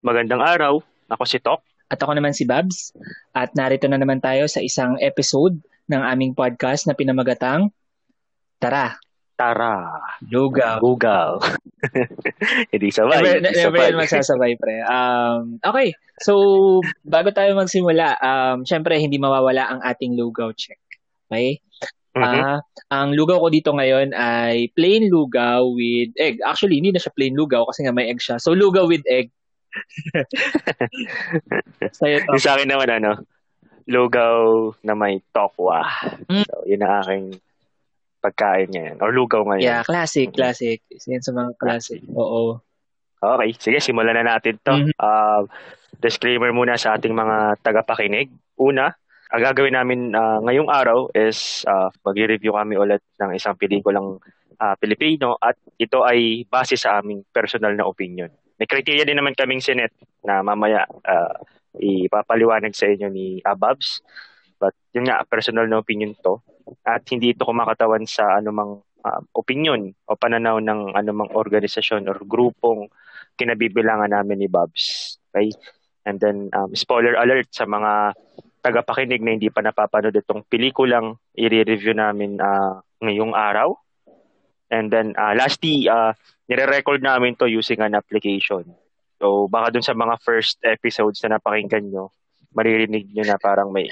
Magandang 0.00 0.40
araw. 0.40 0.80
Ako 1.12 1.28
si 1.28 1.36
Tok. 1.36 1.60
At 1.92 2.00
ako 2.00 2.16
naman 2.16 2.32
si 2.32 2.48
Babs. 2.48 2.96
At 3.36 3.52
narito 3.52 3.84
na 3.84 4.00
naman 4.00 4.16
tayo 4.24 4.48
sa 4.48 4.64
isang 4.64 4.96
episode 4.96 5.60
ng 5.92 6.00
aming 6.00 6.32
podcast 6.32 6.88
na 6.88 6.96
pinamagatang 6.96 7.68
Tara, 8.56 8.96
Tara. 9.36 9.88
Lugaw. 10.24 10.80
Lugaw. 10.80 11.36
Hindi 12.72 12.88
sabay. 12.88 13.20
Never, 13.20 13.36
Hindi 13.44 13.52
never 13.52 13.76
sabay. 13.76 13.88
magsasabay, 13.96 14.52
pre. 14.56 14.84
Um, 14.88 15.60
okay, 15.60 15.92
so 16.20 16.32
bago 17.04 17.28
tayo 17.32 17.52
magsimula, 17.52 18.16
um, 18.20 18.64
syempre 18.68 18.96
hindi 19.00 19.16
mawawala 19.20 19.68
ang 19.68 19.80
ating 19.84 20.16
lugaw 20.16 20.52
check. 20.56 20.80
Okay? 21.28 21.60
Mhm. 22.16 22.24
Ah, 22.24 22.60
ang 22.88 23.12
lugaw 23.12 23.40
ko 23.40 23.48
dito 23.48 23.72
ngayon 23.72 24.16
ay 24.16 24.72
plain 24.72 25.12
lugaw 25.12 25.64
with 25.72 26.12
egg. 26.20 26.40
Actually, 26.44 26.80
hindi 26.80 26.92
na 26.92 27.00
siya 27.00 27.12
plain 27.12 27.36
lugaw 27.36 27.68
kasi 27.68 27.84
nga 27.84 27.92
may 27.92 28.08
egg 28.08 28.20
siya. 28.20 28.36
So, 28.40 28.56
lugaw 28.56 28.88
with 28.88 29.04
egg. 29.08 29.28
Sa'yo 31.98 32.16
to. 32.26 32.32
Yung 32.34 32.42
sa 32.42 32.58
akin 32.58 32.68
naman, 32.68 32.90
ano, 32.90 33.22
lugaw 33.90 34.70
na 34.86 34.94
may 34.94 35.18
tokwa. 35.34 35.82
Mm. 36.30 36.44
So, 36.46 36.54
yun 36.66 36.84
ang 36.84 36.94
aking 37.04 37.24
pagkain 38.20 38.70
ngayon. 38.70 38.96
Or 39.00 39.10
lugaw 39.10 39.42
ngayon. 39.46 39.64
Yeah, 39.64 39.82
classic, 39.82 40.36
classic. 40.36 40.84
Yan 41.08 41.24
sa 41.24 41.32
mga 41.32 41.56
classic. 41.56 42.04
Oo. 42.12 42.60
Okay, 43.20 43.50
sige, 43.60 43.78
simulan 43.84 44.16
na 44.16 44.36
natin 44.36 44.56
to. 44.64 44.72
Mhm. 44.72 44.92
Uh, 44.96 45.44
disclaimer 46.00 46.48
muna 46.54 46.80
sa 46.80 46.96
ating 46.96 47.12
mga 47.12 47.60
tagapakinig. 47.60 48.32
Una, 48.56 48.88
ang 49.30 49.42
gagawin 49.46 49.78
namin 49.78 50.10
ah, 50.16 50.42
ngayong 50.42 50.66
araw 50.66 51.06
is 51.14 51.62
uh, 51.70 51.86
mag-review 52.02 52.50
kami 52.50 52.74
ulit 52.74 52.98
ng 53.22 53.30
isang 53.36 53.54
pelikulang 53.54 54.18
ah, 54.58 54.74
Pilipino 54.74 55.38
at 55.38 55.54
ito 55.78 56.02
ay 56.02 56.42
base 56.50 56.74
sa 56.74 56.98
aming 56.98 57.22
personal 57.30 57.78
na 57.78 57.86
opinion. 57.86 58.32
May 58.60 58.68
criteria 58.68 59.08
din 59.08 59.16
naman 59.16 59.32
kaming 59.32 59.64
sinet 59.64 59.88
na 60.20 60.44
mamaya 60.44 60.84
ah, 61.08 61.32
ipapaliwanag 61.80 62.76
sa 62.76 62.92
inyo 62.92 63.08
ni 63.08 63.40
Ababs. 63.40 64.04
But 64.60 64.76
yun 64.92 65.08
nga, 65.08 65.24
personal 65.24 65.64
na 65.64 65.80
opinion 65.80 66.12
to. 66.20 66.44
At 66.84 67.08
hindi 67.08 67.32
ito 67.32 67.48
kumakatawan 67.48 68.04
sa 68.04 68.36
anumang 68.36 68.84
ah, 69.00 69.24
opinion 69.32 69.96
o 70.04 70.12
pananaw 70.12 70.60
ng 70.60 70.92
anumang 70.92 71.32
organisasyon 71.32 72.04
or 72.04 72.20
grupong 72.28 72.92
kinabibilangan 73.40 74.12
namin 74.12 74.44
ni 74.44 74.48
Babs. 74.52 75.16
Okay? 75.32 75.56
And 76.04 76.20
then, 76.20 76.52
um, 76.52 76.76
spoiler 76.76 77.16
alert 77.16 77.48
sa 77.56 77.64
mga 77.64 78.12
tagapakinig 78.60 79.24
na 79.24 79.40
hindi 79.40 79.48
pa 79.48 79.64
napapanood 79.64 80.12
itong 80.20 80.44
pelikulang 80.52 81.16
i-review 81.32 81.96
namin 81.96 82.36
ah, 82.44 82.84
ngayong 83.00 83.32
araw. 83.32 83.72
And 84.70 84.88
then, 84.88 85.18
uh, 85.18 85.34
lastly, 85.34 85.90
uh, 85.90 86.14
nire-record 86.46 87.02
namin 87.02 87.34
to 87.42 87.50
using 87.50 87.82
an 87.82 87.98
application. 87.98 88.74
So, 89.20 89.50
baka 89.50 89.74
dun 89.74 89.84
sa 89.84 89.92
mga 89.92 90.22
first 90.22 90.62
episodes 90.62 91.20
na 91.22 91.36
napakinggan 91.36 91.90
nyo, 91.90 92.14
maririnig 92.50 93.10
nyo 93.14 93.24
na 93.26 93.38
parang 93.38 93.70
may 93.70 93.86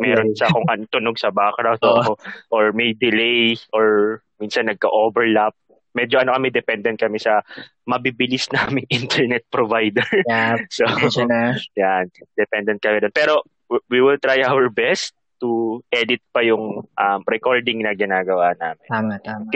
meron 0.00 0.32
siya 0.32 0.48
kung 0.48 0.64
ano 0.64 0.88
tunog 0.88 1.20
sa 1.20 1.28
background 1.28 1.80
Oo. 1.84 2.16
o, 2.16 2.20
or 2.48 2.72
may 2.72 2.96
delay 2.96 3.56
or 3.72 4.20
minsan 4.40 4.70
nagka-overlap. 4.70 5.52
Medyo 5.96 6.20
ano 6.20 6.36
kami, 6.36 6.52
dependent 6.52 7.00
kami 7.00 7.16
sa 7.16 7.40
mabibilis 7.88 8.48
naming 8.54 8.88
internet 8.88 9.44
provider. 9.48 10.06
Yeah, 10.28 10.60
so, 10.72 10.84
na. 11.24 11.56
yan, 11.76 12.12
dependent 12.36 12.80
kami 12.80 13.00
doon. 13.00 13.12
Pero 13.16 13.44
we 13.90 13.98
will 13.98 14.20
try 14.20 14.44
our 14.46 14.70
best 14.70 15.16
to 15.38 15.82
edit 15.90 16.20
pa 16.30 16.40
yung 16.40 16.84
um, 16.86 17.20
recording 17.26 17.82
na 17.84 17.92
ginagawa 17.92 18.56
namin. 18.56 18.86
Tama, 18.88 19.14
tama. 19.20 19.48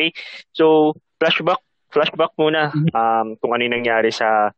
So, 0.52 0.94
flashback 1.16 1.60
flashback 1.90 2.32
muna 2.38 2.70
Mhm. 2.70 2.90
um, 2.94 3.28
kung 3.36 3.50
ano 3.50 3.66
yung 3.66 3.76
nangyari 3.82 4.14
sa 4.14 4.54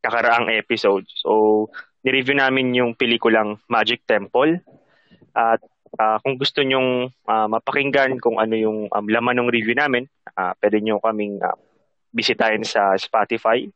nakaraang 0.00 0.48
episode. 0.54 1.04
So, 1.12 1.68
nireview 2.00 2.38
namin 2.38 2.72
yung 2.72 2.94
pelikulang 2.94 3.58
Magic 3.68 4.06
Temple. 4.06 4.62
At 5.34 5.60
ah, 5.98 6.16
kung 6.22 6.38
gusto 6.38 6.62
nyong 6.62 7.12
ah, 7.26 7.50
mapakinggan 7.50 8.16
kung 8.22 8.38
ano 8.38 8.54
yung 8.56 8.88
um, 8.88 9.06
laman 9.06 9.42
ng 9.44 9.52
review 9.52 9.74
namin, 9.76 10.06
ah, 10.38 10.54
pwede 10.62 10.80
nyo 10.80 11.02
kaming 11.02 11.36
ah, 11.42 11.58
bisitahin 12.14 12.64
sa 12.64 12.96
Spotify. 12.96 13.66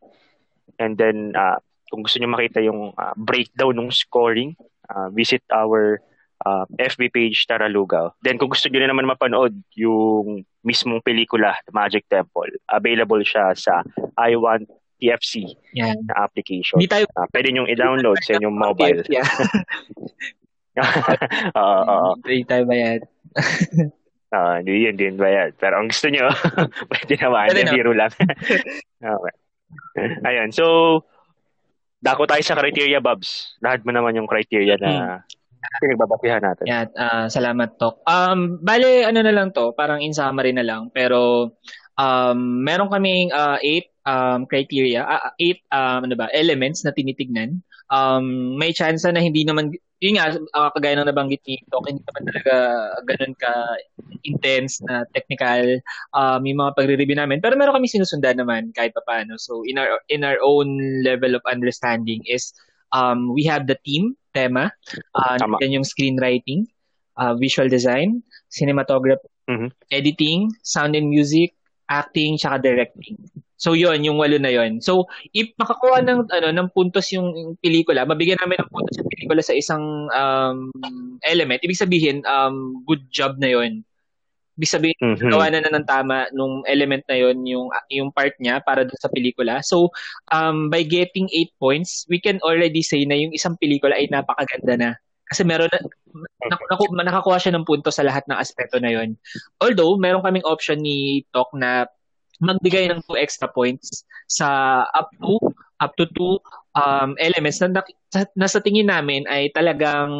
And 0.78 0.96
then, 0.96 1.36
ah, 1.36 1.60
kung 1.90 2.06
gusto 2.06 2.16
nyo 2.16 2.32
makita 2.32 2.64
yung 2.64 2.94
ah, 2.96 3.12
breakdown 3.18 3.76
ng 3.76 3.90
scoring, 3.92 4.56
ah, 4.88 5.12
visit 5.12 5.42
our 5.52 6.00
uh, 6.46 6.64
FB 6.78 7.14
page 7.14 7.46
Taralugaw. 7.46 8.12
Then 8.22 8.38
kung 8.38 8.50
gusto 8.50 8.68
niyo 8.68 8.84
na 8.84 8.90
naman 8.90 9.08
mapanood 9.08 9.54
yung 9.78 10.44
mismong 10.62 11.02
pelikula, 11.02 11.54
The 11.66 11.72
Magic 11.74 12.06
Temple, 12.06 12.50
available 12.70 13.22
siya 13.22 13.54
sa 13.54 13.82
I 14.18 14.38
Want 14.38 14.66
TFC 15.02 15.50
Yan. 15.74 16.06
na 16.06 16.14
application. 16.22 16.78
Hindi 16.78 16.90
tayo 16.90 17.06
Uh, 17.12 17.26
pwede 17.34 17.50
nyo 17.50 17.66
i-download 17.66 18.22
sa 18.22 18.38
inyong 18.38 18.56
mobile. 18.56 19.02
Yeah. 19.10 19.26
Oo, 21.60 21.80
oo. 21.84 22.10
Hindi 22.24 22.48
tayo 22.48 22.64
bayad. 22.64 23.04
Oo, 24.32 24.50
hindi 24.64 24.88
yun 24.88 24.96
din 24.96 25.20
ba 25.20 25.28
yan? 25.28 25.52
Pero 25.60 25.76
ang 25.76 25.92
gusto 25.92 26.08
nyo, 26.08 26.32
pwede 26.92 27.14
naman. 27.20 27.52
Pwede 27.52 27.68
na. 27.68 27.72
biro 27.76 27.92
lang. 27.92 28.08
okay. 28.96 29.34
Ayun, 30.24 30.48
so, 30.48 30.64
dako 32.00 32.24
tayo 32.24 32.40
sa 32.40 32.56
criteria, 32.56 33.04
Babs. 33.04 33.60
Lahat 33.60 33.84
mo 33.84 33.92
naman 33.92 34.16
yung 34.16 34.24
criteria 34.24 34.80
na 34.80 35.20
pinagbabatihan 35.82 36.42
natin. 36.42 36.64
Yeah, 36.66 36.86
ah, 36.98 37.26
salamat 37.30 37.78
Tok. 37.78 38.02
Um, 38.06 38.58
bale 38.62 39.06
ano 39.06 39.22
na 39.22 39.34
lang 39.34 39.54
to, 39.54 39.72
parang 39.74 40.02
in 40.02 40.14
summary 40.14 40.52
na 40.54 40.66
lang, 40.66 40.90
pero 40.90 41.52
um 42.00 42.38
meron 42.64 42.90
kaming 42.90 43.30
ah, 43.30 43.60
eight 43.62 43.92
um 44.08 44.48
criteria, 44.48 45.04
ah, 45.06 45.32
eight 45.38 45.62
um, 45.70 46.08
ano 46.08 46.14
ba, 46.18 46.26
elements 46.34 46.82
na 46.82 46.92
tinitignan. 46.92 47.62
Um 47.92 48.56
may 48.56 48.72
chance 48.72 49.04
na 49.04 49.20
hindi 49.20 49.44
naman 49.44 49.70
yun 50.02 50.18
nga 50.18 50.34
ah, 50.58 50.70
kagaya 50.74 50.98
ng 50.98 51.06
nabanggit 51.06 51.44
ni 51.46 51.62
Tok, 51.70 51.86
hindi 51.86 52.02
naman 52.02 52.24
talaga 52.26 52.54
ganun 53.06 53.34
ka 53.38 53.52
intense 54.26 54.82
na 54.86 55.06
technical 55.14 55.78
um 56.14 56.42
yung 56.42 56.58
mga 56.58 56.74
pagre-review 56.74 57.18
namin, 57.18 57.38
pero 57.38 57.54
meron 57.54 57.78
kami 57.78 57.86
sinusundan 57.86 58.40
naman 58.40 58.74
kahit 58.74 58.96
papaano. 58.96 59.38
So 59.38 59.62
in 59.62 59.78
our 59.78 60.02
in 60.10 60.26
our 60.26 60.42
own 60.42 60.74
level 61.06 61.38
of 61.38 61.42
understanding 61.46 62.24
is 62.26 62.50
um 62.92 63.32
we 63.32 63.44
have 63.44 63.66
the 63.66 63.76
theme, 63.84 64.14
tema, 64.32 64.72
uh, 65.16 65.36
yan 65.60 65.82
yung 65.82 65.86
screenwriting, 65.86 66.68
uh, 67.16 67.34
visual 67.36 67.68
design, 67.68 68.22
cinematography, 68.48 69.28
Mhm. 69.50 69.68
editing, 69.90 70.48
sound 70.62 70.94
and 70.94 71.10
music, 71.10 71.52
acting, 71.90 72.38
tsaka 72.38 72.62
directing. 72.62 73.18
So 73.58 73.78
yon 73.78 74.02
yung 74.02 74.18
walo 74.18 74.38
na 74.42 74.50
yon. 74.50 74.82
So 74.82 75.06
if 75.30 75.54
makakuha 75.54 76.02
ng 76.02 76.30
ano 76.30 76.48
ng 76.50 76.68
puntos 76.74 77.10
yung, 77.14 77.30
yung 77.34 77.54
pelikula, 77.62 78.02
mabigyan 78.02 78.38
namin 78.42 78.58
ng 78.58 78.70
puntos 78.70 78.98
yung 78.98 79.06
pelikula 79.06 79.42
sa 79.42 79.54
isang 79.54 80.10
um, 80.10 80.70
element, 81.22 81.62
ibig 81.62 81.78
sabihin 81.78 82.26
um, 82.26 82.82
good 82.86 83.06
job 83.10 83.38
na 83.38 83.54
yon. 83.54 83.86
Ibig 84.62 84.70
sabihin 84.78 84.98
Mhm. 85.02 85.26
gawa 85.26 85.50
na 85.50 85.58
na 85.58 85.74
ng 85.74 85.88
tama 85.90 86.30
nung 86.30 86.62
element 86.70 87.02
na 87.10 87.18
yon 87.18 87.42
yung 87.42 87.66
yung 87.90 88.14
part 88.14 88.30
niya 88.38 88.62
para 88.62 88.86
dun 88.86 88.94
sa 89.02 89.10
pelikula. 89.10 89.58
So 89.66 89.90
um 90.30 90.70
by 90.70 90.86
getting 90.86 91.26
8 91.34 91.50
points, 91.58 92.06
we 92.06 92.22
can 92.22 92.38
already 92.46 92.78
say 92.78 93.02
na 93.02 93.18
yung 93.18 93.34
isang 93.34 93.58
pelikula 93.58 93.98
ay 93.98 94.06
napakaganda 94.06 94.78
na. 94.78 94.90
Kasi 95.26 95.42
meron 95.42 95.66
na 95.66 95.82
naku, 96.46 96.62
naku, 96.70 96.84
nakakuha 96.94 97.42
siya 97.42 97.58
ng 97.58 97.66
punto 97.66 97.90
sa 97.90 98.06
lahat 98.06 98.22
ng 98.30 98.38
aspeto 98.38 98.78
na 98.78 98.94
yon. 98.94 99.18
Although 99.58 99.98
meron 99.98 100.22
kaming 100.22 100.46
option 100.46 100.78
ni 100.78 101.26
Talk 101.34 101.50
na 101.58 101.90
magbigay 102.38 102.86
ng 102.86 103.02
2 103.10 103.18
extra 103.18 103.50
points 103.50 104.06
sa 104.30 104.82
up 104.94 105.10
to 105.18 105.42
up 105.82 105.90
to 105.98 106.06
2 106.14 106.38
um 106.78 107.18
elements 107.18 107.58
na, 107.58 107.82
nak- 107.82 107.98
na 108.38 108.46
sa 108.46 108.62
tingin 108.62 108.86
namin 108.86 109.26
ay 109.26 109.50
talagang 109.50 110.14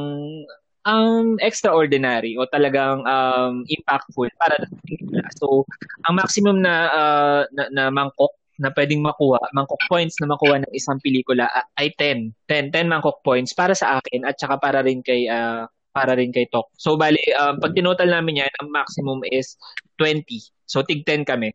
um 0.82 1.38
extraordinary 1.38 2.34
o 2.38 2.46
talagang 2.50 3.06
um 3.06 3.62
impactful 3.66 4.28
para 4.38 4.56
sa 4.58 4.76
pelikula. 4.82 5.22
So, 5.38 5.66
ang 6.08 6.18
maximum 6.18 6.62
na 6.62 6.74
uh, 6.90 7.42
na, 7.54 7.64
na 7.70 7.84
mangkok 7.90 8.34
na 8.60 8.70
pwedeng 8.74 9.02
makuha, 9.02 9.40
mangkok 9.56 9.80
points 9.88 10.20
na 10.20 10.30
makuha 10.30 10.62
ng 10.62 10.72
isang 10.76 11.00
pelikula 11.02 11.48
ah, 11.50 11.66
ay 11.80 11.90
10. 11.98 12.30
10, 12.46 12.70
10 12.70 12.92
mangkok 12.92 13.18
points 13.24 13.56
para 13.56 13.74
sa 13.74 13.98
akin 13.98 14.22
at 14.28 14.38
saka 14.38 14.60
para 14.60 14.84
rin 14.84 15.02
kay 15.02 15.26
ah, 15.26 15.66
para 15.92 16.16
rin 16.16 16.32
kay 16.32 16.48
Tok. 16.48 16.72
So 16.80 16.96
bali 16.96 17.20
um, 17.36 17.60
pag 17.60 17.76
tinotal 17.76 18.08
namin 18.08 18.42
yan, 18.42 18.52
ang 18.64 18.72
maximum 18.72 19.20
is 19.28 19.60
20. 20.00 20.24
So 20.64 20.80
tig 20.80 21.04
10 21.04 21.28
kami. 21.28 21.52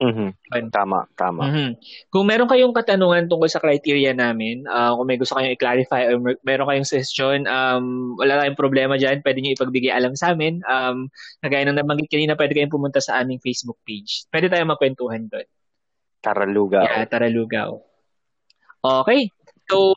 Mhm. 0.00 0.34
Tama, 0.72 1.06
tama. 1.14 1.42
Mhm. 1.46 1.68
Kung 2.08 2.24
meron 2.26 2.48
kayong 2.48 2.74
katanungan 2.74 3.28
tungkol 3.28 3.48
sa 3.48 3.62
criteria 3.62 4.16
namin, 4.16 4.64
ah, 4.66 4.96
kung 4.96 5.06
may 5.06 5.20
gusto 5.20 5.36
kayong 5.36 5.54
i-clarify 5.54 6.08
or 6.10 6.16
mer- 6.20 6.42
meron 6.42 6.68
kayong 6.68 6.88
suggestion, 6.88 7.44
um, 7.46 8.16
wala 8.16 8.40
tayong 8.40 8.58
problema 8.58 8.96
dyan. 8.96 9.20
Pwede 9.20 9.40
nyo 9.40 9.54
ipagbigay 9.54 9.92
alam 9.92 10.16
sa 10.16 10.32
amin. 10.32 10.60
Um, 10.64 11.12
kagaya 11.44 11.68
ng 11.68 11.78
nabanggit 11.78 12.08
kanina, 12.08 12.34
pwede 12.34 12.56
kayong 12.56 12.72
pumunta 12.72 12.98
sa 12.98 13.20
aming 13.20 13.40
Facebook 13.40 13.78
page. 13.84 14.24
Pwede 14.32 14.48
tayong 14.48 14.72
makwentuhan 14.72 15.28
doon. 15.28 15.46
Taralugaw. 16.20 16.84
Yeah, 16.84 17.08
tara 17.08 17.32
lugaw. 17.32 17.80
Okay. 18.80 19.32
So, 19.68 19.92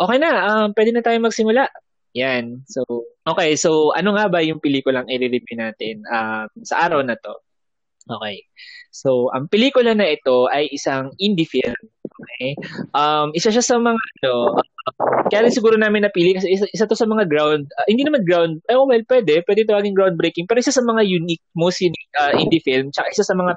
okay 0.00 0.18
na. 0.20 0.30
Um, 0.48 0.68
pwede 0.72 0.90
na 0.92 1.04
tayo 1.04 1.20
magsimula. 1.20 1.68
Yan. 2.16 2.64
So, 2.64 2.84
okay. 3.24 3.56
So, 3.60 3.92
ano 3.92 4.16
nga 4.16 4.32
ba 4.32 4.40
yung 4.40 4.60
pelikulang 4.60 5.08
i-review 5.08 5.56
natin 5.56 6.04
um, 6.08 6.48
sa 6.64 6.88
araw 6.88 7.04
na 7.04 7.16
to? 7.20 7.36
Okay. 8.08 8.44
So, 8.88 9.28
ang 9.36 9.52
pelikula 9.52 9.92
na 9.92 10.08
ito 10.08 10.48
ay 10.48 10.72
isang 10.72 11.12
indie 11.20 11.44
film 11.44 11.76
Okay. 12.18 12.58
Um, 12.98 13.30
isa 13.38 13.54
siya 13.54 13.62
sa 13.62 13.78
mga, 13.78 13.94
ano, 13.94 14.58
uh, 14.58 15.22
kaya 15.30 15.46
rin 15.46 15.54
siguro 15.54 15.78
namin 15.78 16.02
napili 16.02 16.34
kasi 16.34 16.50
isa, 16.50 16.66
isa 16.74 16.88
to 16.90 16.98
sa 16.98 17.06
mga 17.06 17.30
ground, 17.30 17.70
uh, 17.78 17.86
hindi 17.86 18.02
naman 18.02 18.26
ground, 18.26 18.58
eh, 18.66 18.74
well, 18.74 18.90
pwede, 18.90 19.46
pwede 19.46 19.62
tawagin 19.62 19.94
groundbreaking, 19.94 20.50
pero 20.50 20.58
isa 20.58 20.74
sa 20.74 20.82
mga 20.82 21.06
unique, 21.06 21.44
most 21.54 21.78
unique 21.78 22.10
uh, 22.18 22.34
indie 22.34 22.62
film, 22.62 22.90
tsaka 22.90 23.14
isa 23.14 23.22
sa 23.22 23.36
mga 23.38 23.54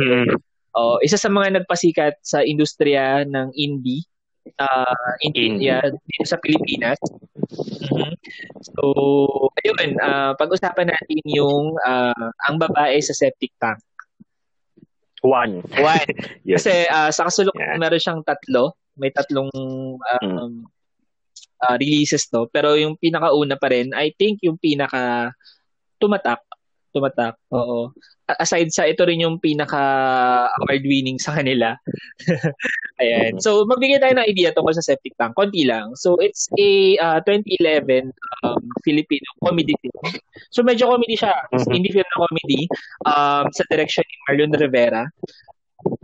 Mm. 0.00 0.32
Oh, 0.78 0.96
isa 1.02 1.18
sa 1.18 1.28
mga 1.28 1.60
nagpasikat 1.60 2.22
sa 2.22 2.40
industriya 2.46 3.26
ng 3.26 3.52
indie 3.58 4.06
uh, 4.58 5.10
indie, 5.20 5.56
Indie. 5.56 5.68
yeah, 5.68 5.84
dito 5.84 6.24
sa 6.24 6.40
Pilipinas. 6.40 6.98
Mhm. 7.90 8.14
So, 8.64 8.82
ayun, 9.60 9.98
uh, 10.00 10.32
pag-usapan 10.38 10.88
natin 10.90 11.20
yung 11.26 11.76
uh, 11.84 12.28
ang 12.48 12.56
babae 12.56 12.98
sa 13.02 13.12
septic 13.12 13.52
tank. 13.60 13.80
One. 15.20 15.60
One. 15.76 16.08
Yes. 16.48 16.64
Kasi 16.64 16.88
uh, 16.88 17.10
sa 17.12 17.28
kasulok 17.28 17.54
Yeah. 17.56 17.76
meron 17.76 18.00
siyang 18.00 18.22
tatlo. 18.24 18.76
May 18.96 19.12
tatlong 19.12 19.52
um, 19.52 19.98
Mm. 20.20 20.64
uh, 21.60 21.76
releases 21.76 22.24
to. 22.32 22.48
Pero 22.48 22.74
yung 22.76 22.96
pinakauna 22.96 23.60
pa 23.60 23.68
rin, 23.68 23.92
I 23.92 24.12
think 24.16 24.40
yung 24.44 24.56
pinaka 24.56 25.32
tumatak. 26.00 26.40
Tumatak, 26.90 27.38
oo. 27.54 27.94
A- 28.26 28.38
Aside 28.42 28.70
sa 28.74 28.86
ito 28.86 29.02
rin 29.06 29.22
yung 29.22 29.38
pinaka 29.38 29.78
award 30.62 30.82
winning 30.86 31.18
sa 31.22 31.34
kanila. 31.38 31.74
Ayan. 33.02 33.38
Mhm. 33.38 33.42
So 33.42 33.62
magbigay 33.66 34.02
tayo 34.02 34.14
ng 34.14 34.26
idea 34.26 34.50
tungkol 34.54 34.74
sa 34.74 34.82
Septic 34.84 35.14
Tank. 35.18 35.34
Konti 35.38 35.66
lang. 35.66 35.94
So 35.94 36.18
it's 36.18 36.50
a 36.58 36.98
uh, 36.98 37.18
2011 37.26 38.10
um, 38.42 38.62
Filipino 38.82 39.26
comedy 39.42 39.74
film. 39.82 40.18
So 40.50 40.66
medyo 40.66 40.90
comedy 40.90 41.14
siya. 41.14 41.34
Mhm. 41.54 41.70
Indie 41.74 41.94
film 41.94 42.06
na 42.06 42.18
comedy 42.26 42.60
um, 43.06 43.46
sa 43.54 43.62
direction 43.70 44.02
ni 44.06 44.16
Marlon 44.26 44.54
Rivera 44.58 45.02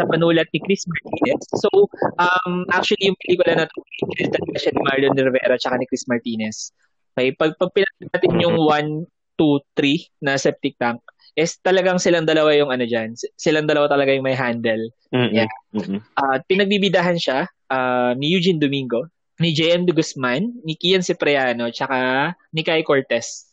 na 0.00 0.04
panulat 0.08 0.48
ni 0.56 0.60
Chris 0.64 0.88
Martinez. 0.88 1.44
So, 1.60 1.68
um, 2.16 2.64
actually, 2.72 3.12
yung 3.12 3.18
pelikula 3.20 3.60
na 3.60 3.64
ito, 3.68 3.76
pinili 4.00 4.32
talaga 4.32 4.56
siya 4.56 4.72
ni 4.72 4.80
Marlon 4.80 5.16
Rivera 5.20 5.52
at 5.60 5.76
ni 5.76 5.84
Chris 5.84 6.08
Martinez. 6.08 6.72
Okay, 7.12 7.32
pag, 7.36 7.56
pag 7.60 7.72
natin 7.76 8.40
yung 8.40 8.56
1, 8.56 9.04
2, 9.36 9.60
3 9.76 10.00
na 10.24 10.36
septic 10.40 10.76
tank, 10.80 11.00
is 11.36 11.60
talagang 11.60 12.00
silang 12.00 12.24
dalawa 12.24 12.56
yung 12.56 12.72
ano 12.72 12.88
dyan. 12.88 13.12
S- 13.12 13.28
Silang 13.36 13.68
dalawa 13.68 13.86
talaga 13.92 14.12
yung 14.16 14.24
may 14.24 14.36
handle. 14.36 14.88
Mm-mm. 15.12 15.36
Yeah. 15.36 15.52
Mm-mm. 15.76 16.00
At 16.16 16.48
pinagbibidahan 16.48 17.20
siya 17.20 17.44
ah, 17.68 18.16
ni 18.16 18.32
Eugene 18.32 18.56
Domingo, 18.58 19.06
ni 19.36 19.52
JM 19.52 19.84
de 19.84 19.92
Guzman, 19.92 20.48
ni 20.64 20.74
Kian 20.80 21.04
Cipriano, 21.04 21.68
tsaka 21.68 22.32
ni 22.56 22.64
Kai 22.64 22.80
Cortez. 22.80 23.52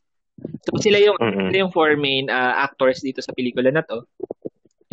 So 0.66 0.80
sila 0.80 0.98
yung 0.98 1.20
Mm-mm. 1.20 1.52
sila 1.52 1.58
yung 1.68 1.76
four 1.76 2.00
main 2.00 2.32
ah, 2.32 2.64
actors 2.64 3.04
dito 3.04 3.20
sa 3.20 3.36
pelikula 3.36 3.70
na 3.70 3.84
to. 3.84 4.08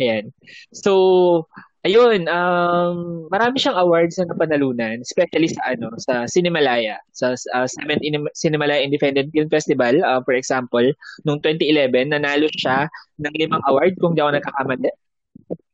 Ayan. 0.01 0.33
So, 0.73 1.45
ayun, 1.81 2.29
um, 2.29 3.25
marami 3.33 3.57
siyang 3.57 3.77
awards 3.77 4.17
na 4.21 4.29
napanalunan, 4.29 5.01
especially 5.01 5.49
sa 5.49 5.73
ano, 5.73 5.89
sa 5.97 6.29
Cinemalaya, 6.29 7.01
sa 7.09 7.33
uh, 7.33 7.65
7th 7.65 8.05
In- 8.05 8.33
Cinemalaya 8.37 8.85
Independent 8.85 9.33
Film 9.33 9.49
Festival, 9.49 9.97
uh, 10.05 10.21
for 10.21 10.37
example, 10.37 10.85
noong 11.25 11.41
2011, 11.41 12.13
nanalo 12.13 12.45
siya 12.53 12.85
ng 13.17 13.33
limang 13.33 13.65
award 13.65 13.97
kung 13.97 14.13
di 14.13 14.21
ako 14.21 14.37
nagkakamali. 14.37 14.93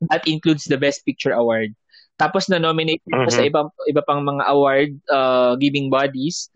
That 0.07 0.23
includes 0.25 0.65
the 0.65 0.79
Best 0.79 1.03
Picture 1.03 1.35
Award. 1.35 1.75
Tapos 2.17 2.49
na-nominate 2.49 3.03
siya 3.05 3.29
sa 3.29 3.43
ibang 3.45 3.69
iba 3.85 4.01
pang 4.01 4.25
mga 4.25 4.43
award 4.49 4.91
uh, 5.13 5.53
giving 5.61 5.93
bodies 5.93 6.49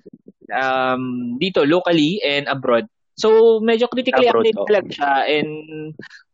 um, 0.49 1.37
dito 1.37 1.61
locally 1.69 2.17
and 2.25 2.49
abroad. 2.49 2.89
So 3.13 3.61
medyo 3.61 3.85
critically 3.85 4.25
acclaimed 4.25 4.65
talaga 4.65 4.89
siya 4.89 5.13
and 5.29 5.49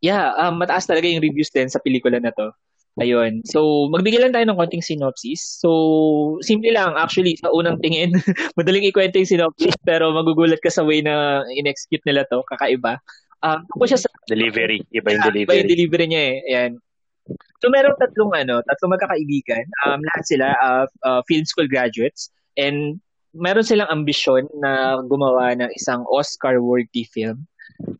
yeah, 0.00 0.32
um, 0.40 0.56
mataas 0.56 0.88
talaga 0.88 1.12
yung 1.12 1.20
reviews 1.20 1.52
din 1.52 1.68
sa 1.68 1.82
pelikula 1.84 2.16
na 2.16 2.32
to. 2.32 2.48
Ayun. 2.98 3.46
So, 3.46 3.86
magbigay 3.94 4.18
lang 4.18 4.34
tayo 4.34 4.42
ng 4.46 4.58
konting 4.58 4.82
synopsis. 4.82 5.62
So, 5.62 6.38
simple 6.42 6.74
lang. 6.74 6.98
Actually, 6.98 7.38
sa 7.38 7.54
unang 7.54 7.78
tingin, 7.78 8.10
madaling 8.58 8.86
ikwento 8.90 9.22
yung 9.22 9.30
synopsis, 9.30 9.74
pero 9.86 10.10
magugulat 10.10 10.58
ka 10.58 10.70
sa 10.70 10.82
way 10.82 10.98
na 10.98 11.46
in-execute 11.54 12.02
nila 12.02 12.26
to. 12.26 12.42
Kakaiba. 12.50 12.98
Um, 13.38 13.62
ako 13.78 13.84
siya 13.86 14.00
sa 14.02 14.10
Delivery. 14.26 14.82
Iba 14.90 15.14
yung 15.14 15.24
delivery. 15.30 15.46
Iba 15.46 15.58
yung 15.62 15.70
delivery 15.70 16.06
niya 16.10 16.22
eh. 16.26 16.36
Ayan. 16.50 16.72
So 17.62 17.70
meron 17.70 17.94
tatlong 17.98 18.32
ano, 18.34 18.62
tatlong 18.66 18.92
magkakaibigan. 18.98 19.64
Um, 19.86 20.00
lahat 20.02 20.24
sila 20.26 20.46
uh, 20.58 20.86
uh, 21.06 21.20
film 21.26 21.44
school 21.46 21.70
graduates 21.70 22.30
and 22.58 22.98
meron 23.36 23.66
silang 23.66 23.90
ambisyon 23.90 24.48
na 24.58 24.98
gumawa 25.06 25.54
ng 25.54 25.70
isang 25.74 26.02
Oscar-worthy 26.08 27.06
film. 27.10 27.46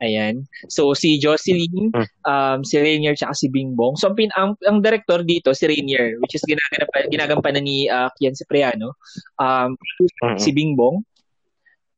Ayan. 0.02 0.46
So 0.70 0.94
si 0.94 1.18
Jocelyn, 1.18 1.90
Hmm. 1.94 2.06
um, 2.26 2.58
si 2.66 2.78
Rainier, 2.78 3.14
tsaka 3.14 3.34
si 3.34 3.46
Bingbong. 3.50 3.94
So 3.98 4.10
ang, 4.10 4.16
pin- 4.18 4.34
ang, 4.34 4.58
ang 4.66 4.82
director 4.82 5.22
dito, 5.22 5.54
si 5.54 5.66
Rainier, 5.66 6.18
which 6.22 6.34
is 6.34 6.42
ginaganap, 6.46 6.88
ginagampanan 7.10 7.64
ni 7.66 7.86
uh, 7.86 8.10
Kian 8.18 8.34
Cipriano. 8.34 8.98
Um, 9.38 9.78
Mm-mm. 10.22 10.38
si 10.38 10.50
Bingbong. 10.54 11.02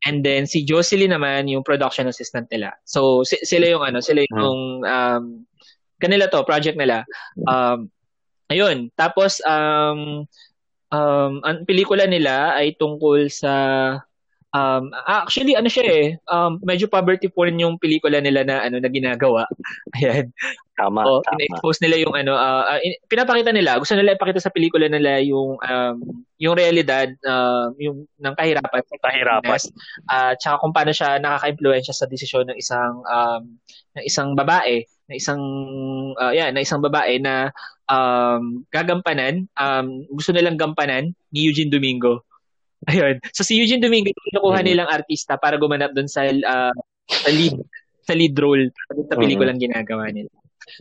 And 0.08 0.24
then 0.24 0.48
si 0.48 0.64
Jocelyn 0.64 1.12
naman 1.12 1.48
yung 1.52 1.60
production 1.60 2.08
assistant 2.08 2.48
nila. 2.48 2.72
So 2.88 3.20
si- 3.20 3.44
sila 3.44 3.68
yung 3.68 3.84
ano, 3.84 4.00
sila 4.00 4.24
yung 4.24 4.80
um 4.80 5.24
kanila 6.00 6.24
to, 6.32 6.40
project 6.48 6.80
nila. 6.80 7.04
Um 7.44 7.92
ayun, 8.48 8.88
tapos 8.96 9.44
um 9.44 10.24
um 10.88 11.32
ang 11.44 11.68
pelikula 11.68 12.08
nila 12.08 12.56
ay 12.56 12.72
tungkol 12.80 13.28
sa 13.28 13.52
um 14.50 14.90
actually 15.06 15.54
ano 15.54 15.70
siya 15.70 15.84
eh, 15.86 16.06
um 16.26 16.58
medyo 16.66 16.90
poverty 16.90 17.30
porn 17.30 17.54
yung 17.58 17.78
pelikula 17.78 18.18
nila 18.18 18.42
na 18.42 18.66
ano 18.66 18.82
na 18.82 18.90
ginagawa. 18.90 19.46
Ayan. 19.98 20.34
Tama, 20.80 21.04
O, 21.04 21.20
tama. 21.20 21.36
ina-expose 21.36 21.84
nila 21.84 21.96
yung 22.00 22.16
ano, 22.16 22.32
ah, 22.40 22.80
in- 22.80 22.96
pinapakita 23.04 23.52
nila, 23.52 23.76
gusto 23.76 23.92
nila 23.92 24.16
ipakita 24.16 24.40
sa 24.40 24.48
pelikula 24.48 24.88
nila 24.88 25.20
yung 25.20 25.60
um, 25.60 25.96
yung 26.40 26.56
realidad 26.56 27.12
uh, 27.28 27.68
yung 27.76 28.08
ng 28.16 28.34
kahirapan 28.34 28.80
sa 28.88 28.96
Kahirapan. 28.96 29.60
At 30.08 30.40
tsaka 30.40 30.56
kung 30.64 30.72
paano 30.72 30.96
siya 30.96 31.20
nakaka-impluwensya 31.20 31.92
sa 31.92 32.08
desisyon 32.08 32.48
ng 32.48 32.56
isang 32.56 33.04
um, 33.04 33.60
ng 34.00 34.04
isang 34.08 34.32
babae, 34.32 34.88
na 35.10 35.14
isang 35.20 35.42
ah, 36.16 36.32
yeah, 36.32 36.48
na 36.48 36.64
isang 36.64 36.80
babae 36.80 37.20
na 37.20 37.52
um, 37.90 38.64
gagampanan, 38.72 39.50
um, 39.60 40.06
gusto 40.16 40.32
nilang 40.32 40.56
gampanan 40.56 41.12
ni 41.28 41.44
Eugene 41.44 41.68
Domingo. 41.68 42.24
Ayun. 42.86 43.20
So 43.30 43.42
si 43.42 43.56
Eugene 43.56 43.82
Domingo, 43.82 44.08
kinukuha 44.14 44.62
Mhm. 44.62 44.66
nilang 44.66 44.88
artista 44.88 45.36
para 45.36 45.60
gumanap 45.60 45.92
doon 45.92 46.08
sa 46.08 46.24
ah, 46.24 46.72
sa 47.06 47.28
lead 47.28 47.58
sa 48.00 48.16
lead 48.16 48.32
role 48.38 48.72
sa 49.10 49.16
pelikulang 49.16 49.58
ginagawa 49.58 50.08
nila. 50.08 50.30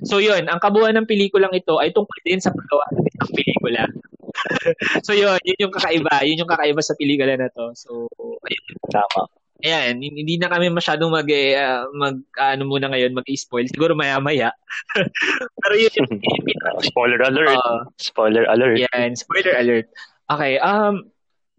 So 0.06 0.18
yun, 0.18 0.46
ang 0.46 0.62
kabuuan 0.62 0.96
ng 0.96 1.10
pelikulang 1.10 1.52
ito 1.52 1.76
ay 1.76 1.92
tungkol 1.92 2.20
din 2.22 2.40
sa 2.40 2.54
paggawa 2.54 2.86
ng 2.94 3.06
isang 3.06 3.32
pelikula. 3.34 3.84
so 5.06 5.12
yun, 5.12 5.36
yun 5.44 5.60
yung 5.60 5.74
kakaiba. 5.74 6.24
Yun 6.24 6.40
yung 6.40 6.52
kakaiba 6.52 6.80
sa 6.80 6.96
pelikula 6.96 7.36
na 7.36 7.50
to. 7.50 7.74
So, 7.76 8.08
ayun. 8.46 8.66
Tama. 8.88 9.28
Ayan, 9.60 10.00
hindi 10.00 10.40
na 10.40 10.48
kami 10.48 10.72
masyadong 10.72 11.12
mag, 11.12 11.28
ah, 11.58 11.84
mag 11.92 12.16
ano 12.40 12.64
muna 12.64 12.88
ngayon, 12.88 13.12
mag-spoil. 13.12 13.68
Siguro 13.68 13.92
maya-maya. 13.92 14.56
Pero 15.60 15.74
yun 15.76 15.92
yung 15.92 16.12
Spoiler 16.88 17.20
alert. 17.20 17.60
uh, 17.60 17.84
Spoiler 18.00 18.46
alert. 18.48 18.80
yan, 18.80 19.20
spoiler 19.20 19.52
alert. 19.58 19.88
Okay, 20.30 20.56
um, 20.62 21.10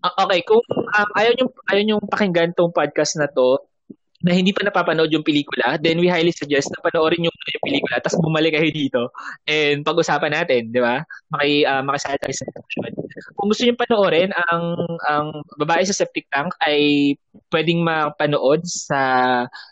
okay, 0.05 0.41
kung 0.45 0.65
um, 0.71 1.09
ayaw 1.17 1.33
nyo, 1.37 1.47
ayaw 1.69 1.83
nyo 1.85 1.97
pakinggan 2.09 2.57
tong 2.57 2.73
podcast 2.73 3.21
na 3.21 3.29
to, 3.29 3.61
na 4.21 4.37
hindi 4.37 4.53
pa 4.53 4.61
napapanood 4.61 5.09
yung 5.09 5.25
pelikula, 5.25 5.81
then 5.81 5.97
we 5.97 6.05
highly 6.05 6.33
suggest 6.33 6.69
na 6.69 6.85
panoorin 6.85 7.25
muna 7.25 7.57
yung 7.57 7.65
pelikula, 7.65 7.97
tapos 8.05 8.21
bumalik 8.21 8.53
kayo 8.53 8.69
dito 8.69 9.03
and 9.49 9.81
pag-usapan 9.81 10.37
natin, 10.37 10.69
di 10.69 10.81
ba? 10.81 11.01
Maki, 11.33 11.65
uh, 11.65 11.81
makisali 11.81 12.21
tayo 12.21 12.35
sa 12.37 12.45
discussion. 12.53 12.93
Kung 13.33 13.49
gusto 13.49 13.65
nyo 13.65 13.75
panoorin, 13.81 14.31
ang, 14.53 14.65
ang 15.09 15.27
babae 15.57 15.89
sa 15.89 15.97
septic 15.97 16.29
tank 16.29 16.53
ay 16.69 17.17
pwedeng 17.49 17.81
mapanood 17.81 18.61
sa 18.69 19.01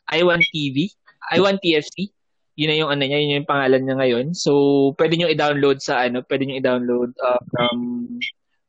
I1 0.08 0.40
TV, 0.48 0.88
I1 1.36 1.60
TFC, 1.60 2.08
yun 2.58 2.68
na 2.72 2.76
yung 2.80 2.90
ano 2.90 3.04
niya, 3.04 3.20
yun 3.20 3.44
yung 3.44 3.50
pangalan 3.52 3.84
niya 3.84 3.96
ngayon. 4.00 4.26
So, 4.32 4.52
pwede 4.96 5.14
nyo 5.20 5.28
i-download 5.28 5.78
sa 5.84 6.08
ano, 6.08 6.24
pwede 6.24 6.48
nyo 6.48 6.56
i-download 6.56 7.10
uh, 7.20 7.40
from 7.52 7.76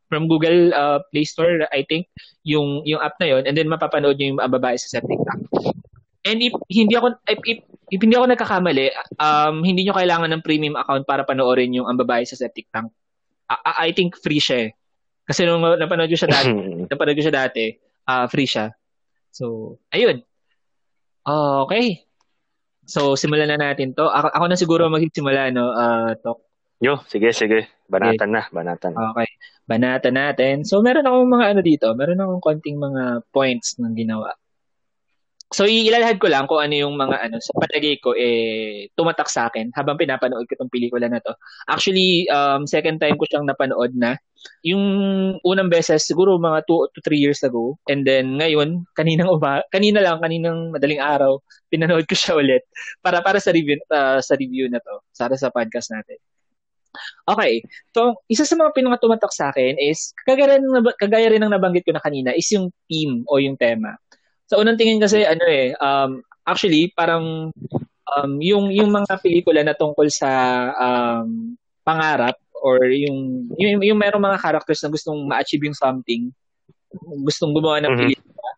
from 0.09 0.25
Google 0.25 0.73
uh, 0.73 0.99
Play 1.13 1.23
Store, 1.23 1.69
I 1.69 1.85
think, 1.85 2.09
yung 2.43 2.83
yung 2.83 2.99
app 2.99 3.15
na 3.21 3.29
yon 3.29 3.45
and 3.45 3.53
then 3.53 3.69
mapapanood 3.69 4.17
nyo 4.17 4.35
yung 4.35 4.41
uh, 4.41 4.49
babae 4.49 4.75
sa 4.75 4.99
tank. 4.99 5.45
And 6.25 6.43
if 6.43 6.51
hindi 6.67 6.99
ako 6.99 7.21
if, 7.29 7.39
if, 7.45 7.57
if 7.93 7.99
hindi 8.01 8.17
ako 8.17 8.33
nagkakamali, 8.33 8.91
um 9.21 9.63
hindi 9.63 9.87
nyo 9.87 9.95
kailangan 9.95 10.33
ng 10.35 10.43
premium 10.43 10.75
account 10.75 11.07
para 11.07 11.23
panoorin 11.23 11.71
yung 11.71 11.87
ang 11.87 11.95
babae 11.95 12.25
sa 12.27 12.35
septic 12.35 12.67
tank. 12.73 12.91
I, 13.47 13.87
I 13.87 13.95
think 13.95 14.17
free 14.19 14.41
siya 14.41 14.67
eh. 14.67 14.71
Kasi 15.29 15.45
nung 15.45 15.61
napanood 15.61 16.09
ko 16.09 16.17
siya 16.17 16.33
dati, 16.33 16.49
napanood 16.91 17.15
ko 17.15 17.23
siya 17.23 17.37
dati, 17.45 17.69
ah 18.09 18.25
free 18.25 18.49
siya. 18.49 18.73
So, 19.29 19.77
ayun. 19.93 20.25
Okay. 21.29 22.09
So, 22.89 23.13
simulan 23.13 23.53
na 23.53 23.61
natin 23.61 23.93
to. 23.93 24.09
Ako, 24.09 24.33
ako 24.33 24.45
na 24.49 24.57
siguro 24.57 24.89
magsisimula, 24.89 25.53
no, 25.53 25.69
uh, 25.69 26.17
Tok. 26.17 26.48
Yo, 26.79 27.03
sige, 27.11 27.35
sige. 27.35 27.67
Banatan 27.91 28.31
na, 28.31 28.47
banatan. 28.47 28.95
Okay. 28.95 29.27
Banata 29.67 30.09
natin. 30.09 30.63
So, 30.63 30.79
meron 30.79 31.03
akong 31.03 31.27
mga 31.27 31.45
ano 31.51 31.61
dito. 31.61 31.87
Meron 31.91 32.23
akong 32.23 32.43
konting 32.43 32.79
mga 32.79 33.27
points 33.35 33.75
ng 33.83 33.93
ginawa. 33.99 34.31
So 35.49 35.65
ilalahad 35.65 36.21
ko 36.21 36.29
lang 36.29 36.45
kung 36.45 36.61
ano 36.61 36.77
yung 36.77 36.93
mga 36.93 37.25
ano 37.25 37.41
sa 37.41 37.57
palagay 37.57 37.97
ko 37.97 38.13
eh 38.13 38.85
tumatak 38.93 39.25
sa 39.33 39.49
akin 39.49 39.73
habang 39.73 39.97
pinapanood 39.97 40.45
ko 40.45 40.53
tong 40.53 40.69
pelikula 40.69 41.09
na 41.09 41.17
to. 41.17 41.33
Actually 41.65 42.29
um 42.29 42.69
second 42.69 43.01
time 43.01 43.17
ko 43.17 43.25
siyang 43.25 43.49
napanood 43.49 43.97
na. 43.97 44.13
Yung 44.61 44.83
unang 45.41 45.73
beses 45.73 46.05
siguro 46.05 46.37
mga 46.37 46.69
2 46.69 46.93
to 46.93 47.01
3 47.01 47.17
years 47.17 47.41
ago 47.41 47.81
and 47.89 48.05
then 48.05 48.37
ngayon 48.37 48.85
kaninang 48.93 49.33
uba 49.33 49.65
kanina 49.73 50.05
lang 50.05 50.21
kaninang 50.21 50.69
madaling 50.69 51.01
araw 51.01 51.41
pinanood 51.73 52.05
ko 52.05 52.13
siya 52.13 52.37
ulit 52.37 52.63
para 53.01 53.25
para 53.25 53.41
sa 53.41 53.49
review 53.49 53.81
uh, 53.89 54.21
sa 54.21 54.37
review 54.37 54.69
na 54.69 54.77
to 54.77 55.01
para 55.17 55.33
sa 55.33 55.49
podcast 55.49 55.89
natin. 55.89 56.21
Okay. 57.29 57.61
So, 57.93 58.17
isa 58.27 58.43
sa 58.45 58.57
mga 58.57 58.73
pinakatumatak 58.73 59.31
sa 59.33 59.53
akin 59.53 59.77
is, 59.77 60.11
kagaya 60.25 60.57
rin, 60.57 60.65
kagaya 60.97 61.27
rin 61.29 61.41
ng 61.45 61.53
nabanggit 61.53 61.85
ko 61.85 61.93
na 61.93 62.01
kanina, 62.01 62.33
is 62.33 62.49
yung 62.49 62.73
theme 62.89 63.21
o 63.29 63.37
yung 63.37 63.55
tema. 63.55 63.95
Sa 64.49 64.57
unang 64.57 64.81
tingin 64.81 64.97
kasi 64.97 65.21
ano 65.21 65.45
eh 65.45 65.77
um 65.77 66.25
actually 66.41 66.89
parang 66.97 67.53
um 68.09 68.31
yung 68.41 68.73
yung 68.73 68.89
mga 68.89 69.21
pelikula 69.21 69.61
na 69.61 69.77
tungkol 69.77 70.09
sa 70.09 70.29
um 70.73 71.53
pangarap 71.85 72.33
or 72.57 72.81
yung 72.89 73.45
yung, 73.61 73.85
yung 73.85 73.99
merong 74.01 74.25
mga 74.25 74.41
characters 74.41 74.81
na 74.81 74.89
gustong 74.89 75.21
ma-achieve 75.29 75.69
yung 75.69 75.77
something, 75.77 76.33
gustong 77.21 77.53
gumawa 77.53 77.77
ng 77.77 77.93
mm-hmm. 77.93 78.01
pelikula, 78.09 78.51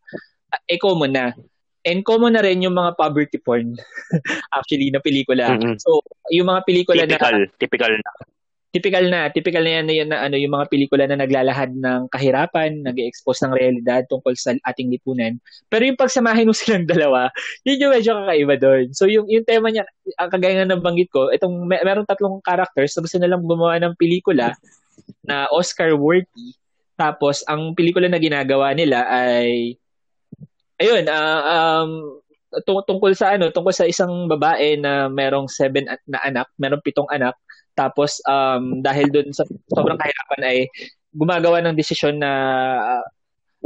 eh 0.71 0.79
common 0.79 1.11
na. 1.11 1.27
And 1.81 2.05
common 2.05 2.37
na 2.37 2.45
rin 2.45 2.61
yung 2.61 2.77
mga 2.77 2.93
poverty 2.93 3.41
porn 3.41 3.73
actually 4.57 4.93
na 4.93 5.01
pelikula. 5.01 5.57
Mm-hmm. 5.57 5.81
So, 5.81 6.05
yung 6.29 6.49
mga 6.49 6.61
pelikula 6.63 7.03
typical, 7.09 7.35
na 7.41 7.57
typical 7.57 7.93
na 7.97 8.11
typical 8.71 9.05
na, 9.11 9.27
typical 9.27 9.63
na 9.67 9.71
yan 9.79 9.85
na, 9.85 9.93
yan 9.93 10.09
na 10.09 10.19
ano, 10.23 10.39
yung 10.39 10.55
mga 10.55 10.71
pelikula 10.71 11.03
na 11.03 11.19
naglalahad 11.19 11.75
ng 11.75 12.07
kahirapan, 12.07 12.87
nag-expose 12.87 13.43
ng 13.43 13.53
realidad 13.53 14.07
tungkol 14.07 14.31
sa 14.39 14.55
ating 14.63 14.87
lipunan. 14.87 15.35
Pero 15.67 15.83
yung 15.83 15.99
pagsamahin 15.99 16.47
mo 16.47 16.55
silang 16.57 16.87
dalawa, 16.87 17.27
yun 17.67 17.83
yung 17.83 17.91
medyo 17.91 18.15
kakaiba 18.15 18.55
doon. 18.55 18.85
So 18.95 19.11
yung, 19.11 19.27
yung 19.27 19.43
tema 19.43 19.69
niya, 19.69 19.83
ang 20.15 20.31
kagaya 20.31 20.63
nga 20.63 20.71
ng 20.71 20.83
banggit 20.83 21.11
ko, 21.11 21.29
itong 21.35 21.67
may, 21.67 21.83
merong 21.83 22.07
tatlong 22.07 22.39
characters 22.39 22.95
na 22.95 23.03
gusto 23.03 23.17
nilang 23.19 23.43
gumawa 23.43 23.75
ng 23.83 23.93
pelikula 23.99 24.55
na 25.27 25.51
Oscar 25.51 25.91
worthy. 25.99 26.55
Tapos 26.95 27.43
ang 27.51 27.75
pelikula 27.75 28.07
na 28.07 28.23
ginagawa 28.23 28.71
nila 28.71 29.03
ay 29.11 29.75
ayun, 30.81 31.05
uh, 31.05 31.41
um, 31.45 31.89
tungkol 32.65 33.13
sa 33.15 33.37
ano, 33.37 33.53
tungkol 33.53 33.71
sa 33.71 33.87
isang 33.87 34.27
babae 34.27 34.75
na 34.81 35.07
merong 35.07 35.47
seven 35.47 35.87
na 36.09 36.19
anak, 36.25 36.49
merong 36.59 36.83
pitong 36.83 37.07
anak, 37.07 37.37
tapos 37.77 38.19
um, 38.27 38.83
dahil 38.83 39.07
doon 39.07 39.31
sa 39.31 39.47
sobrang 39.71 39.95
kahirapan 39.95 40.41
ay 40.43 40.57
gumagawa 41.15 41.63
ng 41.63 41.77
desisyon 41.77 42.19
na 42.19 42.31
uh, 42.99 43.05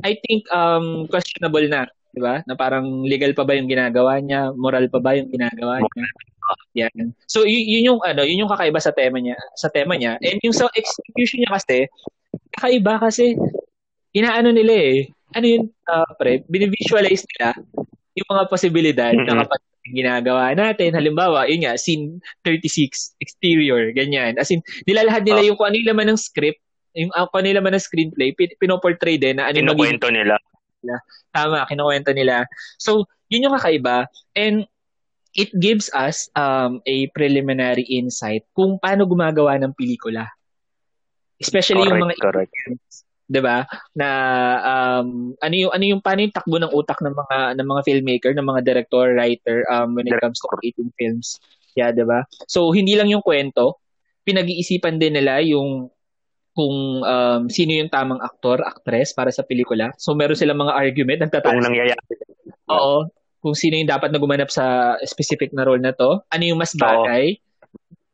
I 0.03 0.19
think 0.21 0.45
um 0.51 1.07
questionable 1.09 1.65
na, 1.71 1.87
'di 2.13 2.21
ba? 2.21 2.43
Na 2.45 2.53
parang 2.53 3.07
legal 3.07 3.33
pa 3.33 3.47
ba 3.47 3.57
yung 3.57 3.71
ginagawa 3.71 4.21
niya, 4.21 4.53
moral 4.53 4.85
pa 4.91 4.99
ba 5.01 5.17
yung 5.17 5.31
ginagawa 5.31 5.81
niya? 5.81 6.05
Yan. 6.85 7.15
So 7.25 7.47
y- 7.47 7.65
yun 7.79 7.95
yung 7.95 8.01
ano, 8.05 8.21
yun 8.21 8.45
yung 8.45 8.51
kakaiba 8.51 8.77
sa 8.77 8.93
tema 8.93 9.17
niya, 9.17 9.39
sa 9.57 9.71
tema 9.71 9.97
niya. 9.97 10.19
And 10.21 10.37
yung 10.45 10.53
sa 10.53 10.69
execution 10.75 11.41
niya 11.41 11.57
kasi 11.57 11.77
kakaiba 12.53 13.01
kasi 13.01 13.33
inaano 14.13 14.51
nila 14.53 14.73
eh. 14.75 14.97
Ano 15.35 15.45
yun, 15.45 15.63
uh, 15.91 16.09
pre, 16.15 16.47
binivisualize 16.47 17.27
nila 17.35 17.59
yung 18.15 18.29
mga 18.31 18.43
posibilidad 18.47 19.11
mm-hmm. 19.11 19.27
na 19.27 19.43
kapag 19.43 19.61
ginagawa 19.91 20.55
natin. 20.55 20.95
Halimbawa, 20.95 21.45
yun 21.45 21.67
nga, 21.67 21.77
scene 21.77 22.17
36, 22.47 23.19
exterior, 23.21 23.91
ganyan. 23.93 24.39
As 24.39 24.49
in, 24.49 24.63
nilalahad 24.89 25.27
nila 25.27 25.43
oh. 25.43 25.47
yung 25.51 25.57
kung 25.59 25.67
ano 25.69 25.77
yung 25.77 25.89
laman 25.93 26.07
ng 26.15 26.19
script, 26.19 26.63
yung 26.95 27.11
uh, 27.13 27.27
kung 27.29 27.43
ano 27.43 27.47
yung 27.51 27.59
laman 27.61 27.73
ng 27.77 27.85
screenplay, 27.85 28.31
pin- 28.33 28.57
pinoportray 28.57 29.19
din 29.19 29.37
na 29.37 29.51
ano 29.51 29.59
yung 29.59 29.75
Kinukwento 29.75 30.09
nila. 30.09 30.39
Tama, 31.33 31.65
kinukwento 31.67 32.13
nila. 32.13 32.45
So, 32.77 33.09
yun 33.27 33.49
yung 33.49 33.57
kakaiba. 33.57 34.07
And 34.37 34.69
it 35.35 35.51
gives 35.59 35.91
us 35.91 36.31
um, 36.37 36.79
a 36.87 37.11
preliminary 37.11 37.83
insight 37.83 38.47
kung 38.55 38.79
paano 38.79 39.03
gumagawa 39.03 39.59
ng 39.59 39.75
pelikula. 39.75 40.31
Especially 41.35 41.83
correct, 41.83 41.99
yung 41.99 42.05
mga 42.07 42.15
correct. 42.23 42.53
'Di 43.25 43.41
ba? 43.41 43.65
Na 43.97 44.07
um 45.01 45.33
ano 45.41 45.55
yung 45.55 45.71
ano 45.73 45.83
yung 45.85 46.01
paano 46.01 46.25
yung 46.25 46.35
takbo 46.35 46.57
ng 46.61 46.73
utak 46.73 47.01
ng 47.01 47.15
mga 47.15 47.37
ng 47.57 47.67
mga 47.67 47.81
filmmaker, 47.85 48.31
ng 48.37 48.45
mga 48.45 48.61
director, 48.61 49.17
writer 49.17 49.65
um 49.69 49.97
when 49.97 50.05
it 50.05 50.17
comes 50.21 50.37
to 50.37 50.47
creating 50.57 50.89
films. 50.97 51.41
Yeah, 51.73 51.91
'di 51.91 52.05
ba? 52.05 52.23
So 52.45 52.69
hindi 52.71 52.93
lang 52.93 53.09
yung 53.09 53.25
kwento, 53.25 53.81
pinag-iisipan 54.23 55.01
din 55.01 55.17
nila 55.17 55.41
yung 55.41 55.89
kung 56.55 57.03
um, 57.03 57.51
sino 57.51 57.75
yung 57.75 57.91
tamang 57.91 58.23
aktor, 58.23 58.63
actress 58.63 59.11
para 59.11 59.27
sa 59.27 59.43
pelikula. 59.43 59.91
So 59.99 60.15
meron 60.15 60.39
silang 60.39 60.63
mga 60.63 60.71
argument 60.71 61.19
nagtataas. 61.27 61.51
Kung 61.51 61.67
nangyayari. 61.67 61.99
Oo. 62.71 63.11
Kung 63.43 63.53
sino 63.53 63.75
yung 63.75 63.91
dapat 63.91 64.09
na 64.09 64.23
gumanap 64.23 64.47
sa 64.47 64.95
specific 65.03 65.51
na 65.51 65.67
role 65.67 65.83
na 65.83 65.91
to. 65.91 66.23
Ano 66.31 66.43
yung 66.47 66.55
mas 66.55 66.71
bagay. 66.71 67.35
Oo 67.35 67.45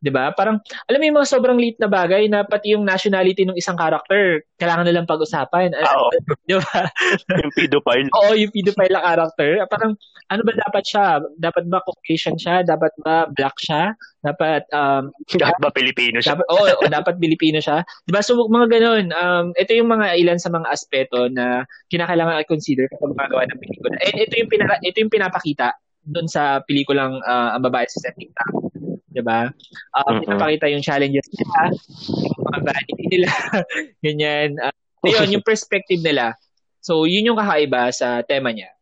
'di 0.02 0.10
ba? 0.10 0.34
Parang 0.34 0.58
alam 0.90 0.98
mo 0.98 1.04
yung 1.06 1.18
mga 1.22 1.30
sobrang 1.30 1.58
late 1.62 1.78
na 1.78 1.86
bagay 1.86 2.26
na 2.26 2.42
pati 2.42 2.74
yung 2.74 2.82
nationality 2.82 3.46
ng 3.46 3.54
isang 3.54 3.78
character 3.78 4.42
kailangan 4.58 4.86
na 4.86 4.94
lang 4.94 5.06
pag-usapan. 5.06 5.70
Oo. 5.78 6.08
'Di 6.46 6.58
ba? 6.58 6.90
yung 7.38 7.54
pedophile. 7.54 8.08
Oo, 8.18 8.34
yung 8.34 8.50
pedophile 8.50 8.92
na 8.92 9.02
character. 9.06 9.50
Parang 9.70 9.94
ano 10.28 10.42
ba 10.42 10.52
dapat 10.58 10.84
siya? 10.84 11.22
Dapat 11.38 11.64
ba 11.70 11.78
Caucasian 11.86 12.36
siya? 12.36 12.66
Dapat 12.66 12.92
ba 12.98 13.30
black 13.30 13.56
siya? 13.62 13.94
Dapat 14.26 14.66
um 14.74 15.14
dapat 15.42 15.58
ba 15.62 15.70
Pilipino 15.70 16.18
siya? 16.18 16.34
Dapat 16.34 16.46
oo, 16.50 16.64
oh, 16.66 16.90
dapat 16.90 17.14
Pilipino 17.22 17.62
siya. 17.62 17.86
'Di 18.04 18.10
ba? 18.10 18.20
So 18.20 18.34
mga 18.34 18.66
ganoon, 18.68 19.06
um 19.14 19.46
ito 19.54 19.70
yung 19.72 19.88
mga 19.88 20.18
ilan 20.18 20.38
sa 20.42 20.50
mga 20.50 20.66
aspeto 20.66 21.30
na 21.30 21.62
kinakailangan 21.94 22.42
i-consider 22.42 22.90
kapag 22.90 23.14
gumagawa 23.14 23.46
ng 23.46 23.58
pelikula. 23.62 23.94
And 24.02 24.16
ito 24.18 24.34
yung 24.34 24.50
pinaka, 24.50 24.74
ito 24.82 24.98
yung 24.98 25.12
pinapakita 25.12 25.78
doon 26.02 26.26
sa 26.26 26.58
pelikulang 26.66 27.22
uh, 27.22 27.54
Ang 27.54 27.62
Babae 27.62 27.86
sa 27.86 28.10
Septic 28.10 28.34
Tank. 28.34 28.72
'Di 29.12 29.22
ba? 29.22 29.52
Um, 29.92 30.18
uh, 30.18 30.20
pinapakita 30.24 30.72
yung 30.72 30.84
challenges 30.84 31.28
nila, 31.30 31.70
yung 32.10 32.44
mga 32.48 32.58
vanity 32.64 33.04
nila, 33.12 33.30
ganyan. 34.04 34.48
Uh, 34.58 34.72
yun, 35.06 35.38
yung 35.38 35.44
perspective 35.44 36.00
nila. 36.00 36.34
So, 36.82 37.06
yun 37.06 37.30
yung 37.30 37.38
kakaiba 37.38 37.94
sa 37.94 38.24
tema 38.26 38.50
niya. 38.50 38.72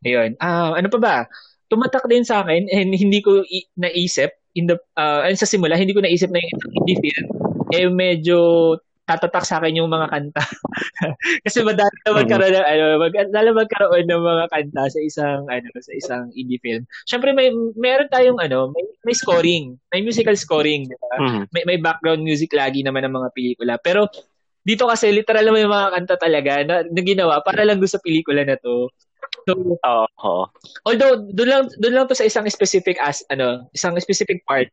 Ayun. 0.00 0.38
Uh, 0.40 0.78
ano 0.78 0.88
pa 0.88 0.98
ba? 1.02 1.16
Tumatak 1.66 2.06
din 2.08 2.22
sa 2.24 2.46
akin 2.46 2.70
and 2.70 2.94
hindi 2.94 3.20
ko 3.20 3.42
i- 3.42 3.68
naisip 3.76 4.32
in 4.56 4.70
the 4.70 4.78
uh, 4.96 5.26
sa 5.36 5.44
simula 5.44 5.76
hindi 5.76 5.92
ko 5.92 6.00
naisip 6.00 6.32
na 6.32 6.40
yung 6.40 6.60
indie 6.80 6.96
film 6.96 7.26
eh 7.74 7.90
medyo 7.92 8.38
tatatak 9.06 9.46
sa 9.46 9.62
akin 9.62 9.78
yung 9.78 9.86
mga 9.86 10.10
kanta. 10.10 10.42
Kasi 11.46 11.62
madali 11.62 11.94
na 12.02 12.10
magkaroon 12.18 12.54
ng 12.58 12.66
ano, 12.66 12.84
madali 12.98 13.50
magkaroon 13.54 14.06
ng 14.10 14.22
mga 14.26 14.44
kanta 14.50 14.82
sa 14.90 15.00
isang 15.00 15.42
ano, 15.46 15.68
sa 15.78 15.92
isang 15.94 16.24
indie 16.34 16.58
film. 16.58 16.82
Syempre 17.06 17.30
may 17.30 17.54
meron 17.78 18.10
tayong 18.10 18.42
ano, 18.42 18.74
may, 18.74 18.82
may 19.06 19.14
scoring, 19.14 19.78
may 19.94 20.02
musical 20.02 20.34
scoring, 20.34 20.90
di 20.90 20.98
ba? 20.98 21.22
Mm-hmm. 21.22 21.44
May 21.54 21.62
may 21.62 21.78
background 21.78 22.26
music 22.26 22.50
lagi 22.50 22.82
naman 22.82 23.06
ng 23.06 23.14
mga 23.14 23.28
pelikula. 23.30 23.78
Pero 23.78 24.10
dito 24.66 24.90
kasi 24.90 25.14
literal 25.14 25.46
yung 25.54 25.70
mga 25.70 25.90
kanta 25.94 26.16
talaga 26.18 26.52
na, 26.66 26.82
na 26.82 27.00
ginawa 27.06 27.38
para 27.46 27.62
lang 27.62 27.78
doon 27.78 27.94
sa 27.94 28.02
pelikula 28.02 28.42
na 28.42 28.58
to. 28.58 28.90
So, 29.46 29.78
oh. 30.18 30.50
Although 30.82 31.30
doon 31.30 31.48
lang 31.48 31.62
doon 31.78 31.94
lang 31.94 32.06
to 32.10 32.18
sa 32.18 32.26
isang 32.26 32.50
specific 32.50 32.98
as 32.98 33.22
ano, 33.30 33.70
isang 33.70 33.94
specific 34.02 34.42
part 34.42 34.66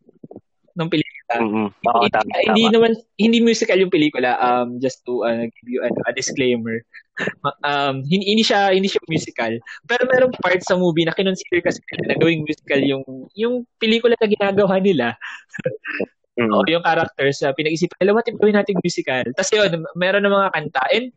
ng 0.74 0.90
pelikula. 0.90 1.36
Mm-hmm. 1.40 1.68
Oo, 1.70 2.02
hindi, 2.02 2.10
tama, 2.14 2.32
hindi 2.50 2.64
naman 2.70 2.92
hindi 3.18 3.40
musical 3.42 3.80
yung 3.80 3.94
pelikula 3.94 4.38
um 4.42 4.78
just 4.82 5.02
to 5.06 5.26
uh, 5.26 5.46
give 5.46 5.70
you 5.70 5.82
ano, 5.82 5.98
a 6.06 6.12
disclaimer. 6.14 6.82
um 7.70 8.02
hindi, 8.06 8.26
hindi 8.26 8.44
siya 8.46 8.74
hindi 8.74 8.90
siya 8.90 9.02
musical. 9.10 9.54
Pero 9.86 10.04
merong 10.10 10.34
part 10.42 10.62
sa 10.66 10.78
movie 10.78 11.06
na 11.06 11.14
kinonsider 11.14 11.62
kasi 11.62 11.82
nila 11.94 12.14
na 12.14 12.20
gawing 12.20 12.46
musical 12.46 12.82
yung 12.82 13.04
yung 13.38 13.66
pelikula 13.78 14.18
na 14.18 14.30
ginagawa 14.30 14.78
nila. 14.82 15.08
mm-hmm. 16.38 16.54
o 16.54 16.66
yung 16.66 16.86
characters 16.86 17.42
uh, 17.46 17.54
pinag-isipan 17.54 17.98
nila 18.02 18.18
what 18.18 18.28
if 18.28 18.38
gawin 18.38 18.58
natin 18.58 18.78
musical. 18.82 19.26
Tapos 19.38 19.52
yun, 19.54 19.86
meron 19.94 20.26
ng 20.26 20.34
mga 20.34 20.50
kanta 20.54 20.84
and 20.94 21.14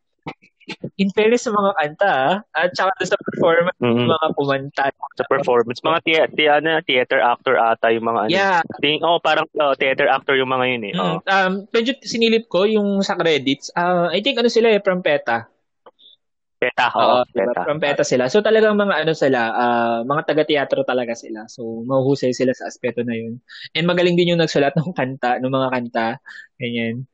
in 0.99 1.11
fairness 1.15 1.47
sa 1.47 1.55
mga 1.55 1.73
kanta, 1.79 2.15
at 2.57 2.71
saka 2.75 2.91
sa 3.07 3.19
performance 3.21 3.79
mm-hmm. 3.79 4.09
mga 4.11 4.27
kumanta. 4.35 4.85
Sa 5.17 5.25
performance, 5.31 5.79
mga 5.81 6.01
tia, 6.03 6.23
tia, 6.33 6.53
ano, 6.59 6.83
theater 6.83 7.21
actor 7.23 7.55
ata 7.57 7.95
yung 7.95 8.07
mga 8.07 8.21
ano. 8.27 8.33
Yeah. 8.33 8.61
Ting, 8.83 9.01
oh, 9.07 9.23
parang 9.23 9.47
uh, 9.57 9.75
theater 9.79 10.11
actor 10.11 10.35
yung 10.35 10.51
mga 10.51 10.65
yun 10.77 10.83
eh. 10.91 10.95
Mm, 10.95 11.03
oh. 11.03 11.17
Um, 11.27 11.53
medyo 11.71 11.95
sinilip 12.03 12.51
ko 12.51 12.67
yung 12.67 13.01
sa 13.01 13.15
credits. 13.15 13.71
Uh, 13.73 14.11
I 14.11 14.21
think 14.21 14.39
ano 14.43 14.51
sila 14.51 14.75
eh, 14.75 14.83
from 14.83 15.01
PETA. 15.01 15.47
PETA, 16.57 16.87
oo. 16.97 17.21
Oh, 17.21 17.25
PETA. 17.29 17.61
From 17.69 17.79
PETA 17.79 18.03
sila. 18.03 18.25
So 18.33 18.41
talagang 18.41 18.81
mga 18.81 19.05
ano 19.05 19.13
sila, 19.13 19.41
uh, 19.53 19.99
mga 20.09 20.23
taga-teatro 20.25 20.83
talaga 20.89 21.13
sila. 21.13 21.45
So 21.47 21.85
mahuhusay 21.85 22.33
sila 22.33 22.57
sa 22.57 22.67
aspeto 22.67 23.05
na 23.05 23.13
yun. 23.13 23.39
And 23.77 23.85
magaling 23.85 24.17
din 24.17 24.35
yung 24.35 24.41
nagsulat 24.41 24.73
ng 24.75 24.97
kanta, 24.97 25.39
ng 25.39 25.53
mga 25.53 25.69
kanta. 25.69 26.07
Ganyan. 26.57 27.05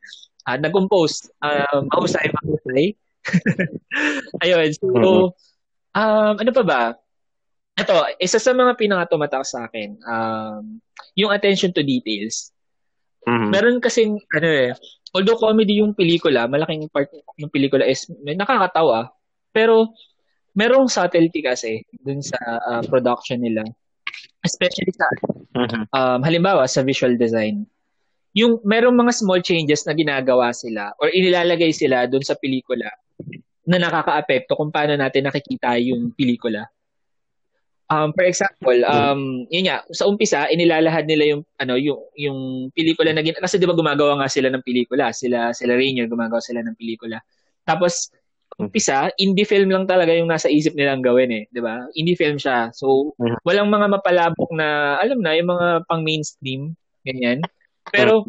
Uh, 0.47 0.59
nag-compose. 0.59 1.31
Uh, 1.43 1.87
mahusay, 1.91 2.31
mahusay. 2.31 2.95
Ayun. 4.45 4.69
So, 4.75 4.87
mm-hmm. 4.91 5.27
um, 5.97 6.35
ano 6.39 6.51
pa 6.51 6.63
ba? 6.65 6.83
Ito, 7.73 8.21
isa 8.21 8.37
sa 8.37 8.53
mga 8.53 8.77
pinakatumatak 8.77 9.45
sa 9.49 9.65
akin, 9.65 9.97
um, 10.05 10.77
yung 11.17 11.33
attention 11.33 11.73
to 11.73 11.81
details. 11.81 12.53
Mm-hmm. 13.25 13.49
Meron 13.49 13.81
kasing, 13.81 14.21
ano 14.37 14.49
eh, 14.49 14.71
although 15.17 15.41
comedy 15.41 15.81
yung 15.81 15.97
pelikula, 15.97 16.45
malaking 16.51 16.91
part 16.93 17.09
ng 17.13 17.53
pelikula 17.53 17.87
is 17.89 18.05
nakakatawa, 18.25 19.09
pero 19.55 19.89
merong 20.53 20.89
subtlety 20.89 21.41
kasi 21.41 21.81
dun 22.05 22.21
sa 22.21 22.37
uh, 22.69 22.83
production 22.85 23.41
nila. 23.41 23.65
Especially 24.45 24.93
sa, 24.93 25.07
Mhm. 25.53 25.83
um, 25.93 26.21
halimbawa, 26.25 26.65
sa 26.69 26.83
visual 26.83 27.17
design. 27.17 27.65
Yung 28.33 28.61
merong 28.65 28.97
mga 28.97 29.13
small 29.13 29.41
changes 29.45 29.85
na 29.85 29.93
ginagawa 29.93 30.53
sila 30.57 30.93
or 30.97 31.13
inilalagay 31.13 31.69
sila 31.73 32.09
dun 32.09 32.25
sa 32.25 32.37
pelikula 32.41 32.89
na 33.63 33.79
nakakaapekto 33.79 34.59
kung 34.59 34.75
paano 34.75 34.99
natin 34.99 35.31
nakikita 35.31 35.79
yung 35.79 36.11
pelikula. 36.15 36.67
Um, 37.93 38.09
for 38.17 38.25
example, 38.25 38.79
um, 38.89 39.45
yun 39.53 39.69
nga, 39.69 39.85
sa 39.93 40.09
umpisa, 40.09 40.49
inilalahad 40.49 41.05
nila 41.05 41.37
yung, 41.37 41.43
ano, 41.61 41.77
yung, 41.77 42.01
yung 42.17 42.39
pelikula 42.73 43.13
na 43.13 43.21
gin- 43.21 43.37
kasi 43.37 43.61
di 43.61 43.69
ba 43.69 43.77
gumagawa 43.77 44.17
nga 44.17 44.33
sila 44.33 44.49
ng 44.49 44.65
pelikula, 44.65 45.13
sila, 45.13 45.53
sila 45.53 45.77
Rainier, 45.77 46.09
gumagawa 46.09 46.41
sila 46.41 46.65
ng 46.65 46.73
pelikula. 46.73 47.21
Tapos, 47.69 48.09
umpisa, 48.57 49.13
indie 49.21 49.45
film 49.45 49.69
lang 49.69 49.85
talaga 49.85 50.17
yung 50.17 50.33
nasa 50.33 50.49
isip 50.49 50.73
nilang 50.73 51.05
gawin 51.05 51.37
eh, 51.37 51.45
di 51.53 51.61
ba? 51.61 51.85
Indie 51.93 52.17
film 52.17 52.41
siya. 52.41 52.73
So, 52.73 53.13
Mhm. 53.21 53.45
walang 53.45 53.69
mga 53.69 53.87
mapalabok 54.01 54.51
na, 54.57 54.97
alam 54.97 55.21
na, 55.21 55.37
yung 55.37 55.53
mga 55.53 55.69
pang 55.85 56.01
mainstream, 56.01 56.73
ganyan. 57.05 57.45
Pero, 57.93 58.25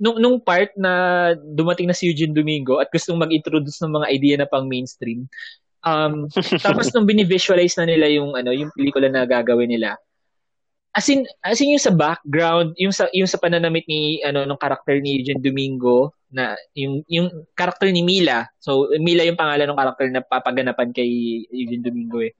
nung, 0.00 0.18
nung 0.18 0.38
part 0.40 0.72
na 0.76 1.32
dumating 1.36 1.88
na 1.88 1.96
si 1.96 2.08
Eugene 2.08 2.34
Domingo 2.34 2.78
at 2.78 2.88
gustong 2.90 3.20
mag-introduce 3.20 3.80
ng 3.82 3.94
mga 4.00 4.06
idea 4.10 4.36
na 4.38 4.48
pang 4.48 4.66
mainstream, 4.66 5.28
um, 5.84 6.28
tapos 6.64 6.92
nung 6.92 7.08
binivisualize 7.08 7.76
na 7.80 7.86
nila 7.88 8.08
yung 8.08 8.36
ano 8.36 8.52
yung 8.52 8.72
pelikula 8.72 9.08
na 9.08 9.24
gagawin 9.24 9.70
nila 9.70 9.96
as 10.90 11.06
in 11.06 11.22
as 11.46 11.62
in 11.62 11.74
yung 11.74 11.82
sa 11.82 11.94
background 11.94 12.74
yung 12.74 12.90
sa 12.90 13.06
yung 13.14 13.30
sa 13.30 13.38
pananamit 13.38 13.86
ni 13.86 14.18
ano 14.26 14.42
ng 14.42 14.58
karakter 14.58 14.98
ni 14.98 15.22
Eugene 15.22 15.42
Domingo 15.42 16.18
na 16.34 16.58
yung 16.74 17.02
yung 17.06 17.30
karakter 17.54 17.90
ni 17.90 18.02
Mila. 18.02 18.46
So 18.58 18.90
Mila 18.98 19.26
yung 19.26 19.38
pangalan 19.38 19.70
ng 19.70 19.78
karakter 19.78 20.08
na 20.10 20.22
papaganapan 20.22 20.90
kay 20.90 21.10
Eugene 21.50 21.82
Domingo 21.82 22.22
eh. 22.22 22.34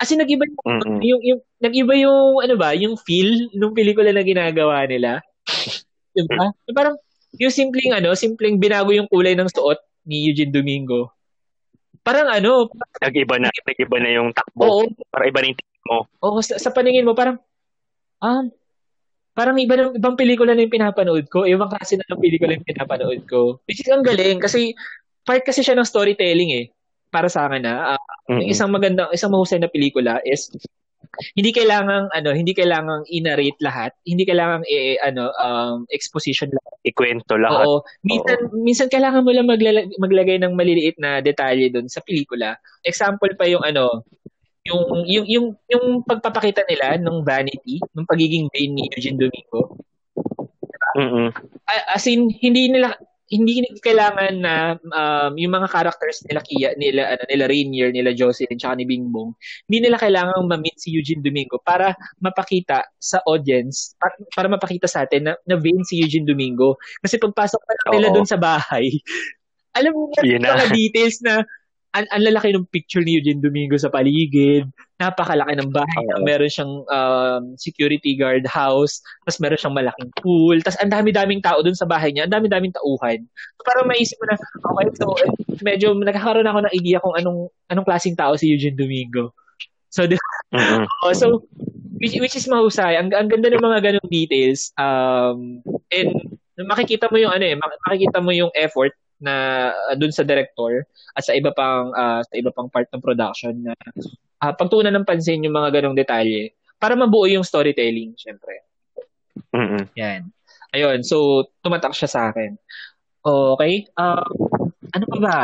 As 0.00 0.10
in 0.10 0.18
nag-iba 0.18 0.48
yung, 0.48 0.58
Mm-mm. 0.66 0.98
yung, 1.04 1.20
yung 1.22 1.40
nag-iba 1.62 1.94
yung 2.00 2.42
ano 2.42 2.54
ba 2.56 2.72
yung 2.74 2.96
feel 2.96 3.52
ng 3.52 3.76
pelikula 3.76 4.10
na 4.10 4.24
ginagawa 4.24 4.82
nila 4.88 5.20
diba 6.12 6.52
parang 6.72 6.96
yung 7.40 7.52
simpleng 7.52 7.96
ano 7.96 8.12
simpleng 8.12 8.60
binago 8.60 8.92
yung 8.92 9.08
kulay 9.08 9.32
ng 9.32 9.48
suot 9.48 9.80
ni 10.04 10.28
Eugene 10.28 10.52
Domingo 10.52 11.12
parang 12.02 12.28
ano 12.28 12.66
Nag-iba 13.02 13.38
na, 13.38 13.50
nag-iba 13.50 13.96
na 13.98 14.10
yung 14.14 14.30
takbo. 14.34 14.62
oo 14.62 14.82
Para 15.10 15.26
iba 15.26 15.42
na 15.42 15.50
yung 15.50 15.58
tingin 15.58 15.86
mo. 15.90 15.98
Oo, 16.22 16.38
sa, 16.38 16.54
sa 16.58 16.70
paningin 16.70 17.06
mo, 17.06 17.14
parang, 17.18 17.38
ah, 18.22 18.46
parang 19.34 19.58
iba 19.58 19.74
na, 19.74 19.90
ibang 19.94 20.14
pelikula 20.14 20.54
na 20.54 20.62
yung 20.62 20.70
pinapanood 20.70 21.26
ko, 21.26 21.46
ibang 21.46 21.70
klase 21.70 21.98
na 21.98 22.06
ng 22.06 22.22
pelikula 22.22 22.54
yung 22.54 22.66
pinapanood 22.66 23.20
ko. 23.26 23.58
Which 23.66 23.82
is 23.82 23.90
ang 23.90 24.06
galing, 24.06 24.38
kasi 24.38 24.74
part 25.26 25.42
kasi 25.42 25.62
siya 25.62 25.74
ng 25.78 25.86
storytelling 25.86 26.50
eh. 26.58 26.64
Para 27.10 27.26
sa 27.26 27.46
akin 27.50 27.62
na, 27.62 27.98
ah, 27.98 28.02
yung 28.30 28.46
Mm-mm. 28.46 28.54
isang 28.54 28.70
magandang, 28.70 29.10
isang 29.10 29.30
mahusay 29.34 29.58
na 29.58 29.70
pelikula 29.70 30.22
is, 30.26 30.50
hindi 31.36 31.52
kailangang 31.52 32.08
ano, 32.08 32.30
hindi 32.32 32.56
kailangang 32.56 33.04
i-narrate 33.08 33.60
lahat, 33.60 33.92
hindi 34.08 34.24
kailangang 34.24 34.64
i 34.64 34.96
ano 34.96 35.28
um 35.36 35.84
exposition 35.92 36.48
lahat. 36.48 36.74
Ikwento 36.88 37.36
lahat. 37.36 37.68
Oo. 37.68 37.84
Minsan 38.00 38.38
minsan 38.56 38.88
kailangan 38.88 39.20
mo 39.22 39.30
lang 39.30 39.48
maglala- 39.48 39.88
maglagay 40.00 40.40
ng 40.40 40.56
maliliit 40.56 40.96
na 40.96 41.20
detalye 41.20 41.68
doon 41.68 41.86
sa 41.92 42.00
pelikula. 42.00 42.56
Example 42.80 43.36
pa 43.36 43.44
yung 43.44 43.60
ano, 43.60 44.08
yung 44.64 45.04
yung 45.04 45.26
yung 45.28 45.46
yung 45.68 45.84
pagpapakita 46.06 46.64
nila 46.64 46.96
ng 46.96 47.20
vanity, 47.22 47.76
ng 47.82 48.08
pagiging 48.08 48.48
vain 48.48 48.72
ni 48.72 48.88
Eugene 48.96 49.20
Domingo. 49.20 49.76
Mm-mm. 50.96 51.28
A- 51.68 51.86
As 51.96 52.04
in 52.08 52.28
hindi 52.28 52.68
nila 52.72 52.96
hindi 53.32 53.64
kailangan 53.80 54.34
na 54.44 54.76
um, 54.76 55.32
yung 55.40 55.56
mga 55.56 55.72
characters 55.72 56.20
nila 56.28 56.44
Kia, 56.44 56.70
nila 56.76 57.16
ano, 57.16 57.24
nila 57.32 57.44
Rainier, 57.48 57.88
nila 57.88 58.12
Jocelyn, 58.12 58.60
tsaka 58.60 58.76
ni 58.76 58.84
Bingbong, 58.84 59.32
hindi 59.72 59.88
nila 59.88 59.96
kailangang 59.96 60.44
ma-meet 60.44 60.76
si 60.76 60.92
Eugene 60.92 61.24
Domingo 61.24 61.56
para 61.64 61.96
mapakita 62.20 62.84
sa 63.00 63.24
audience, 63.24 63.96
para, 63.96 64.14
para 64.36 64.46
mapakita 64.52 64.84
sa 64.84 65.08
atin 65.08 65.32
na, 65.32 65.34
na 65.48 65.56
vain 65.56 65.80
si 65.88 65.96
Eugene 66.04 66.28
Domingo. 66.28 66.76
Kasi 67.00 67.16
pagpasok 67.16 67.60
pa 67.64 67.72
lang 67.72 67.88
nila 67.96 68.08
Oo. 68.12 68.14
doon 68.20 68.28
sa 68.28 68.36
bahay, 68.36 68.92
alam 69.80 69.96
mo 69.96 70.12
na 70.12 70.20
na. 70.20 70.52
mga 70.52 70.66
details 70.76 71.16
na 71.24 71.40
ang, 71.92 72.06
ang 72.08 72.22
lalaki 72.24 72.56
ng 72.56 72.64
picture 72.72 73.04
ni 73.04 73.20
Eugene 73.20 73.44
Domingo 73.44 73.76
sa 73.76 73.92
paligid, 73.92 74.64
napakalaki 74.96 75.52
ng 75.60 75.68
bahay, 75.68 76.06
Oo. 76.16 76.24
meron 76.24 76.48
siyang 76.48 76.74
um, 76.88 77.42
security 77.60 78.16
guard 78.16 78.48
house, 78.48 79.04
tapos 79.28 79.38
meron 79.44 79.60
siyang 79.60 79.76
malaking 79.76 80.10
pool, 80.16 80.56
tapos 80.64 80.80
ang 80.80 80.88
dami-daming 80.88 81.44
tao 81.44 81.60
dun 81.60 81.76
sa 81.76 81.84
bahay 81.84 82.08
niya, 82.08 82.24
ang 82.24 82.32
dami-daming 82.32 82.72
tauhan. 82.72 83.20
So, 83.28 83.62
parang 83.68 83.92
maisip 83.92 84.16
mo 84.16 84.24
na, 84.32 84.36
okay, 84.40 84.86
so 84.96 85.04
eh, 85.20 85.30
medyo 85.60 85.92
nagkakaroon 85.92 86.48
ako 86.48 86.58
ng 86.64 86.74
idea 86.74 87.02
kung 87.04 87.12
anong 87.12 87.52
anong 87.68 87.86
klaseng 87.86 88.16
tao 88.16 88.32
si 88.40 88.48
Eugene 88.48 88.78
Domingo. 88.78 89.36
So, 89.92 90.08
di 90.08 90.16
Mm-mm. 90.56 90.88
Oh, 91.04 91.12
so 91.12 91.44
which, 92.00 92.16
which 92.16 92.36
is 92.40 92.48
mahusay. 92.48 92.96
Ang, 92.96 93.12
ang 93.12 93.28
ganda 93.28 93.52
ng 93.52 93.60
mga 93.60 93.78
ganong 93.84 94.08
details. 94.08 94.72
Um, 94.80 95.60
and 95.92 96.40
makikita 96.56 97.12
mo 97.12 97.20
yung 97.20 97.32
ano 97.36 97.44
eh, 97.44 97.56
mak- 97.56 97.80
makikita 97.84 98.18
mo 98.24 98.32
yung 98.32 98.52
effort 98.56 98.96
na 99.22 99.70
uh, 99.70 99.94
dun 99.94 100.10
sa 100.10 100.26
director 100.26 100.82
at 101.14 101.22
sa 101.22 101.32
iba 101.32 101.54
pang 101.54 101.94
uh, 101.94 102.20
sa 102.26 102.34
iba 102.34 102.50
pang 102.50 102.66
part 102.66 102.90
ng 102.90 102.98
production 102.98 103.54
na 103.62 103.74
uh, 104.42 104.52
pagtuunan 104.52 104.90
ng 104.90 105.06
pansin 105.06 105.46
yung 105.46 105.54
mga 105.54 105.78
ganong 105.78 105.94
detalye 105.94 106.50
para 106.82 106.98
mabuo 106.98 107.30
yung 107.30 107.46
storytelling, 107.46 108.18
syempre. 108.18 108.66
Mm-mm. 109.54 109.86
Yan. 109.94 110.26
Ayun, 110.74 111.06
so 111.06 111.46
tumatak 111.62 111.94
siya 111.94 112.10
sa 112.10 112.20
akin. 112.34 112.58
Okay. 113.22 113.86
Um, 113.94 114.34
ano 114.90 115.04
pa 115.06 115.18
ba? 115.22 115.38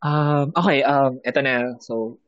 Um, 0.00 0.54
okay, 0.54 0.86
um, 0.86 1.18
eto 1.26 1.42
na. 1.42 1.74
So, 1.82 2.22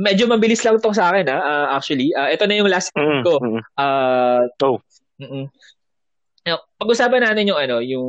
medyo 0.00 0.24
mabilis 0.24 0.64
lang 0.64 0.80
to 0.80 0.96
sa 0.96 1.12
akin, 1.12 1.28
ha? 1.28 1.38
Ah, 1.38 1.66
actually. 1.76 2.16
Ah, 2.16 2.32
ito 2.32 2.48
na 2.48 2.56
yung 2.56 2.72
last 2.72 2.88
Mm-mm. 2.96 3.22
ko. 3.22 3.36
Mm-mm. 3.44 3.60
Ah, 3.76 4.48
Go. 4.56 4.80
mm 5.20 5.52
Now, 6.44 6.60
pag-usapan 6.76 7.24
natin 7.24 7.48
yung 7.48 7.60
ano, 7.60 7.80
yung 7.80 8.08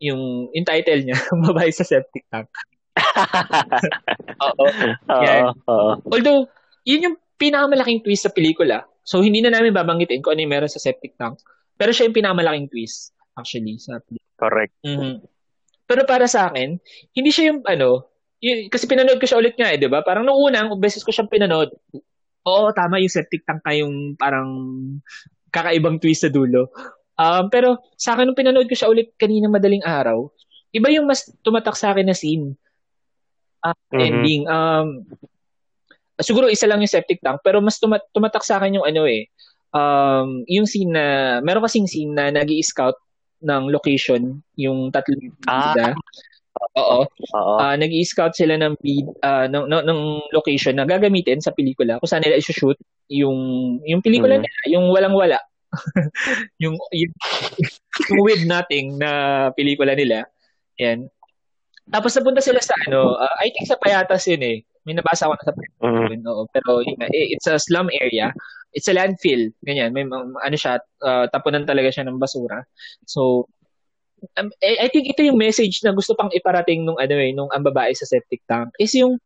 yung, 0.00 0.52
yung 0.52 0.66
title 0.66 1.02
niya, 1.04 1.16
babae 1.48 1.70
sa 1.72 1.84
septic 1.84 2.24
tank. 2.28 2.48
Oo. 4.40 4.64
Yan. 5.26 5.52
Oo. 5.68 5.90
Although, 6.12 6.48
yun 6.84 7.04
yung 7.12 7.16
pinakamalaking 7.36 8.04
twist 8.04 8.24
sa 8.28 8.32
pelikula. 8.32 8.84
So, 9.06 9.22
hindi 9.22 9.40
na 9.40 9.54
namin 9.54 9.76
babanggitin 9.76 10.20
kung 10.20 10.34
ano 10.34 10.42
yung 10.44 10.52
meron 10.52 10.72
sa 10.72 10.82
septic 10.82 11.14
tank. 11.14 11.38
Pero 11.76 11.92
siya 11.92 12.08
yung 12.08 12.16
pinakamalaking 12.16 12.72
twist, 12.72 13.12
actually, 13.36 13.76
sa 13.78 14.00
pelikula. 14.02 14.34
Correct. 14.36 14.74
Mhm. 14.84 15.24
Pero 15.86 16.02
para 16.02 16.26
sa 16.26 16.50
akin, 16.50 16.76
hindi 17.14 17.30
siya 17.30 17.54
yung 17.54 17.60
ano, 17.62 18.10
yun, 18.42 18.66
kasi 18.68 18.90
pinanood 18.90 19.22
ko 19.22 19.26
siya 19.28 19.38
ulit 19.38 19.54
nga 19.54 19.70
eh, 19.70 19.78
di 19.78 19.86
ba? 19.86 20.02
Parang 20.02 20.26
nung 20.26 20.36
unang 20.36 20.74
beses 20.82 21.06
ko 21.06 21.14
siyang 21.14 21.30
pinanood, 21.30 21.70
oo, 22.46 22.66
tama 22.74 22.98
yung 22.98 23.12
septic 23.12 23.46
tank 23.46 23.62
ka 23.62 23.72
yung 23.72 24.18
parang 24.18 24.50
kakaibang 25.54 26.02
twist 26.02 26.26
sa 26.26 26.30
dulo. 26.30 26.68
Um, 27.16 27.48
pero 27.48 27.80
sa 27.96 28.12
akin, 28.12 28.28
nung 28.28 28.36
pinanood 28.38 28.68
ko 28.68 28.76
siya 28.76 28.92
ulit 28.92 29.16
kanina 29.16 29.48
madaling 29.48 29.80
araw, 29.82 30.28
iba 30.70 30.88
yung 30.92 31.08
mas 31.08 31.24
tumatak 31.40 31.72
sa 31.72 31.96
akin 31.96 32.06
na 32.06 32.16
scene. 32.16 32.52
Ah, 33.64 33.72
Mhm. 33.90 34.00
ending. 34.00 34.42
Um, 34.46 34.86
siguro 36.20 36.46
isa 36.46 36.68
lang 36.68 36.84
yung 36.84 36.92
septic 36.92 37.20
tank, 37.24 37.40
pero 37.40 37.64
mas 37.64 37.80
tuma- 37.80 38.04
tumatak 38.12 38.44
sa 38.44 38.60
akin 38.60 38.78
yung 38.80 38.86
ano 38.86 39.08
eh, 39.08 39.26
um, 39.72 40.44
yung 40.46 40.68
scene 40.68 40.92
na, 40.92 41.04
meron 41.40 41.64
kasing 41.64 41.88
scene 41.88 42.12
na 42.12 42.28
nag 42.28 42.48
scout 42.60 42.96
ng 43.40 43.68
location, 43.72 44.40
yung 44.56 44.92
tatlo 44.92 45.16
Ah. 45.48 45.72
bida. 45.72 45.86
Oo. 46.76 47.04
Oo. 47.36 47.54
Ah, 47.60 47.76
nag 47.76 47.92
scout 48.04 48.32
sila 48.32 48.56
ng 48.56 48.76
bid, 48.80 49.08
ah, 49.20 49.44
ng, 49.44 49.68
ng, 49.68 49.82
ng 49.84 50.00
location 50.32 50.76
na 50.76 50.88
gagamitin 50.88 51.40
sa 51.40 51.52
pelikula 51.52 52.00
kung 52.00 52.08
saan 52.08 52.24
nila 52.24 52.40
i-shoot 52.40 52.76
yung 53.08 53.36
yung 53.84 54.00
pelikula 54.00 54.36
Mhm. 54.36 54.42
nila, 54.44 54.60
yung 54.72 54.86
walang-wala. 54.88 55.36
yung, 56.62 56.76
yung 56.92 57.12
yung 58.10 58.20
with 58.22 58.42
nothing 58.44 58.96
na 59.00 59.10
pelikula 59.56 59.96
nila. 59.96 60.24
Yan. 60.80 61.08
Tapos 61.86 62.12
napunta 62.18 62.42
sila 62.42 62.58
sa 62.58 62.74
ano, 62.86 63.14
ah, 63.16 63.36
I 63.40 63.50
think 63.54 63.70
sa 63.70 63.78
Payatas 63.78 64.26
yun 64.26 64.42
eh. 64.42 64.58
May 64.86 64.94
nabasa 64.94 65.26
ko 65.26 65.34
na 65.34 65.46
sa 65.46 65.54
Mm-mm. 65.82 66.06
yun, 66.14 66.22
oo. 66.26 66.46
Pero 66.50 66.82
yun 66.82 66.98
eh, 67.10 67.34
it's 67.34 67.46
a 67.50 67.58
slum 67.58 67.90
area. 67.90 68.30
It's 68.74 68.86
a 68.90 68.94
landfill. 68.94 69.50
Ganyan. 69.64 69.94
May 69.94 70.06
mga- 70.06 70.42
ano 70.42 70.56
siya, 70.58 70.78
uh, 71.02 71.26
tapunan 71.30 71.66
talaga 71.66 71.90
siya 71.90 72.06
ng 72.06 72.18
basura. 72.20 72.62
So, 73.06 73.50
um, 74.34 74.48
I, 74.60 74.86
I 74.86 74.88
think 74.90 75.06
ito 75.06 75.22
yung 75.22 75.38
message 75.38 75.80
na 75.82 75.94
gusto 75.94 76.12
pang 76.18 76.30
iparating 76.32 76.82
nung 76.82 76.98
ano 76.98 77.14
eh, 77.16 77.30
nung 77.30 77.50
ang 77.54 77.62
babae 77.62 77.94
sa 77.94 78.08
septic 78.08 78.42
tank 78.44 78.74
is 78.76 78.92
yung 78.94 79.18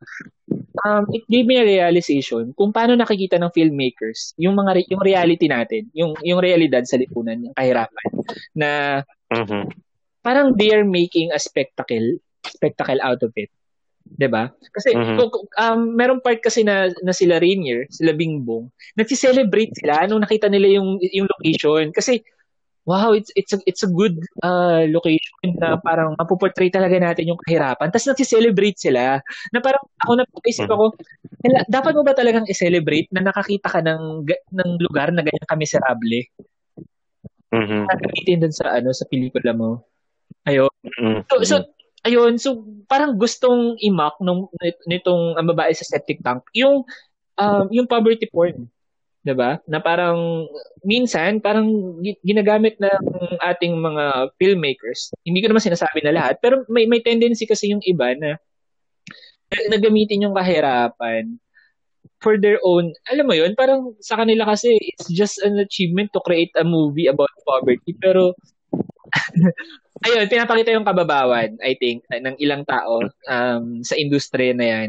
um, 0.84 1.04
it 1.14 1.24
gave 1.26 1.46
me 1.46 1.56
a 1.56 1.64
realization 1.66 2.52
kung 2.54 2.70
paano 2.72 2.94
nakikita 2.94 3.40
ng 3.40 3.52
filmmakers 3.52 4.34
yung 4.36 4.54
mga 4.56 4.70
re- 4.76 4.88
yung 4.90 5.02
reality 5.02 5.46
natin, 5.48 5.88
yung 5.92 6.14
yung 6.24 6.40
realidad 6.40 6.84
sa 6.84 7.00
lipunan, 7.00 7.40
yung 7.40 7.56
kahirapan 7.56 8.06
na 8.52 8.70
Mhm. 9.30 9.70
parang 10.20 10.52
they're 10.58 10.84
making 10.84 11.32
a 11.32 11.40
spectacle 11.40 12.18
spectacle 12.44 13.00
out 13.00 13.20
of 13.22 13.32
it. 13.36 13.48
'Di 14.10 14.26
ba? 14.26 14.50
Kasi 14.74 14.96
Mhm. 14.96 15.16
kung- 15.16 15.52
um, 15.54 15.80
meron 15.94 16.18
part 16.24 16.42
kasi 16.42 16.66
na, 16.66 16.90
na 17.04 17.14
sila 17.14 17.38
Rainier, 17.38 17.86
sila 17.92 18.10
Bingbong, 18.10 18.66
nagsi-celebrate 18.98 19.76
sila 19.76 20.08
nung 20.08 20.24
nakita 20.24 20.50
nila 20.50 20.66
yung 20.80 20.98
yung 21.00 21.30
location 21.30 21.94
kasi 21.94 22.24
wow, 22.88 23.12
it's 23.12 23.30
it's 23.36 23.52
a, 23.52 23.58
it's 23.68 23.82
a 23.84 23.90
good 23.90 24.16
uh, 24.40 24.84
location 24.88 25.56
na 25.60 25.76
parang 25.80 26.16
mapuportray 26.16 26.72
talaga 26.72 26.96
natin 26.96 27.30
yung 27.32 27.40
kahirapan. 27.44 27.92
Tapos 27.92 28.08
nagsi-celebrate 28.10 28.78
sila. 28.80 29.20
Na 29.52 29.60
parang 29.60 29.82
ako 30.00 30.12
napaisip 30.20 30.66
Mm. 30.66 30.74
ako, 30.74 30.84
"Hala, 31.44 31.60
dapat 31.68 31.92
mo 31.96 32.02
ba 32.04 32.14
talagang 32.16 32.46
i-celebrate 32.48 33.08
na 33.12 33.24
nakakita 33.24 33.68
ka 33.68 33.80
ng 33.84 34.24
ng 34.28 34.70
lugar 34.80 35.12
na 35.12 35.24
ganyan 35.24 35.48
kamiserable? 35.48 36.24
Mhm. 37.50 37.90
Gagamitin 37.90 38.38
dun 38.46 38.54
sa 38.54 38.78
ano 38.78 38.94
sa 38.94 39.04
pelikula 39.10 39.52
mo. 39.52 39.82
Ayun. 40.46 40.70
Mhm. 40.86 41.26
So, 41.28 41.36
so 41.42 41.56
ayun, 42.06 42.38
so 42.40 42.64
parang 42.88 43.18
gustong 43.20 43.76
i-mock 43.82 44.16
nung 44.24 44.48
nitong 44.88 45.36
ang 45.36 45.46
babae 45.50 45.74
sa 45.76 45.84
septic 45.84 46.22
tank 46.24 46.46
yung 46.56 46.86
um, 47.36 47.66
yung 47.68 47.90
poverty 47.90 48.30
porn. 48.30 48.70
'Di 49.24 49.35
ba? 49.37 49.61
Na 49.68 49.78
parang 49.80 50.48
minsan 50.85 51.40
parang 51.40 51.68
gi- 52.00 52.20
ginagamit 52.24 52.80
ng 52.80 53.37
ating 53.40 53.76
mga 53.76 54.35
filmmakers. 54.40 55.12
Hindi 55.24 55.44
ko 55.44 55.52
naman 55.52 55.64
sinasabi 55.64 56.00
na 56.04 56.14
lahat, 56.16 56.40
pero 56.40 56.64
may 56.72 56.88
may 56.88 57.04
tendency 57.04 57.44
kasi 57.44 57.72
yung 57.72 57.85
iba 57.85 58.16
na 58.16 58.40
na 59.68 59.78
gamitin 59.83 60.30
yung 60.30 60.37
kahirapan 60.37 61.40
for 62.20 62.37
their 62.37 62.61
own, 62.62 62.92
alam 63.09 63.26
mo 63.26 63.35
yun, 63.35 63.56
parang 63.56 63.96
sa 63.98 64.20
kanila 64.20 64.44
kasi 64.44 64.76
it's 64.76 65.09
just 65.09 65.40
an 65.40 65.56
achievement 65.56 66.12
to 66.12 66.20
create 66.20 66.52
a 66.54 66.64
movie 66.64 67.09
about 67.09 67.33
poverty. 67.48 67.96
Pero, 67.96 68.37
ayun, 70.06 70.28
pinapakita 70.28 70.76
yung 70.76 70.87
kababawan, 70.87 71.56
I 71.64 71.74
think, 71.80 72.04
ng 72.12 72.37
ilang 72.37 72.68
tao 72.68 73.00
um, 73.26 73.80
sa 73.80 73.96
industriya 73.96 74.52
na 74.52 74.66
yan. 74.68 74.88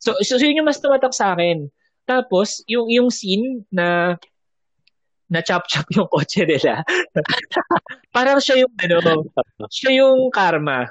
So, 0.00 0.16
so, 0.24 0.40
so 0.40 0.44
yun 0.48 0.64
yung 0.64 0.68
mas 0.68 0.80
tumatak 0.80 1.12
sa 1.12 1.36
akin. 1.36 1.68
Tapos, 2.10 2.66
yung, 2.66 2.90
yung 2.90 3.06
scene 3.14 3.62
na 3.70 4.18
na 5.30 5.46
chop-chop 5.46 5.86
yung 5.94 6.10
kotse 6.10 6.42
nila. 6.42 6.82
parang 8.16 8.42
siya 8.42 8.66
yung, 8.66 8.74
ano, 8.82 8.98
siya 9.70 10.02
yung 10.02 10.26
karma. 10.34 10.90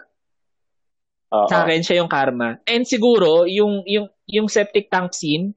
Oo. 1.35 1.47
Sa 1.51 1.67
akin, 1.67 1.83
siya 1.83 1.99
yung 1.99 2.07
karma. 2.07 2.55
And 2.63 2.87
siguro, 2.87 3.43
yung, 3.43 3.83
yung, 3.83 4.07
yung 4.31 4.47
septic 4.47 4.87
tank 4.87 5.11
scene 5.11 5.51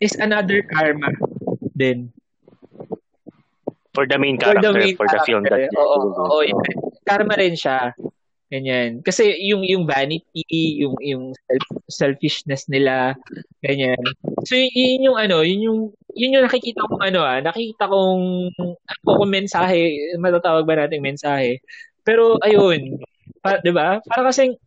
is 0.00 0.16
another 0.16 0.64
karma 0.64 1.12
din. 1.76 2.08
For 3.92 4.08
the 4.08 4.16
main 4.16 4.40
For 4.40 4.56
character, 4.56 4.72
the 4.72 4.80
main 4.80 4.96
for 4.96 5.04
the 5.04 5.20
film 5.28 5.44
that. 5.44 5.68
Oo, 5.76 6.16
oo, 6.16 6.40
yun. 6.40 6.56
Karma 7.04 7.36
rin 7.36 7.52
siya. 7.52 7.92
Ganyan. 8.50 8.98
Kasi 9.06 9.30
yung 9.46 9.62
yung 9.62 9.86
vanity, 9.86 10.42
yung 10.82 10.98
yung 10.98 11.24
self, 11.46 11.66
selfishness 11.86 12.66
nila, 12.66 13.14
ganyan. 13.62 13.94
So 14.42 14.58
yun 14.58 15.06
yung 15.06 15.14
ano, 15.14 15.46
yun 15.46 15.62
yung 15.70 15.80
yun 16.18 16.34
yung 16.34 16.44
nakikita 16.50 16.82
kong 16.82 16.98
ano 16.98 17.22
ah, 17.22 17.38
nakikita 17.38 17.86
kong 17.86 18.50
ako 18.90 19.10
kung 19.22 19.30
mensahe, 19.30 19.94
matatawag 20.18 20.66
ba 20.66 20.82
nating 20.82 20.98
mensahe. 21.06 21.62
Pero 22.02 22.42
ayun, 22.42 22.98
pa, 23.38 23.62
'di 23.62 23.70
ba? 23.70 24.02
Para 24.02 24.26
kasi 24.34 24.58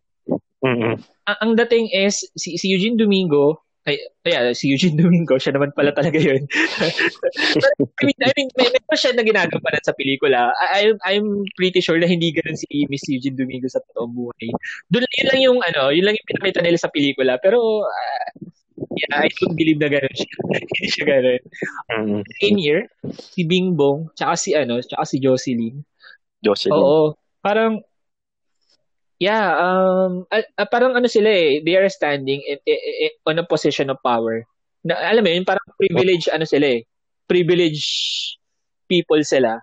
Mhm. 0.64 0.96
ang, 1.28 1.38
ang 1.44 1.52
dating 1.60 1.92
is 1.92 2.24
si, 2.40 2.56
si 2.56 2.72
Eugene 2.72 2.96
Domingo 2.96 3.63
ay, 3.84 4.00
ay, 4.24 4.56
si 4.56 4.72
Eugene 4.72 4.96
Domingo, 4.96 5.36
siya 5.36 5.52
naman 5.52 5.76
pala 5.76 5.92
talaga 5.92 6.16
yun. 6.16 6.48
I 8.00 8.04
mean, 8.08 8.20
I 8.24 8.32
mean 8.32 8.50
may, 8.56 8.72
may 8.72 8.84
pa 8.88 8.96
siya 8.96 9.12
na 9.12 9.28
ginagampanan 9.28 9.84
sa 9.84 9.92
pelikula. 9.92 10.56
I, 10.56 10.88
I'm, 10.88 10.96
I'm 11.04 11.28
pretty 11.60 11.84
sure 11.84 12.00
na 12.00 12.08
hindi 12.08 12.32
ganun 12.32 12.56
si 12.56 12.88
Miss 12.88 13.04
Eugene 13.12 13.36
Domingo 13.36 13.68
sa 13.68 13.84
totoong 13.92 14.16
buhay. 14.16 14.48
Doon 14.88 15.04
yun 15.04 15.28
lang 15.28 15.42
yung 15.44 15.60
ano, 15.68 15.92
yun 15.92 16.08
lang 16.08 16.16
yung 16.16 16.30
pinakita 16.32 16.64
nila 16.64 16.80
sa 16.80 16.88
pelikula. 16.96 17.36
Pero, 17.44 17.84
ah, 17.84 18.28
yeah, 18.96 19.20
I 19.20 19.28
don't 19.28 19.60
believe 19.60 19.84
na 19.84 19.92
ganun 19.92 20.16
siya. 20.16 20.32
hindi 20.72 20.88
siya 20.88 21.04
ganun. 21.04 21.42
Mhm. 21.92 22.20
In 22.40 22.56
here, 22.56 22.84
si 23.12 23.44
Bing 23.44 23.76
Bong, 23.76 24.08
tsaka 24.16 24.40
si 24.40 24.56
ano, 24.56 24.80
tsaka 24.80 25.04
si 25.04 25.20
Jocelyn. 25.20 25.84
Jocelyn. 26.40 26.80
Oo. 26.80 27.20
Parang, 27.44 27.84
yeah, 29.20 29.54
um, 29.58 30.26
ah, 30.30 30.46
ah, 30.58 30.68
parang 30.70 30.94
ano 30.96 31.08
sila 31.10 31.30
eh, 31.30 31.62
they 31.62 31.76
are 31.78 31.90
standing 31.90 32.42
in, 32.46 32.58
in, 32.66 32.80
in- 33.10 33.18
on 33.26 33.42
a 33.42 33.46
position 33.46 33.90
of 33.90 34.02
power. 34.02 34.46
Na, 34.84 35.00
alam 35.00 35.24
mo 35.24 35.30
yun, 35.32 35.48
parang 35.48 35.64
privilege, 35.80 36.28
ano 36.30 36.44
sila 36.44 36.80
eh, 36.80 36.82
privilege 37.26 37.84
people 38.88 39.22
sila 39.24 39.58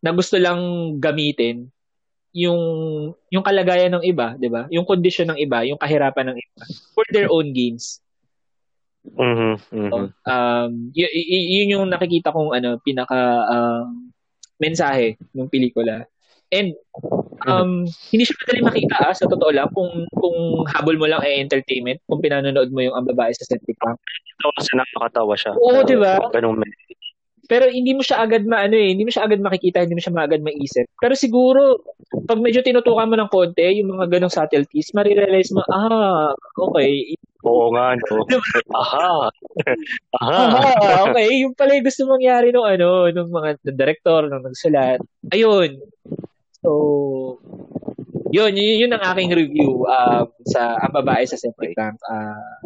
na 0.00 0.10
gusto 0.12 0.36
lang 0.40 0.58
gamitin 0.98 1.68
yung 2.36 2.60
yung 3.32 3.44
kalagayan 3.44 3.96
ng 3.96 4.04
iba, 4.04 4.36
'di 4.36 4.48
ba? 4.52 4.68
Yung 4.68 4.84
condition 4.84 5.32
ng 5.32 5.40
iba, 5.40 5.64
yung 5.64 5.80
kahirapan 5.80 6.32
ng 6.32 6.36
iba 6.36 6.62
for 6.92 7.04
their 7.08 7.32
own 7.32 7.48
gains. 7.56 8.04
Mhm. 9.06 9.54
Mhm. 9.72 10.06
Um, 10.26 10.70
y- 10.92 11.14
y- 11.14 11.48
yun 11.62 11.78
yung 11.78 11.86
nakikita 11.88 12.34
kong 12.34 12.52
ano 12.52 12.76
pinaka 12.82 13.46
um, 13.48 14.10
mensahe 14.60 15.16
ng 15.32 15.48
pelikula. 15.48 16.04
And 16.54 16.78
um, 17.46 17.90
hindi 18.14 18.22
siya 18.22 18.38
madali 18.38 18.60
makita 18.62 18.96
ah, 19.02 19.14
sa 19.14 19.26
totoo 19.26 19.50
lang 19.50 19.66
kung 19.74 20.06
kung 20.14 20.62
habol 20.70 20.94
mo 20.94 21.06
lang 21.10 21.18
ay 21.26 21.42
entertainment, 21.42 21.98
kung 22.06 22.22
pinanonood 22.22 22.70
mo 22.70 22.80
yung 22.86 22.94
ang 22.94 23.06
babae 23.06 23.34
sa 23.34 23.46
septic 23.46 23.74
tank. 23.82 23.98
Ito 24.38 24.54
kasi 24.54 24.70
nakakatawa 24.78 25.34
siya. 25.34 25.52
Oo, 25.58 25.82
di 25.82 25.96
ba? 25.98 26.22
Ganun. 26.30 26.62
Pero 27.46 27.70
hindi 27.70 27.94
mo 27.94 28.02
siya 28.02 28.26
agad 28.26 28.42
maano 28.42 28.74
eh, 28.74 28.90
hindi 28.90 29.06
mo 29.06 29.10
siya 29.14 29.22
agad 29.22 29.38
makikita, 29.38 29.86
hindi 29.86 29.94
mo 29.94 30.02
siya 30.02 30.18
agad 30.18 30.42
maisip. 30.42 30.86
Pero 30.98 31.14
siguro 31.14 31.78
pag 32.26 32.42
medyo 32.42 32.58
tinutukan 32.58 33.06
mo 33.06 33.14
ng 33.14 33.30
konti 33.30 33.82
yung 33.82 33.94
mga 33.94 34.18
ganong 34.18 34.34
subtleties, 34.34 34.90
marirealize 34.90 35.54
mo, 35.54 35.62
ah, 35.70 36.34
okay, 36.58 37.14
Oo 37.46 37.70
nga, 37.70 37.94
no? 37.94 38.26
Aha. 38.82 39.30
Aha. 40.18 40.38
Ah, 40.42 40.98
okay. 41.06 41.46
Yung 41.46 41.54
pala 41.54 41.78
yung 41.78 41.86
gusto 41.86 42.02
mangyari 42.10 42.50
nung 42.50 42.66
ano, 42.66 43.06
nung 43.14 43.30
mga 43.30 43.62
ng 43.62 43.78
director, 43.78 44.26
nung 44.26 44.42
nagsulat. 44.42 44.98
Ayun. 45.30 45.78
So, 46.66 46.72
yun, 48.34 48.58
yun, 48.58 48.76
yun 48.82 48.92
ang 48.98 49.14
aking 49.14 49.30
review 49.38 49.86
um, 49.86 50.26
sa 50.50 50.74
ang 50.82 50.90
babae 50.90 51.22
sa 51.22 51.38
septic 51.38 51.78
tank. 51.78 51.94
Ah, 52.10 52.58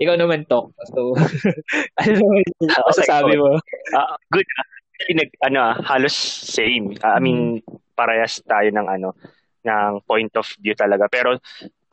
ikaw 0.00 0.16
naman, 0.16 0.48
Tok. 0.48 0.72
So, 0.88 1.12
ano 2.00 2.10
naman 2.16 2.40
yung 2.40 2.72
Okay, 2.72 2.80
masasabi 2.88 3.34
mo? 3.36 3.60
Ah, 3.92 4.16
good. 4.32 4.48
Actually, 4.96 5.16
nag, 5.20 5.30
ano, 5.44 5.58
ah, 5.60 5.76
halos 5.92 6.16
same. 6.48 6.96
Ah, 7.04 7.16
I 7.16 7.20
mean, 7.20 7.60
parehas 7.92 8.40
tayo 8.48 8.72
ng 8.72 8.86
ano, 8.88 9.12
ng 9.62 9.92
point 10.08 10.32
of 10.40 10.48
view 10.58 10.72
talaga. 10.72 11.04
Pero 11.12 11.36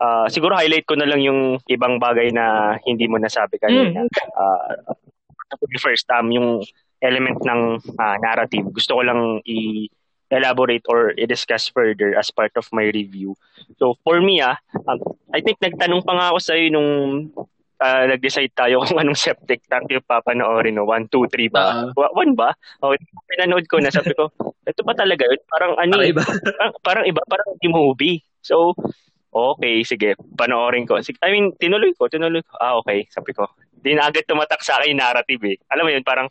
ah, 0.00 0.26
siguro 0.32 0.56
highlight 0.56 0.88
ko 0.88 0.96
na 0.96 1.04
lang 1.04 1.20
yung 1.20 1.60
ibang 1.68 2.00
bagay 2.00 2.32
na 2.32 2.74
hindi 2.88 3.04
mo 3.06 3.20
nasabi 3.20 3.60
kanina. 3.60 4.08
Mm. 4.08 4.10
Ah, 4.40 4.96
first, 5.84 6.08
um, 6.16 6.32
yung 6.32 6.64
element 7.04 7.38
ng 7.44 7.62
ah, 8.00 8.16
narrative. 8.18 8.72
Gusto 8.72 8.96
ko 8.96 9.02
lang 9.04 9.44
i 9.44 9.84
elaborate 10.30 10.86
or 10.86 11.12
i-discuss 11.18 11.68
further 11.68 12.14
as 12.14 12.30
part 12.30 12.54
of 12.54 12.66
my 12.72 12.88
review. 12.94 13.34
So 13.78 13.98
for 14.06 14.22
me 14.22 14.40
ah, 14.40 14.56
um, 14.86 14.98
I 15.34 15.42
think 15.42 15.58
nagtanong 15.58 16.06
pa 16.06 16.14
nga 16.16 16.26
ako 16.32 16.38
sa 16.38 16.54
iyo 16.54 16.70
nung 16.74 16.90
ah, 17.82 18.04
nag-decide 18.06 18.52
tayo 18.54 18.80
kung 18.86 19.00
anong 19.00 19.18
septic 19.18 19.64
tank 19.66 19.90
yung 19.90 20.04
papanoorin 20.04 20.76
no 20.76 20.86
1 20.86 21.10
2 21.10 21.26
3 21.26 21.50
ba? 21.50 21.62
Ah. 21.62 21.88
Wa- 21.96 22.14
one 22.14 22.36
ba? 22.38 22.54
O 22.84 22.94
pinanood 23.26 23.66
ko 23.66 23.82
na 23.82 23.90
sabi 23.90 24.14
ko, 24.14 24.30
ito 24.68 24.80
ba 24.84 24.94
talaga 24.94 25.26
yun? 25.26 25.40
Parang 25.48 25.72
ano 25.80 25.98
Parang 25.98 26.06
eh, 26.06 26.12
iba. 26.12 26.22
parang, 26.60 26.72
parang 26.84 27.04
iba, 27.08 27.20
parang 27.26 27.48
movie. 27.66 28.22
So, 28.40 28.72
okay, 29.32 29.82
sige, 29.82 30.16
panoorin 30.36 30.86
ko. 30.86 31.00
Sige, 31.00 31.18
I 31.24 31.32
mean, 31.32 31.52
tinuloy 31.56 31.92
ko, 31.96 32.06
tinuloy 32.06 32.44
ko. 32.44 32.54
Ah, 32.60 32.78
okay, 32.80 33.08
sabi 33.10 33.32
ko. 33.32 33.48
Di 33.80 33.96
na 33.96 34.12
agad 34.12 34.28
tumatak 34.28 34.60
sa 34.60 34.80
akin 34.80 34.96
narrative 34.96 35.40
eh. 35.48 35.56
Alam 35.72 35.88
mo 35.88 35.90
yun, 35.92 36.04
parang, 36.04 36.28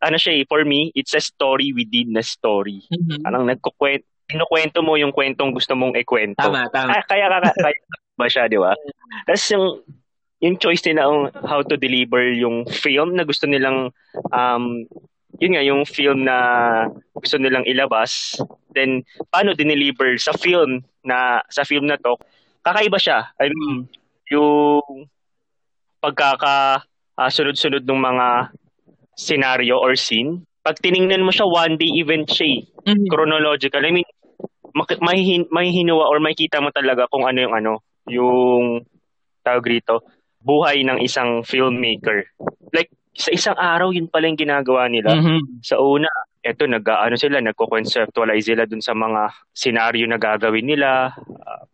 ano 0.00 0.16
siya 0.16 0.42
eh, 0.42 0.44
for 0.46 0.62
me, 0.64 0.92
it's 0.94 1.14
a 1.16 1.22
story 1.22 1.72
within 1.72 2.14
a 2.16 2.24
story. 2.24 2.84
Mhm. 2.92 3.22
Parang 3.24 3.44
nagkukwento, 3.48 4.06
kinukwento 4.26 4.82
mo 4.82 4.98
yung 4.98 5.14
kwentong 5.14 5.54
gusto 5.54 5.78
mong 5.78 5.94
ikwento. 5.96 6.42
Tama, 6.42 6.66
tama. 6.74 6.98
Kaya, 6.98 7.02
kaya, 7.10 7.26
kaya, 7.30 7.52
kaya 7.54 7.78
ba 8.16 8.26
siya, 8.26 8.50
di 8.50 8.58
ba? 8.58 8.72
Tapos 9.28 9.44
yung, 9.52 9.66
yung 10.42 10.56
choice 10.60 10.82
nila 10.84 11.08
on 11.08 11.30
how 11.46 11.62
to 11.62 11.76
deliver 11.78 12.20
yung 12.32 12.66
film 12.68 13.14
na 13.14 13.24
gusto 13.24 13.46
nilang, 13.46 13.92
um, 14.32 14.84
yun 15.38 15.52
nga, 15.54 15.64
yung 15.64 15.84
film 15.84 16.24
na 16.24 16.36
gusto 17.14 17.36
nilang 17.36 17.64
ilabas, 17.68 18.40
then, 18.72 19.04
paano 19.28 19.52
dineliver 19.52 20.16
sa 20.16 20.32
film 20.32 20.80
na, 21.04 21.44
sa 21.52 21.62
film 21.62 21.86
na 21.86 22.00
to, 22.00 22.16
kakaiba 22.64 22.98
siya. 22.98 23.30
I 23.38 23.52
mean, 23.52 23.86
yung 24.32 25.06
pagkaka 26.02 26.82
ah, 27.16 27.30
sunod-sunod 27.32 27.84
ng 27.84 28.00
mga 28.00 28.26
scenario 29.16 29.80
or 29.80 29.96
scene, 29.96 30.44
pag 30.60 30.76
tiningnan 30.78 31.24
mo 31.24 31.32
siya, 31.32 31.48
one 31.48 31.80
day 31.80 31.88
event 31.98 32.28
siya 32.28 32.46
eh 32.46 32.60
Mhm. 32.92 33.08
chronological. 33.08 33.82
I 33.82 33.90
mean, 33.90 34.08
mahihin, 35.00 35.48
mahihinuwa 35.48 36.04
or 36.06 36.20
makikita 36.20 36.60
mo 36.60 36.68
talaga 36.70 37.08
kung 37.08 37.24
ano 37.24 37.38
yung 37.40 37.54
ano, 37.56 37.72
yung 38.06 38.84
tawag 39.40 39.64
rito, 39.66 40.04
buhay 40.44 40.84
ng 40.84 41.00
isang 41.02 41.42
filmmaker. 41.42 42.28
Like, 42.70 42.92
sa 43.16 43.32
isang 43.32 43.56
araw, 43.56 43.90
yun 43.96 44.12
pala 44.12 44.28
yung 44.28 44.36
ginagawa 44.36 44.86
nila. 44.92 45.16
Mhm. 45.16 45.64
Sa 45.64 45.80
una, 45.80 46.06
eto, 46.44 46.68
nag, 46.68 46.84
ano 46.84 47.16
sila, 47.16 47.40
nagko-conceptualize 47.40 48.52
sila 48.52 48.68
dun 48.68 48.84
sa 48.84 48.92
mga 48.92 49.32
scenario 49.56 50.04
na 50.04 50.20
gagawin 50.20 50.68
nila. 50.68 51.16
Ah, 51.42 51.64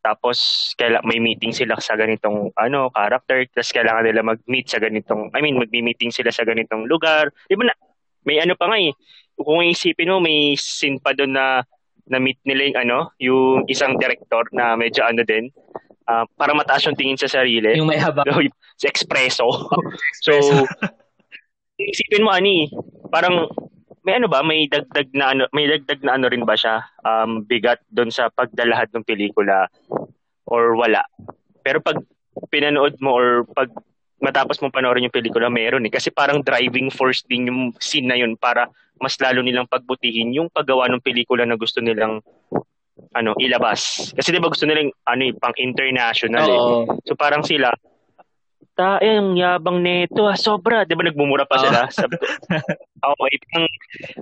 tapos, 0.00 0.72
kaila, 0.80 1.04
may 1.04 1.20
meeting 1.20 1.52
sila 1.52 1.76
sa 1.76 1.92
ganitong 1.92 2.48
ano, 2.56 2.88
character. 2.88 3.44
Tapos, 3.52 3.72
kailangan 3.72 4.04
nila 4.08 4.24
mag-meet 4.24 4.66
sa 4.66 4.80
ganitong, 4.80 5.28
I 5.36 5.44
mean, 5.44 5.60
mag-meeting 5.60 6.08
sila 6.08 6.32
sa 6.32 6.48
ganitong 6.48 6.88
lugar. 6.88 7.28
Di 7.48 7.56
ba 7.56 7.68
na, 7.68 7.76
may 8.24 8.40
ano 8.40 8.56
pa 8.56 8.72
nga 8.72 8.80
eh, 8.80 8.96
kung 9.36 9.60
isipin 9.60 10.12
mo, 10.12 10.20
may 10.20 10.56
scene 10.56 11.00
pa 11.00 11.12
doon 11.12 11.36
na 11.36 11.60
na-meet 12.08 12.40
nila 12.48 12.62
yung 12.72 12.78
ano, 12.80 12.98
yung 13.20 13.68
isang 13.68 13.94
director 14.00 14.48
na 14.56 14.74
medyo 14.74 15.04
ano 15.04 15.20
din, 15.22 15.52
uh, 16.08 16.24
para 16.34 16.56
mataas 16.56 16.88
yung 16.88 16.98
tingin 16.98 17.20
sa 17.20 17.30
sarili. 17.30 17.76
Yung 17.76 17.88
may 17.88 18.00
haba. 18.00 18.24
sa 18.80 18.88
espresso. 18.88 19.44
so, 20.24 20.32
isipin 21.76 22.24
mo, 22.24 22.32
ani, 22.32 22.72
parang 23.12 23.52
may 24.10 24.18
ano 24.18 24.26
ba, 24.26 24.42
may 24.42 24.66
dagdag 24.66 25.14
na 25.14 25.30
ano, 25.30 25.46
may 25.54 25.70
dagdag 25.70 26.02
na 26.02 26.18
ano 26.18 26.26
rin 26.26 26.42
ba 26.42 26.58
siya 26.58 26.82
um, 27.06 27.46
bigat 27.46 27.78
doon 27.94 28.10
sa 28.10 28.26
pagdalahad 28.26 28.90
ng 28.90 29.06
pelikula 29.06 29.70
or 30.50 30.74
wala. 30.74 31.06
Pero 31.62 31.78
pag 31.78 32.02
pinanood 32.50 32.98
mo 32.98 33.14
or 33.14 33.46
pag 33.54 33.70
matapos 34.18 34.58
mong 34.58 34.74
panoorin 34.74 35.06
yung 35.06 35.14
pelikula, 35.14 35.46
meron 35.46 35.86
eh. 35.86 35.94
Kasi 35.94 36.10
parang 36.10 36.42
driving 36.42 36.90
force 36.90 37.22
din 37.30 37.46
yung 37.46 37.60
scene 37.78 38.10
na 38.10 38.18
yun 38.18 38.34
para 38.34 38.66
mas 38.98 39.14
lalo 39.22 39.46
nilang 39.46 39.70
pagbutihin 39.70 40.34
yung 40.34 40.50
paggawa 40.50 40.90
ng 40.90 41.00
pelikula 41.06 41.46
na 41.46 41.54
gusto 41.54 41.78
nilang 41.78 42.18
ano 43.14 43.30
ilabas. 43.38 44.10
Kasi 44.18 44.34
'di 44.34 44.42
ba 44.42 44.50
gusto 44.50 44.66
nilang 44.66 44.90
ano 45.06 45.22
eh, 45.22 45.32
pang 45.38 45.54
international 45.54 46.46
eh. 46.50 46.60
So 47.06 47.14
parang 47.14 47.46
sila 47.46 47.70
ta 48.80 48.96
eh, 49.04 49.20
ang 49.20 49.36
yabang 49.36 49.84
nito 49.84 50.24
ah, 50.24 50.40
sobra. 50.40 50.88
'Di 50.88 50.96
ba 50.96 51.04
nagmumura 51.04 51.44
pa 51.44 51.60
sila? 51.60 51.84
Sabi 51.92 52.16
ko, 52.16 52.24
okay, 53.04 53.36
pang 53.52 53.68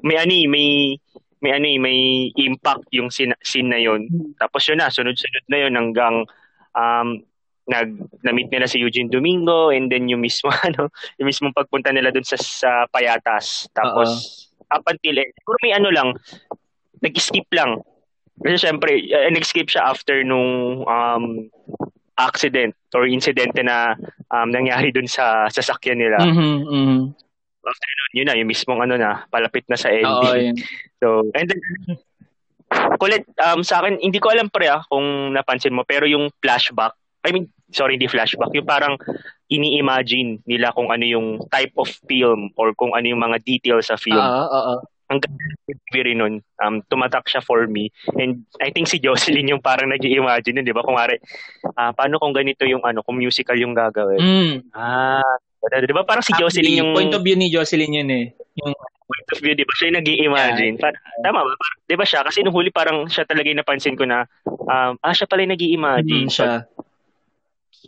may 0.02 0.18
ani, 0.18 0.50
may 0.50 0.98
may 1.38 1.54
ani, 1.54 1.78
may 1.78 2.00
impact 2.34 2.90
yung 2.90 3.14
scene, 3.14 3.38
scene 3.46 3.70
na 3.70 3.78
yon. 3.78 4.10
Tapos 4.42 4.66
yun 4.66 4.82
na, 4.82 4.90
sunod-sunod 4.90 5.46
na 5.46 5.58
yun 5.62 5.78
hanggang 5.78 6.26
um, 6.74 7.22
nag 7.70 7.94
na-meet 8.26 8.50
nila 8.50 8.66
si 8.66 8.82
Eugene 8.82 9.06
Domingo 9.06 9.70
and 9.70 9.86
then 9.86 10.10
yung 10.10 10.18
mismo 10.18 10.50
ano, 10.66 10.90
yung 11.22 11.30
mismo 11.30 11.54
pagpunta 11.54 11.94
nila 11.94 12.10
dun 12.10 12.26
sa, 12.26 12.34
sa 12.34 12.70
Payatas. 12.90 13.70
Tapos 13.70 14.10
Uh-oh 14.10 14.48
up 14.72 14.84
until. 14.88 15.16
Siguro 15.16 15.56
may 15.64 15.72
ano 15.74 15.88
lang, 15.92 16.08
nag-skip 17.00 17.48
lang. 17.52 17.80
Kasi 18.38 18.56
syempre, 18.70 19.02
uh, 19.10 19.30
nag-skip 19.32 19.66
siya 19.66 19.90
after 19.90 20.22
nung 20.22 20.84
um, 20.86 21.24
accident 22.18 22.74
or 22.92 23.07
incidente 23.07 23.62
na 23.62 23.94
um, 24.35 24.50
nangyari 24.50 24.90
dun 24.90 25.07
sa 25.07 25.46
sasakyan 25.46 26.02
nila. 26.02 26.18
Mm-hmm, 26.18 26.57
mm-hmm. 26.66 27.02
After 27.68 27.90
nun, 27.90 28.12
yun 28.18 28.26
na, 28.26 28.35
yung 28.37 28.50
mismong 28.50 28.81
ano 28.83 28.94
na, 28.98 29.24
palapit 29.31 29.64
na 29.70 29.78
sa 29.78 29.92
ending. 29.92 30.59
Oo, 30.59 30.66
so, 30.98 31.07
and 31.37 31.46
then, 31.46 31.61
kulit, 32.98 33.22
um, 33.44 33.62
sa 33.62 33.81
akin, 33.81 34.00
hindi 34.00 34.18
ko 34.18 34.33
alam 34.33 34.50
pre 34.50 34.66
ah, 34.66 34.83
kung 34.88 35.33
napansin 35.37 35.76
mo, 35.76 35.85
pero 35.87 36.09
yung 36.09 36.33
flashback, 36.42 36.96
I 37.22 37.31
mean, 37.31 37.46
sorry, 37.70 38.00
hindi 38.00 38.09
flashback, 38.09 38.50
yung 38.57 38.68
parang 38.68 38.96
ini-imagine 39.52 40.40
nila 40.48 40.72
kung 40.72 40.88
ano 40.88 41.04
yung 41.04 41.44
type 41.52 41.76
of 41.76 41.88
film 42.09 42.52
or 42.57 42.72
kung 42.72 42.96
ano 42.96 43.04
yung 43.04 43.20
mga 43.20 43.40
details 43.44 43.92
sa 43.92 44.00
film. 44.00 44.16
Oo, 44.16 44.24
uh, 44.24 44.48
oo. 44.48 44.74
Uh, 44.76 44.97
Ang 45.08 45.24
ganda 45.24 46.00
rin 46.04 46.18
nun, 46.20 46.34
um, 46.60 46.84
tumatak 46.84 47.24
siya 47.24 47.40
for 47.40 47.64
me. 47.64 47.88
And 48.20 48.44
I 48.60 48.68
think 48.68 48.92
si 48.92 49.00
Jocelyn 49.00 49.48
yung 49.48 49.64
parang 49.64 49.88
nag 49.88 50.04
imagine 50.04 50.60
nun, 50.60 50.68
di 50.68 50.76
ba? 50.76 50.84
Kung 50.84 51.00
mare, 51.00 51.24
uh, 51.64 51.92
paano 51.96 52.20
kung 52.20 52.36
ganito 52.36 52.68
yung 52.68 52.84
ano, 52.84 53.00
kung 53.00 53.16
musical 53.16 53.56
yung 53.56 53.72
gagawin. 53.72 54.20
Mm. 54.20 54.54
Ah, 54.76 55.24
di 55.64 55.96
ba? 55.96 56.04
Parang 56.04 56.24
si 56.24 56.36
Jocelyn 56.36 56.84
yung... 56.84 56.92
Point 56.92 57.16
of 57.16 57.24
view 57.24 57.40
ni 57.40 57.48
Jocelyn 57.48 58.04
yun 58.04 58.10
eh. 58.12 58.26
Yung 58.60 58.76
point 58.76 59.28
of 59.32 59.38
view, 59.40 59.56
di 59.56 59.64
ba? 59.64 59.72
Siya 59.80 59.88
yung 59.88 59.98
nag 60.04 60.08
imagine 60.08 60.74
Yeah. 60.76 61.24
tama 61.24 61.40
ba? 61.40 61.52
Di 61.88 61.96
ba 61.96 62.04
siya? 62.04 62.20
Kasi 62.20 62.44
nung 62.44 62.52
huli 62.52 62.68
parang 62.68 63.08
siya 63.08 63.24
talaga 63.24 63.48
yung 63.48 63.60
napansin 63.64 63.96
ko 63.96 64.04
na, 64.04 64.28
um, 64.44 65.00
ah, 65.00 65.14
siya 65.16 65.24
pala 65.24 65.48
yung 65.48 65.56
nag 65.56 65.64
imagine 65.64 66.28
Mm, 66.28 66.32
siya 66.32 66.68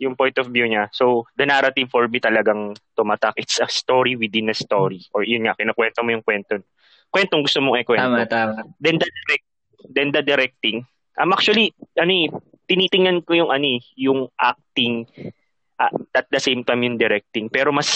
yung 0.01 0.17
point 0.17 0.33
of 0.41 0.49
view 0.49 0.65
niya. 0.65 0.89
So, 0.89 1.29
the 1.37 1.45
narrative 1.45 1.93
for 1.93 2.09
me 2.09 2.17
talagang 2.17 2.73
tumatak. 2.97 3.37
It's 3.37 3.61
a 3.61 3.69
story 3.69 4.17
within 4.17 4.49
a 4.49 4.57
story. 4.57 5.05
Or 5.13 5.21
yun 5.21 5.45
nga, 5.45 5.53
kinukwento 5.53 6.01
mo 6.01 6.09
yung 6.09 6.25
kwento. 6.25 6.65
Kwentong 7.11 7.43
gusto 7.43 7.59
mong 7.59 7.83
ikwento. 7.83 8.07
Tama, 8.07 8.25
tama. 8.25 8.63
Then 8.79 8.97
the, 8.97 9.07
direct, 9.07 9.45
then 9.91 10.09
the 10.15 10.23
directing. 10.23 10.87
Um, 11.19 11.35
actually, 11.35 11.75
ani, 11.99 12.31
tinitingnan 12.71 13.27
ko 13.27 13.35
yung 13.35 13.51
ani, 13.51 13.83
yung 13.99 14.31
acting 14.39 15.05
uh, 15.75 15.91
at 16.15 16.31
the 16.31 16.39
same 16.39 16.63
time 16.63 16.87
yung 16.87 16.95
directing. 16.95 17.51
Pero 17.51 17.75
mas 17.75 17.91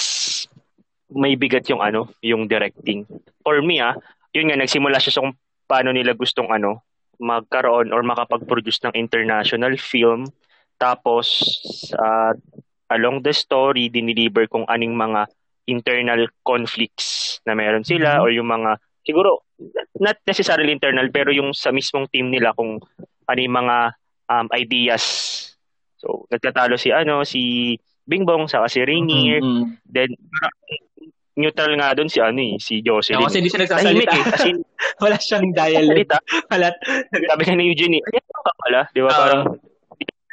may 1.07 1.39
bigat 1.39 1.65
yung 1.71 1.79
ano, 1.79 2.11
yung 2.19 2.51
directing. 2.51 3.07
For 3.39 3.63
me 3.63 3.79
ah, 3.79 3.95
yun 4.35 4.51
nga 4.51 4.59
nagsimula 4.59 4.99
siya 4.99 5.15
sa 5.15 5.21
kung 5.23 5.39
paano 5.63 5.95
nila 5.95 6.11
gustong 6.11 6.51
ano, 6.51 6.83
magkaroon 7.15 7.95
or 7.95 8.03
makapag-produce 8.03 8.83
ng 8.83 8.99
international 8.99 9.79
film 9.79 10.27
tapos, 10.75 11.27
uh, 11.95 12.35
along 12.91 13.23
the 13.23 13.31
story, 13.31 13.87
diniliver 13.87 14.47
kung 14.47 14.67
aning 14.67 14.95
mga 14.95 15.27
internal 15.65 16.27
conflicts 16.45 17.39
na 17.47 17.57
meron 17.57 17.87
sila 17.87 18.19
mm-hmm. 18.19 18.23
or 18.23 18.29
yung 18.29 18.49
mga, 18.51 18.71
siguro, 19.05 19.45
not 20.01 20.17
necessarily 20.25 20.73
internal, 20.73 21.07
pero 21.13 21.29
yung 21.31 21.53
sa 21.53 21.69
mismong 21.69 22.09
team 22.09 22.33
nila 22.33 22.51
kung 22.57 22.81
ano 23.29 23.39
yung 23.39 23.55
mga 23.55 23.77
um, 24.29 24.47
ideas. 24.57 25.03
So, 26.01 26.25
nagtatalo 26.33 26.75
si, 26.75 26.89
ano, 26.91 27.23
si 27.23 27.73
Bingbong, 28.05 28.49
saka 28.49 28.69
si 28.69 28.81
Rainier. 28.81 29.41
Mm-hmm. 29.41 29.65
Then, 29.85 30.11
neutral 31.35 31.75
nga 31.75 31.91
doon 31.91 32.07
si 32.07 32.19
ano 32.23 32.39
eh, 32.39 32.55
si 32.57 32.79
Jocelyn. 32.79 33.19
No, 33.19 33.27
kasi 33.27 33.43
hindi 33.43 33.51
siya 33.51 33.63
nagsasalita. 33.67 34.13
eh, 34.15 34.23
kasi 34.31 34.49
wala 35.03 35.17
siyang 35.19 35.47
dialect. 35.51 36.09
Wala. 36.47 36.67
Sabi 37.11 37.41
nga 37.43 37.55
ni 37.55 37.65
Eugene, 37.69 37.99
eh, 37.99 38.19
ano 38.23 38.41
ka 38.41 38.53
pala? 38.61 38.81
Di 38.91 39.01
ba? 39.03 39.09
Uh, 39.11 39.19
parang 39.19 39.43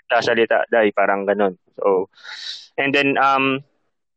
nagsasalita 0.07 0.59
dahil 0.71 0.91
parang 0.95 1.21
ganun. 1.27 1.55
So, 1.75 2.07
and 2.79 2.95
then, 2.95 3.19
um, 3.19 3.61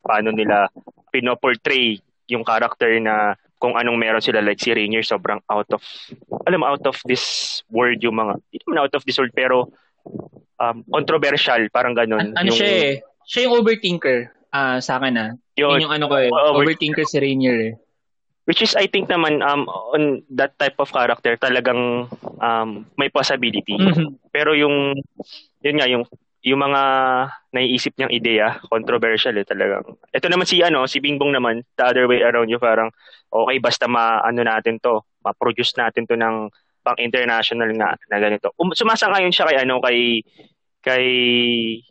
paano 0.06 0.30
nila 0.30 0.70
pinoportray 1.10 1.98
yung 2.30 2.46
character 2.46 2.92
na 3.02 3.34
kung 3.66 3.74
anong 3.74 3.98
meron 3.98 4.22
sila 4.22 4.46
like 4.46 4.62
si 4.62 4.70
Rainier 4.70 5.02
sobrang 5.02 5.42
out 5.50 5.66
of 5.74 5.82
alam 6.46 6.62
mo 6.62 6.70
out 6.70 6.86
of 6.86 7.02
this 7.10 7.26
world 7.74 7.98
yung 8.06 8.22
mga 8.22 8.38
hindi 8.54 8.62
naman 8.70 8.86
out 8.86 8.94
of 8.94 9.02
this 9.10 9.18
world 9.18 9.34
pero 9.34 9.74
um, 10.62 10.86
controversial 10.94 11.66
parang 11.74 11.98
ganun. 11.98 12.22
An- 12.22 12.38
ano 12.38 12.54
yung, 12.54 12.58
siya 12.62 12.70
eh 12.70 12.94
siya 13.26 13.50
yung 13.50 13.66
overthinker 13.66 14.30
uh, 14.54 14.78
sa 14.78 15.02
akin 15.02 15.18
ah. 15.18 15.32
Yun, 15.58 15.82
yun. 15.82 15.90
yung 15.90 15.94
ano 15.98 16.06
ko 16.06 16.16
eh 16.22 16.30
over- 16.30 16.62
overthinker 16.62 17.10
si 17.10 17.18
Rainier 17.18 17.74
eh. 17.74 17.76
Which 18.46 18.62
is 18.62 18.78
I 18.78 18.86
think 18.86 19.10
naman 19.10 19.42
um 19.42 19.66
on 19.66 20.22
that 20.38 20.54
type 20.62 20.78
of 20.78 20.94
character 20.94 21.34
talagang 21.42 22.06
um 22.38 22.86
may 22.94 23.10
possibility. 23.10 23.74
Mm-hmm. 23.74 24.30
pero 24.30 24.54
yung 24.54 24.94
yun 25.66 25.76
nga, 25.82 25.90
yung, 25.90 26.06
yung 26.46 26.62
mga 26.62 26.82
naiisip 27.58 27.98
niyang 27.98 28.14
ideya, 28.14 28.62
controversial 28.70 29.34
eh 29.34 29.48
talagang. 29.50 29.98
Ito 30.14 30.30
naman 30.30 30.46
si 30.46 30.62
ano, 30.62 30.86
si 30.86 31.02
Bingbong 31.02 31.34
naman, 31.34 31.66
the 31.74 31.84
other 31.84 32.06
way 32.06 32.22
around 32.22 32.54
yung 32.54 32.62
parang 32.62 32.94
okay 33.34 33.58
basta 33.58 33.90
ma-ano 33.90 34.46
natin 34.46 34.78
to, 34.78 35.02
ma-produce 35.26 35.74
natin 35.74 36.06
to 36.06 36.14
ng 36.14 36.54
pang 36.86 37.02
international 37.02 37.74
nga 37.74 37.98
na 38.14 38.22
ganito. 38.22 38.54
Um, 38.62 38.78
sumasang-ayon 38.78 39.34
siya 39.34 39.50
kay 39.50 39.58
ano 39.58 39.82
kay 39.82 40.22
kay 40.86 41.06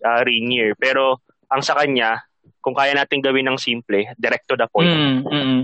uh, 0.07 0.23
Rainier, 0.23 0.79
pero 0.79 1.27
ang 1.51 1.67
sa 1.67 1.75
kanya, 1.75 2.23
kung 2.63 2.79
kaya 2.79 2.95
natin 2.95 3.19
gawin 3.19 3.51
ng 3.51 3.59
simple, 3.59 4.07
direct 4.15 4.47
to 4.47 4.55
the 4.55 4.71
point. 4.71 4.87
Mm, 4.87 5.27
mm. 5.27 5.61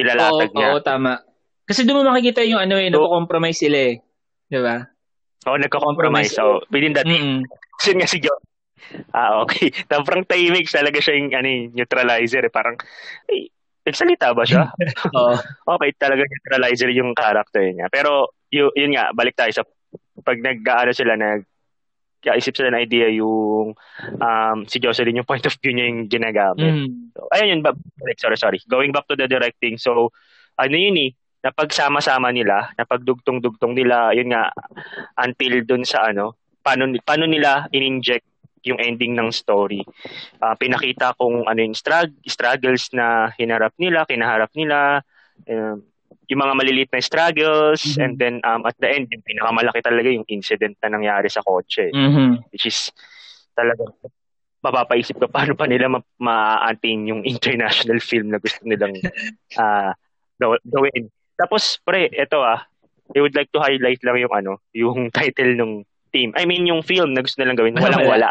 Ilalatag 0.00 0.48
oo, 0.48 0.56
niya. 0.56 0.68
Oo, 0.72 0.80
tama. 0.80 1.20
Kasi 1.68 1.84
doon 1.84 2.08
mo 2.08 2.16
makikita 2.16 2.40
yung 2.48 2.64
ano 2.64 2.80
eh, 2.80 2.88
so, 2.88 3.04
compromise 3.04 3.60
sila 3.60 3.78
eh. 3.92 3.94
'Di 4.48 4.60
ba? 4.64 4.80
Oo, 5.44 5.54
oh, 5.54 5.60
nagko-compromise. 5.60 6.32
So, 6.32 6.64
within 6.72 6.96
that, 6.96 7.04
mm-hmm. 7.04 7.44
Kasi 7.82 7.98
nga 7.98 8.06
si 8.06 8.22
John. 8.22 8.38
Ah, 9.10 9.42
okay. 9.42 9.74
Sobrang 9.90 10.22
tahimik 10.22 10.70
talaga 10.70 11.02
siya 11.02 11.18
yung 11.18 11.34
ano, 11.34 11.50
neutralizer. 11.74 12.46
Eh. 12.46 12.52
Parang, 12.54 12.78
ay, 13.26 13.50
nagsalita 13.82 14.30
ba 14.30 14.46
siya? 14.46 14.70
Oo. 15.18 15.34
okay, 15.74 15.90
talaga 15.98 16.22
neutralizer 16.22 16.94
yung 16.94 17.10
character 17.10 17.66
niya. 17.66 17.90
Pero, 17.90 18.38
yun, 18.54 18.70
yun 18.78 18.94
nga, 18.94 19.10
balik 19.10 19.34
tayo 19.34 19.50
sa 19.50 19.66
pag 20.22 20.38
nag-ano 20.38 20.94
sila, 20.94 21.18
nag 21.18 21.42
isip 22.22 22.54
sila 22.54 22.70
ng 22.70 22.86
idea 22.86 23.10
yung 23.10 23.74
um, 24.22 24.58
si 24.70 24.78
Jocelyn 24.78 25.18
yung 25.18 25.26
point 25.26 25.42
of 25.42 25.58
view 25.58 25.74
niya 25.74 25.90
yung 25.90 26.06
ginagamit. 26.06 26.70
Mm. 26.86 27.10
So, 27.18 27.26
ayun 27.34 27.58
yun, 27.58 27.60
sorry, 28.14 28.38
sorry. 28.38 28.58
Going 28.70 28.94
back 28.94 29.10
to 29.10 29.18
the 29.18 29.26
directing. 29.26 29.74
So, 29.74 30.14
ano 30.54 30.76
yun 30.78 31.02
eh, 31.02 31.10
napagsama-sama 31.42 32.30
nila, 32.30 32.70
napagdugtong-dugtong 32.78 33.74
nila, 33.74 34.14
yun 34.14 34.30
nga, 34.30 34.54
until 35.18 35.66
dun 35.66 35.82
sa 35.82 36.14
ano, 36.14 36.38
paano, 36.62 36.88
paano 37.04 37.26
nila 37.26 37.66
in-inject 37.74 38.26
yung 38.62 38.78
ending 38.78 39.18
ng 39.18 39.34
story. 39.34 39.82
Uh, 40.38 40.54
pinakita 40.54 41.18
kung 41.18 41.42
ano 41.50 41.58
yung 41.58 41.74
strugg- 41.74 42.14
struggles 42.24 42.94
na 42.94 43.34
hinarap 43.34 43.74
nila, 43.76 44.06
kinaharap 44.06 44.54
nila, 44.54 45.02
um, 45.50 45.82
yung 46.30 46.40
mga 46.40 46.54
maliliit 46.54 46.90
na 46.94 47.02
struggles, 47.02 47.82
mm-hmm. 47.82 48.02
and 48.06 48.12
then 48.22 48.34
um, 48.46 48.62
at 48.64 48.78
the 48.78 48.86
end, 48.86 49.10
yung 49.10 49.26
pinakamalaki 49.26 49.82
talaga 49.82 50.08
yung 50.08 50.24
incident 50.30 50.78
na 50.80 50.94
nangyari 50.94 51.26
sa 51.26 51.42
kotse. 51.42 51.90
Mm-hmm. 51.90 52.54
Which 52.54 52.70
is 52.70 52.94
talaga 53.52 53.84
mapapaisip 54.62 55.18
ka 55.18 55.26
paano 55.26 55.58
pa 55.58 55.66
nila 55.66 55.90
ma- 55.90 56.06
ma-attain 56.22 57.10
yung 57.10 57.26
international 57.34 57.98
film 57.98 58.30
na 58.30 58.38
gusto 58.38 58.62
nilang 58.62 58.94
uh, 59.60 59.92
gawin. 60.38 61.10
Tapos, 61.34 61.82
pre, 61.82 62.06
ito 62.06 62.38
ah, 62.38 62.62
I 63.12 63.18
would 63.20 63.34
like 63.34 63.50
to 63.52 63.60
highlight 63.60 64.00
lang 64.06 64.22
yung 64.22 64.32
ano, 64.32 64.52
yung 64.72 65.10
title 65.16 65.58
ng 65.58 65.72
team. 66.12 66.30
I 66.36 66.44
mean, 66.44 66.68
yung 66.68 66.84
film 66.84 67.16
na 67.16 67.24
gusto 67.24 67.40
nilang 67.40 67.58
gawin, 67.58 67.74
walang 67.80 68.06
wala. 68.06 68.30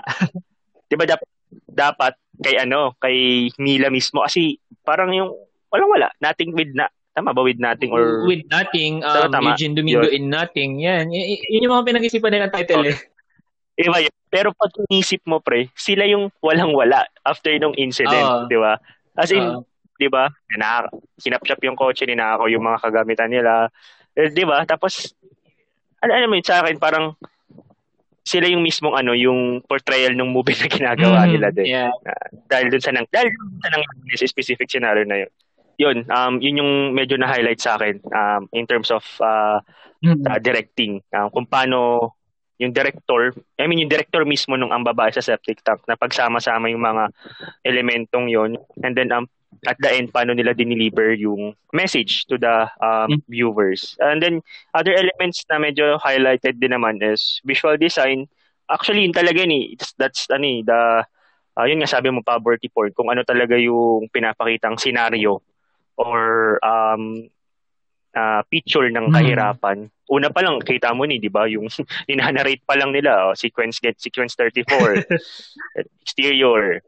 'Di 0.87 0.95
ba 0.95 1.05
dapat 1.09 1.29
dapat 1.67 2.13
kay 2.39 2.55
ano, 2.61 2.95
kay 3.01 3.49
Mila 3.59 3.91
mismo 3.91 4.23
kasi 4.23 4.55
parang 4.85 5.11
yung 5.11 5.33
walang 5.67 5.91
wala, 5.91 6.07
nothing 6.21 6.53
with 6.55 6.71
na 6.71 6.87
Tama 7.11 7.35
ba? 7.35 7.43
With 7.43 7.59
nothing 7.59 7.91
or... 7.91 8.23
With 8.23 8.47
nothing. 8.47 9.03
Um, 9.03 9.27
tama, 9.27 9.51
Eugene 9.51 9.75
Domingo 9.75 10.07
yun. 10.07 10.15
in 10.15 10.25
nothing. 10.31 10.79
Yan. 10.79 11.11
Y- 11.11 11.43
yun 11.51 11.67
yung 11.67 11.75
mga 11.75 11.91
pinag-isipan 11.91 12.31
nilang 12.31 12.55
title 12.55 12.87
okay. 12.87 12.95
eh. 12.95 13.83
Iba 13.83 13.99
yun. 13.99 14.15
Pero 14.31 14.55
pag 14.55 14.71
inisip 14.87 15.19
mo, 15.27 15.43
pre, 15.43 15.67
sila 15.75 16.07
yung 16.07 16.31
walang-wala 16.39 17.03
after 17.27 17.51
nung 17.59 17.75
incident, 17.75 18.23
uh, 18.23 18.47
di 18.47 18.55
ba? 18.55 18.79
As 19.19 19.27
in, 19.35 19.43
uh, 19.43 19.59
di 19.99 20.07
ba? 20.07 20.31
Sinapshop 21.19 21.59
yung 21.67 21.75
kotse, 21.75 22.07
ninakaw 22.07 22.47
yung 22.47 22.63
mga 22.63 22.79
kagamitan 22.79 23.27
nila. 23.27 23.67
Eh, 24.15 24.31
di 24.31 24.47
ba? 24.47 24.63
Tapos, 24.63 25.11
ano, 25.99 26.15
ano 26.15 26.25
mo 26.31 26.39
sa 26.39 26.63
akin, 26.63 26.79
parang 26.79 27.19
sila 28.21 28.45
yung 28.47 28.61
mismong 28.61 28.93
ano, 28.93 29.17
yung 29.17 29.65
portrayal 29.65 30.13
ng 30.13 30.29
movie 30.29 30.57
na 30.61 30.69
ginagawa 30.69 31.25
mm, 31.25 31.29
nila 31.33 31.47
din. 31.49 31.67
Yeah. 31.69 31.91
Uh, 32.05 32.27
dahil 32.47 32.69
dun 32.69 32.83
sa 32.83 32.93
nang 32.93 33.07
dahil 33.09 33.33
dun 33.33 33.59
sa 33.61 33.69
nang 33.73 33.83
specific 34.29 34.69
scenario 34.69 35.03
na 35.05 35.25
yun 35.25 35.31
yun, 35.81 36.05
um, 36.13 36.37
yun 36.37 36.61
yung 36.61 36.71
medyo 36.93 37.17
na-highlight 37.17 37.57
sa 37.57 37.73
akin 37.73 37.97
um, 38.13 38.45
in 38.53 38.69
terms 38.69 38.93
of 38.93 39.01
uh, 39.17 39.57
mm-hmm. 40.05 40.21
uh, 40.29 40.37
directing. 40.37 41.01
Um, 41.09 41.33
kung 41.33 41.49
paano 41.49 42.13
yung 42.61 42.69
director, 42.69 43.33
I 43.57 43.65
mean 43.65 43.81
yung 43.81 43.89
director 43.89 44.21
mismo 44.21 44.53
nung 44.53 44.69
ang 44.69 44.85
babae 44.85 45.09
sa 45.09 45.25
septic 45.25 45.65
tank 45.65 45.81
na 45.89 45.97
pagsama-sama 45.97 46.69
yung 46.69 46.85
mga 46.85 47.09
elementong 47.65 48.29
yon 48.29 48.61
and 48.85 48.93
then 48.93 49.09
um, 49.09 49.25
at 49.67 49.77
the 49.79 49.91
end 49.91 50.09
paano 50.09 50.33
nila 50.33 50.55
dineliver 50.55 51.13
yung 51.13 51.53
message 51.73 52.25
to 52.25 52.37
the 52.37 52.65
um, 52.81 53.11
mm-hmm. 53.11 53.21
viewers. 53.29 53.95
And 53.99 54.21
then 54.21 54.41
other 54.73 54.95
elements 54.95 55.45
na 55.49 55.61
medyo 55.61 55.99
highlighted 56.01 56.57
din 56.59 56.73
naman 56.73 57.03
is 57.03 57.39
visual 57.45 57.77
design. 57.77 58.27
Actually 58.71 59.05
yun 59.05 59.13
talaga 59.13 59.43
ni 59.45 59.75
that's 59.99 60.25
ani 60.31 60.63
the 60.63 61.03
uh, 61.57 61.65
yun 61.67 61.83
nga 61.83 61.91
sabi 61.91 62.09
mo 62.09 62.23
poverty 62.23 62.71
porn 62.71 62.95
kung 62.95 63.11
ano 63.11 63.21
talaga 63.27 63.59
yung 63.59 64.07
pinapakitang 64.09 64.79
scenario 64.79 65.43
or 65.99 66.57
um, 66.63 67.27
uh, 68.15 68.41
picture 68.49 68.87
ng 68.89 69.11
hmm. 69.11 69.15
kahirapan. 69.15 69.87
Mm. 69.87 69.91
Una 70.11 70.27
pa 70.27 70.43
lang 70.43 70.59
kita 70.59 70.91
mo 70.91 71.07
ni, 71.07 71.23
'di 71.23 71.31
ba, 71.31 71.47
yung 71.47 71.71
ninanarrate 72.09 72.63
pa 72.67 72.75
lang 72.75 72.91
nila, 72.91 73.31
oh, 73.31 73.35
sequence 73.35 73.79
get 73.79 73.95
sequence 73.99 74.35
34. 74.35 75.07
exterior. 76.03 76.83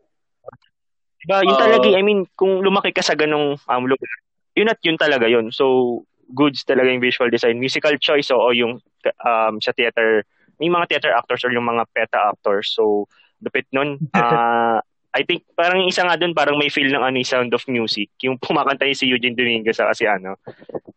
'Di 1.23 1.27
ba? 1.31 1.39
Yung 1.47 1.55
uh, 1.55 1.63
talaga, 1.63 1.87
I 1.95 2.03
mean, 2.03 2.27
kung 2.35 2.59
lumaki 2.59 2.91
ka 2.91 2.99
sa 2.99 3.15
ganung 3.15 3.55
um, 3.55 3.83
lugar, 3.87 4.11
yun 4.59 4.69
at 4.69 4.79
yun 4.83 4.99
talaga 4.99 5.25
yun. 5.31 5.49
So 5.49 6.03
goods 6.31 6.67
talaga 6.67 6.91
yung 6.91 7.03
visual 7.03 7.31
design. 7.31 7.59
Musical 7.59 7.95
choice 7.99 8.31
o, 8.31 8.39
o 8.39 8.51
yung 8.51 8.79
um, 9.23 9.55
sa 9.59 9.71
theater, 9.71 10.23
may 10.59 10.67
mga 10.67 10.87
theater 10.91 11.11
actors 11.15 11.43
or 11.43 11.51
yung 11.51 11.67
mga 11.67 11.83
peta 11.91 12.19
actors. 12.31 12.71
So, 12.71 13.07
dupit 13.39 13.67
nun. 13.71 13.99
Uh, 14.11 14.79
I 15.13 15.21
think 15.21 15.45
parang 15.53 15.85
isa 15.85 16.01
nga 16.01 16.17
doon 16.17 16.33
parang 16.33 16.57
may 16.57 16.73
feel 16.73 16.89
ng 16.89 17.05
ano 17.05 17.21
Sound 17.21 17.53
of 17.53 17.61
Music. 17.69 18.09
Yung 18.25 18.41
pumakanta 18.41 18.89
si 18.97 19.05
Eugene 19.05 19.37
Domingo 19.37 19.69
sa 19.69 19.93
kasi 19.93 20.09
ano 20.09 20.41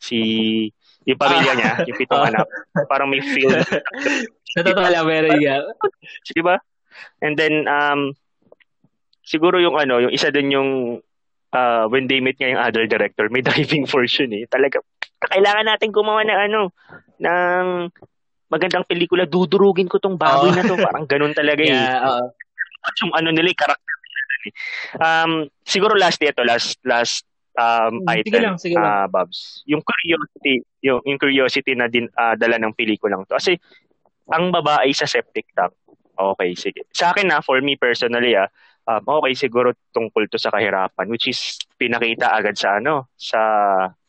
si 0.00 0.18
yung 1.04 1.20
pamilya 1.20 1.52
niya, 1.52 1.72
yung 1.84 1.98
pitong 2.00 2.24
ah. 2.24 2.28
anak. 2.32 2.46
Parang 2.88 3.12
may 3.12 3.22
feel. 3.22 3.52
Sa 4.56 4.64
totoo 4.66 4.88
lang, 4.90 5.06
meron 5.06 5.38
nga. 5.38 5.62
Di 6.26 6.42
ba? 6.42 6.58
And 7.22 7.38
then, 7.38 7.70
um, 7.70 8.16
siguro 9.26 9.58
yung 9.58 9.74
ano, 9.74 9.98
yung 9.98 10.14
isa 10.14 10.30
din 10.30 10.54
yung 10.54 10.70
uh, 11.50 11.84
when 11.90 12.06
they 12.06 12.22
meet 12.22 12.38
nga 12.38 12.54
yung 12.54 12.62
other 12.62 12.86
director, 12.86 13.26
may 13.28 13.42
driving 13.46 13.84
force 13.84 14.22
yun 14.22 14.32
eh. 14.38 14.44
Talaga, 14.46 14.78
kailangan 15.26 15.66
natin 15.66 15.90
gumawa 15.90 16.22
ng 16.22 16.40
ano, 16.50 16.60
ng 17.18 17.66
magandang 18.46 18.86
pelikula, 18.86 19.26
dudurugin 19.26 19.90
ko 19.90 19.98
tong 19.98 20.14
baboy 20.14 20.54
oh. 20.54 20.54
na 20.54 20.62
to. 20.62 20.78
Parang 20.86 21.04
ganun 21.10 21.34
talaga 21.34 21.66
eh. 21.66 21.74
Yeah, 21.74 21.98
uh, 22.06 22.30
yung 23.02 23.12
ano 23.18 23.34
nila, 23.34 23.50
yung 23.50 23.60
karakter 23.60 23.94
Um, 25.02 25.50
siguro 25.66 25.98
last 25.98 26.22
ito, 26.22 26.38
last 26.46 26.78
last 26.86 27.26
um, 27.58 28.04
item, 28.06 28.30
sige 28.30 28.38
lang, 28.38 28.56
sige 28.62 28.74
lang. 28.78 28.86
Uh, 28.86 29.06
Babs. 29.10 29.66
Yung 29.66 29.82
curiosity, 29.82 30.62
yung, 30.86 31.02
yung 31.02 31.18
curiosity 31.18 31.74
na 31.74 31.90
din 31.90 32.06
uh, 32.14 32.38
dala 32.38 32.60
ng 32.60 32.70
pelikulang 32.76 33.26
to. 33.26 33.34
Kasi 33.34 33.58
ang 34.30 34.54
babae 34.54 34.90
sa 34.94 35.08
septic 35.08 35.50
tank. 35.50 35.74
Okay, 36.16 36.56
sige. 36.56 36.88
Sa 36.96 37.12
akin 37.12 37.28
na, 37.28 37.44
for 37.44 37.60
me 37.60 37.76
personally, 37.76 38.32
ah, 38.32 38.48
um, 38.87 39.03
okay, 39.20 39.35
siguro 39.35 39.75
tungkol 39.90 40.31
to 40.31 40.38
sa 40.38 40.55
kahirapan, 40.55 41.11
which 41.11 41.29
is 41.29 41.59
pinakita 41.77 42.31
agad 42.31 42.55
sa 42.55 42.79
ano, 42.79 43.11
sa 43.18 43.40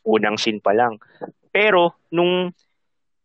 unang 0.05 0.37
scene 0.39 0.61
pa 0.61 0.71
lang. 0.71 1.01
Pero, 1.49 2.07
nung 2.13 2.53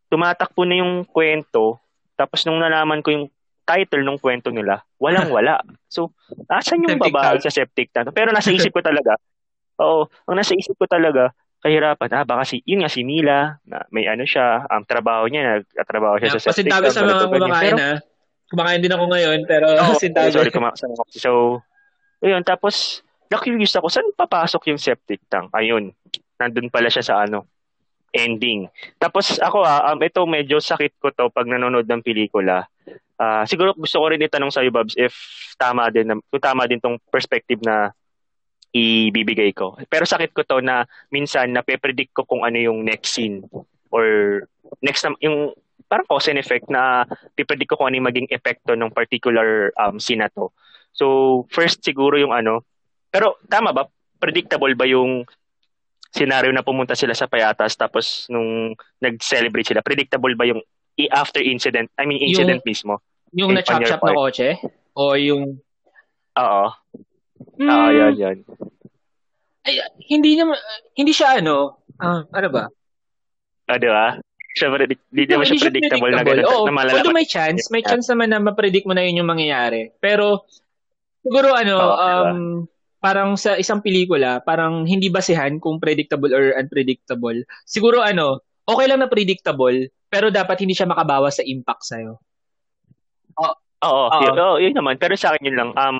tumatakbo 0.08 0.64
na 0.64 0.80
yung 0.80 1.04
kwento, 1.06 1.78
tapos 2.16 2.44
nung 2.44 2.60
nalaman 2.60 3.04
ko 3.04 3.12
yung 3.12 3.26
title 3.62 4.02
ng 4.02 4.18
kwento 4.18 4.50
nila, 4.50 4.82
walang-wala. 4.98 5.60
So, 5.92 6.16
asan 6.48 6.88
yung 6.88 6.96
babae 6.96 7.36
sa 7.44 7.52
septic 7.52 7.92
tank? 7.92 8.16
Pero 8.16 8.32
nasa 8.32 8.48
isip 8.48 8.72
ko 8.72 8.80
talaga, 8.80 9.12
oo, 9.76 10.08
ang 10.24 10.40
nasa 10.40 10.56
isip 10.56 10.72
ko 10.80 10.88
talaga, 10.88 11.36
kahirapan, 11.60 12.08
ah, 12.16 12.24
baka 12.24 12.48
si, 12.48 12.64
yun 12.64 12.80
nga 12.80 12.88
si 12.88 13.04
Mila, 13.04 13.60
na 13.68 13.84
may 13.92 14.08
ano 14.08 14.24
siya, 14.24 14.64
ang 14.72 14.88
trabaho 14.88 15.28
niya, 15.28 15.60
nagtatrabaho 15.60 16.16
siya 16.16 16.32
yeah, 16.32 16.40
sa 16.40 16.48
septic 16.48 16.72
tank. 16.72 16.88
sa 16.88 17.04
mga 17.04 17.28
kumakain, 17.28 17.76
ha? 17.76 17.92
Kumakain 18.52 18.84
din 18.84 18.92
ako 18.92 19.08
ngayon, 19.08 19.48
pero 19.48 19.72
oh, 19.80 19.96
sintabi. 20.02 20.28
Sorry, 20.28 20.52
kumakain 20.52 20.92
ako. 20.92 21.08
So, 21.16 21.30
ayun, 22.20 22.44
tapos, 22.44 23.00
na-curious 23.32 23.72
ako, 23.80 23.88
saan 23.88 24.12
papasok 24.12 24.68
yung 24.68 24.76
septic 24.76 25.24
tank? 25.32 25.48
Ayun, 25.56 25.96
nandun 26.36 26.68
pala 26.68 26.92
siya 26.92 27.00
sa 27.00 27.24
ano, 27.24 27.48
ending. 28.12 28.68
Tapos 29.00 29.40
ako 29.40 29.64
ah, 29.64 29.96
um, 29.96 29.98
ito 30.04 30.20
medyo 30.28 30.60
sakit 30.60 31.00
ko 31.00 31.08
to 31.16 31.32
pag 31.32 31.48
nanonood 31.48 31.88
ng 31.88 32.04
pelikula. 32.04 32.68
Uh, 33.16 33.42
siguro 33.48 33.72
gusto 33.72 33.96
ko 33.96 34.12
rin 34.12 34.20
itanong 34.20 34.52
sa 34.52 34.60
iyo, 34.60 34.68
Babs, 34.68 34.92
if 35.00 35.16
tama 35.56 35.88
din, 35.88 36.12
kung 36.28 36.42
tama 36.42 36.68
din 36.68 36.78
tong 36.78 37.00
perspective 37.08 37.64
na 37.64 37.88
ibibigay 38.72 39.52
ko. 39.56 39.80
Pero 39.88 40.04
sakit 40.04 40.32
ko 40.36 40.44
to 40.44 40.60
na 40.60 40.84
minsan 41.08 41.52
nape-predict 41.52 42.12
ko 42.12 42.28
kung 42.28 42.44
ano 42.44 42.56
yung 42.60 42.84
next 42.84 43.16
scene 43.16 43.44
or 43.92 44.04
next 44.80 45.04
yung 45.20 45.52
parang 45.92 46.08
cause 46.08 46.32
and 46.32 46.40
effect 46.40 46.72
na 46.72 47.04
pipredict 47.36 47.68
ko 47.68 47.76
kung 47.76 47.92
ano 47.92 48.00
yung 48.00 48.08
maging 48.08 48.32
epekto 48.32 48.72
ng 48.72 48.88
particular 48.96 49.68
um, 49.76 50.00
scene 50.00 50.24
na 50.24 50.32
to. 50.32 50.48
So, 50.96 51.44
first 51.52 51.84
siguro 51.84 52.16
yung 52.16 52.32
ano, 52.32 52.64
pero 53.12 53.36
tama 53.44 53.76
ba? 53.76 53.84
Predictable 54.16 54.72
ba 54.72 54.88
yung 54.88 55.28
scenario 56.08 56.48
na 56.48 56.64
pumunta 56.64 56.96
sila 56.96 57.12
sa 57.12 57.28
Payatas 57.28 57.76
tapos 57.76 58.24
nung 58.32 58.72
nag-celebrate 59.04 59.68
sila? 59.68 59.84
Predictable 59.84 60.32
ba 60.32 60.48
yung 60.48 60.64
after 61.12 61.44
incident? 61.44 61.92
I 62.00 62.08
mean, 62.08 62.24
incident 62.24 62.64
yung, 62.64 62.68
mismo? 62.72 62.94
Yung 63.36 63.52
na-chop-chop 63.52 64.00
na 64.00 64.16
kotse? 64.16 64.48
O 64.96 65.12
yung... 65.20 65.60
Oo. 66.40 66.64
Hmm. 67.60 67.68
Oo, 67.68 67.88
yan, 67.92 68.14
yan. 68.16 68.36
Ay, 69.68 69.76
hindi 70.08 70.40
naman, 70.40 70.56
hindi 70.96 71.12
siya 71.12 71.44
ano, 71.44 71.84
ah, 72.00 72.24
ano 72.32 72.48
ba? 72.48 72.64
Ah, 73.68 73.76
di 73.76 73.88
ba? 73.92 74.16
Siya, 74.52 74.68
hindi 74.68 75.24
no, 75.28 75.40
naman 75.40 75.44
siya 75.48 75.64
predictable, 75.64 76.12
na 76.12 76.24
ganun. 76.24 76.44
Oo, 76.44 76.64
na 76.68 76.92
although 76.92 77.16
may 77.16 77.24
chance, 77.24 77.72
may 77.72 77.80
chance 77.80 78.06
naman 78.12 78.32
na 78.32 78.40
ma-predict 78.40 78.84
mo 78.84 78.92
na 78.92 79.00
yun 79.04 79.24
yung 79.24 79.30
mangyayari. 79.32 79.88
Pero, 79.96 80.44
siguro 81.24 81.56
ano, 81.56 81.76
oh, 81.80 81.96
um, 81.96 82.40
parang 83.00 83.34
sa 83.40 83.56
isang 83.56 83.80
pelikula, 83.80 84.44
parang 84.44 84.84
hindi 84.84 85.08
basehan 85.08 85.56
kung 85.56 85.80
predictable 85.80 86.30
or 86.30 86.54
unpredictable. 86.54 87.34
Siguro 87.64 88.04
ano, 88.04 88.44
okay 88.68 88.86
lang 88.86 89.00
na 89.00 89.08
predictable, 89.08 89.88
pero 90.12 90.28
dapat 90.28 90.60
hindi 90.60 90.76
siya 90.76 90.86
makabawas 90.86 91.40
sa 91.40 91.44
impact 91.48 91.82
sa'yo. 91.88 92.20
Oo, 93.40 93.54
oh, 93.82 94.06
oh, 94.12 94.20
yun, 94.20 94.36
oh, 94.36 94.56
yun 94.60 94.76
naman. 94.76 95.00
Pero 95.00 95.16
sa 95.16 95.32
akin 95.32 95.48
yun 95.48 95.56
lang, 95.56 95.70
um, 95.74 95.96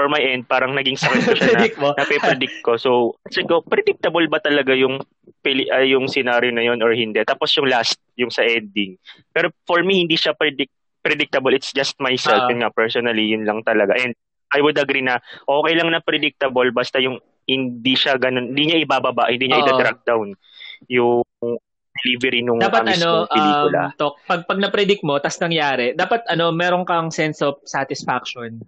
for 0.00 0.08
my 0.08 0.24
end, 0.24 0.48
parang 0.48 0.72
naging 0.72 0.96
sakit 0.96 1.28
ko 1.28 1.36
siya 1.36 1.60
na, 1.60 1.68
na-predict 1.68 2.64
ko. 2.64 2.80
So, 2.80 3.20
kasi 3.20 3.44
ko, 3.44 3.60
predictable 3.60 4.24
ba 4.32 4.40
talaga 4.40 4.72
yung 4.72 5.04
pili, 5.44 5.68
uh, 5.68 5.84
yung 5.84 6.08
scenario 6.08 6.48
na 6.48 6.64
yun 6.64 6.80
or 6.80 6.96
hindi? 6.96 7.20
Tapos 7.20 7.52
yung 7.60 7.68
last, 7.68 8.00
yung 8.16 8.32
sa 8.32 8.40
ending. 8.40 8.96
Pero 9.36 9.52
for 9.68 9.84
me, 9.84 10.08
hindi 10.08 10.16
siya 10.16 10.32
predict, 10.32 10.72
predictable. 11.04 11.52
It's 11.52 11.76
just 11.76 12.00
myself. 12.00 12.48
Uh, 12.48 12.56
yun 12.56 12.64
nga, 12.64 12.72
personally, 12.72 13.28
yun 13.28 13.44
lang 13.44 13.60
talaga. 13.60 13.92
And 14.00 14.16
I 14.56 14.64
would 14.64 14.80
agree 14.80 15.04
na 15.04 15.20
okay 15.44 15.76
lang 15.76 15.92
na 15.92 16.00
predictable 16.00 16.72
basta 16.72 16.96
yung 16.96 17.20
hindi 17.44 17.92
siya 17.92 18.16
ganun, 18.16 18.56
hindi 18.56 18.72
niya 18.72 18.82
ibababa, 18.88 19.28
hindi 19.28 19.52
niya 19.52 19.60
uh, 19.60 19.68
i-drag 19.68 20.00
down 20.08 20.32
yung 20.88 21.22
delivery 22.00 22.40
nung 22.40 22.58
dapat 22.62 22.96
ano, 22.96 23.28
pelikula. 23.28 23.92
Um, 23.92 23.98
talk, 24.00 24.14
pag, 24.24 24.40
pag 24.48 24.58
na-predict 24.58 25.02
mo, 25.04 25.20
tas 25.20 25.36
nangyari, 25.42 25.92
dapat 25.92 26.24
ano, 26.30 26.50
meron 26.54 26.88
kang 26.88 27.12
sense 27.12 27.44
of 27.44 27.60
satisfaction. 27.68 28.62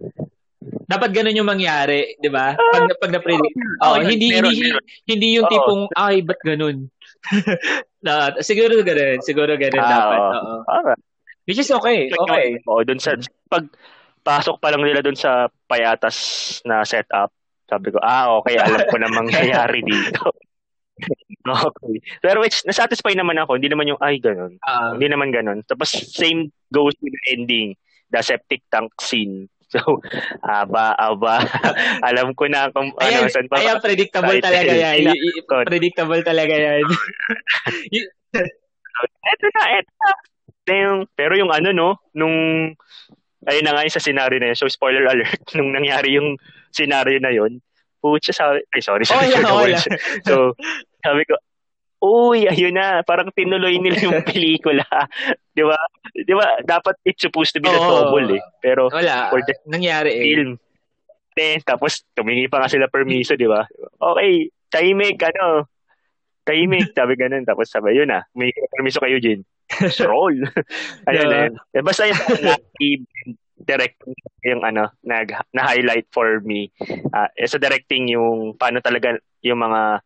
Dapat 0.93 1.09
ganun 1.09 1.37
yung 1.41 1.49
mangyari, 1.49 2.13
'di 2.21 2.29
ba? 2.29 2.53
Pag 2.53 2.85
pag 3.01 3.13
na-predict. 3.17 3.55
Oh, 3.81 3.97
oh 3.97 4.01
hindi 4.05 4.29
meron, 4.29 4.53
hindi 4.53 4.69
meron. 4.69 4.85
hindi 5.09 5.27
yung 5.41 5.47
tipong 5.49 5.83
oh. 5.89 6.03
ay 6.05 6.21
ba't 6.21 6.41
ganun. 6.45 6.77
na, 8.05 8.37
siguro 8.45 8.77
ganun, 8.85 9.17
siguro 9.25 9.57
ganun 9.57 9.81
ah, 9.81 9.89
dapat. 9.89 10.19
Oo. 10.21 10.53
Alright. 10.69 11.03
Which 11.49 11.59
is 11.59 11.71
okay. 11.73 12.13
Okay. 12.13 12.61
Oh, 12.69 12.85
dun 12.85 13.01
sa 13.01 13.17
pag 13.49 13.65
pasok 14.23 14.61
pa 14.63 14.71
lang 14.71 14.85
nila 14.85 15.03
dun 15.03 15.19
sa 15.19 15.51
payatas 15.67 16.15
na 16.63 16.87
setup, 16.87 17.33
sabi 17.67 17.91
ko, 17.91 17.99
ah, 17.99 18.39
okay, 18.39 18.55
alam 18.55 18.87
ko 18.87 18.95
na 19.01 19.11
mangyayari 19.11 19.83
dito. 19.89 20.31
Okay. 21.43 21.99
Pero 22.23 22.39
which, 22.39 22.63
nasatisfy 22.63 23.11
naman 23.19 23.35
ako. 23.35 23.59
Hindi 23.59 23.67
naman 23.67 23.91
yung, 23.91 23.99
ay, 23.99 24.15
ganun. 24.15 24.55
Uh, 24.63 24.95
hindi 24.95 25.11
naman 25.11 25.27
ganun. 25.27 25.59
Tapos, 25.67 25.91
same 25.91 26.55
goes 26.71 26.95
with 27.03 27.11
the 27.11 27.23
ending. 27.35 27.75
The 28.15 28.23
septic 28.23 28.63
tank 28.71 28.95
scene. 29.03 29.51
So, 29.73 29.97
aba, 30.45 30.93
aba, 30.93 31.41
alam 32.09 32.37
ko 32.37 32.45
na 32.45 32.69
kung 32.69 32.93
ayan, 33.01 33.25
ano, 33.25 33.33
saan 33.33 33.49
pa. 33.49 33.57
Ayan, 33.57 33.81
predictable 33.89 34.37
talaga 34.37 34.69
yan. 34.69 35.09
predictable 35.73 36.21
talaga 36.21 36.53
yan. 36.53 36.85
eto 39.01 39.45
na, 39.49 39.63
eto 39.81 39.91
na. 39.97 40.09
Yung, 40.69 41.09
pero 41.17 41.33
yung 41.33 41.49
ano, 41.49 41.73
no, 41.73 41.89
nung, 42.13 42.69
ayun 43.49 43.65
na 43.65 43.73
nga 43.73 43.83
yung 43.83 43.97
sa 43.97 44.03
scenario 44.05 44.37
na 44.37 44.53
yun. 44.53 44.57
So, 44.61 44.69
spoiler 44.69 45.09
alert, 45.09 45.41
nung 45.57 45.73
nangyari 45.73 46.21
yung 46.21 46.37
scenario 46.69 47.17
na 47.17 47.33
yun, 47.33 47.57
putya 47.97 48.29
sa, 48.29 48.53
ay, 48.53 48.81
sorry, 48.83 49.09
sorry. 49.09 49.25
Oh, 49.25 49.33
yeah, 49.33 49.49
oh, 49.49 49.65
yeah. 49.65 49.83
so, 50.21 50.53
sabi 51.01 51.25
ko, 51.25 51.33
uy, 52.03 52.51
ayun 52.51 52.75
na, 52.75 52.99
parang 53.07 53.31
tinuloy 53.31 53.79
nila 53.79 53.97
yung 54.03 54.19
pelikula. 54.27 54.83
Di 55.55 55.63
ba? 55.63 55.79
Di 56.11 56.33
ba? 56.35 56.59
Dapat 56.59 56.99
it's 57.07 57.23
supposed 57.23 57.55
to 57.55 57.63
be 57.63 57.71
oh, 57.71 57.73
the 57.73 57.79
double 57.79 58.27
eh. 58.35 58.43
Pero, 58.59 58.91
wala. 58.91 59.31
For 59.31 59.39
the 59.39 59.55
nangyari 59.71 60.11
eh. 60.11 60.23
Film. 60.35 60.51
Eh, 61.33 61.57
tapos, 61.63 62.03
tumingi 62.13 62.51
pa 62.51 62.61
nga 62.61 62.69
sila 62.69 62.91
permiso, 62.91 63.39
di 63.39 63.47
ba? 63.47 63.63
Okay, 63.97 64.51
tahimik, 64.67 65.17
ano, 65.23 65.71
tahimik, 66.43 66.91
sabi 66.97 67.15
ganun. 67.15 67.47
Tapos 67.47 67.71
sabi, 67.71 67.95
yun 67.95 68.11
na, 68.11 68.27
may 68.35 68.51
permiso 68.75 68.99
kayo, 68.99 69.17
Jin. 69.23 69.47
Roll. 70.03 70.43
ayun 71.09 71.23
yeah. 71.23 71.31
na 71.31 71.37
yun. 71.47 71.53
Basta 71.81 72.05
yung 72.05 72.19
directing 73.63 74.13
yung 74.43 74.61
ano 74.61 74.91
nag 75.07 75.31
na-highlight 75.55 76.03
for 76.11 76.43
me 76.43 76.67
uh, 77.15 77.31
sa 77.47 77.55
directing 77.55 78.11
yung 78.11 78.59
paano 78.59 78.83
talaga 78.83 79.15
yung 79.39 79.63
mga 79.63 80.03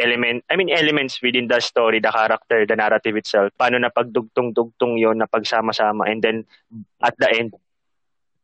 element, 0.00 0.42
I 0.48 0.56
mean 0.56 0.72
elements 0.72 1.20
within 1.20 1.46
the 1.46 1.60
story, 1.60 2.00
the 2.00 2.10
character, 2.10 2.64
the 2.64 2.76
narrative 2.76 3.20
itself, 3.20 3.52
paano 3.60 3.76
na 3.76 3.92
pagdugtong-dugtong 3.92 4.96
yon 4.96 5.20
na 5.20 5.28
pagsama-sama 5.28 6.08
and 6.08 6.24
then 6.24 6.48
at 7.04 7.14
the 7.20 7.28
end, 7.28 7.52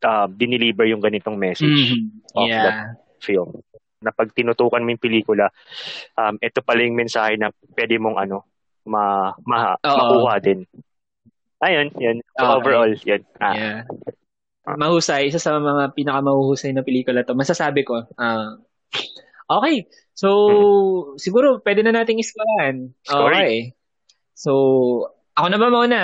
uh, 0.05 0.29
dineliver 0.29 0.85
yung 0.85 1.01
ganitong 1.01 1.41
message 1.41 1.97
mm-hmm. 1.97 2.37
of 2.37 2.47
yeah. 2.47 2.63
the 2.63 2.71
film. 3.19 3.57
Na 3.97 4.13
pag 4.13 4.29
tinutukan 4.31 4.85
mo 4.85 4.93
yung 4.93 5.01
pelikula, 5.01 5.49
um, 6.13 6.37
ito 6.37 6.61
pala 6.61 6.85
yung 6.85 6.97
mensahe 6.97 7.33
na 7.35 7.49
pwede 7.73 7.97
mong 7.97 8.17
ano, 8.21 8.45
ma, 8.85 9.33
ma, 9.41 9.73
makuha 9.81 10.37
din. 10.37 10.61
Ayun, 11.57 11.89
yun. 11.97 12.21
So, 12.37 12.45
okay. 12.45 12.53
overall, 12.61 12.93
yun. 12.93 13.21
Ah. 13.41 13.55
Yeah. 13.57 13.81
Mahusay, 14.67 15.31
isa 15.31 15.39
sa 15.39 15.57
mga 15.57 15.95
pinakamahuhusay 15.95 16.75
na 16.75 16.85
pelikula 16.85 17.23
to. 17.25 17.33
Masasabi 17.33 17.87
ko, 17.87 18.03
uh, 18.03 18.49
okay, 19.47 19.87
So, 20.17 20.29
hmm. 20.49 21.21
siguro 21.21 21.61
pwede 21.61 21.85
na 21.85 21.93
nating 21.93 22.17
iskahan. 22.17 22.89
Okay. 23.05 23.77
So, 24.33 24.51
ako 25.37 25.47
na 25.53 25.61
ba 25.61 25.69
muna? 25.69 26.01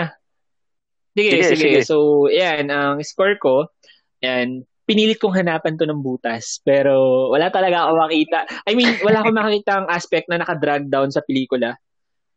Sige, 1.17 1.41
sige, 1.41 1.43
sige. 1.57 1.57
sige. 1.57 1.79
So, 1.81 2.29
yan, 2.29 2.69
ang 2.69 3.01
score 3.01 3.41
ko, 3.41 3.73
yan, 4.21 4.69
pinilit 4.85 5.17
kong 5.17 5.33
hanapan 5.33 5.81
to 5.81 5.89
ng 5.89 6.05
butas. 6.05 6.61
Pero, 6.61 7.25
wala 7.33 7.49
talaga 7.49 7.89
ako 7.89 8.05
makita. 8.05 8.39
I 8.69 8.77
mean, 8.77 9.01
wala 9.01 9.25
akong 9.25 9.33
makita 9.41 9.81
ang 9.81 9.87
aspect 9.89 10.29
na 10.29 10.37
naka-drag 10.37 10.93
down 10.93 11.09
sa 11.09 11.25
pelikula. 11.25 11.81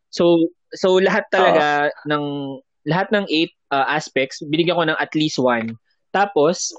So, 0.09 0.49
so 0.73 0.97
lahat 0.97 1.29
talaga 1.29 1.93
uh, 1.93 2.09
ng, 2.09 2.25
lahat 2.89 3.13
ng 3.13 3.29
eight 3.29 3.53
uh, 3.69 3.85
aspects, 3.85 4.41
binigyan 4.41 4.81
ko 4.81 4.85
ng 4.89 4.97
at 4.97 5.13
least 5.13 5.37
one. 5.37 5.77
Tapos, 6.09 6.73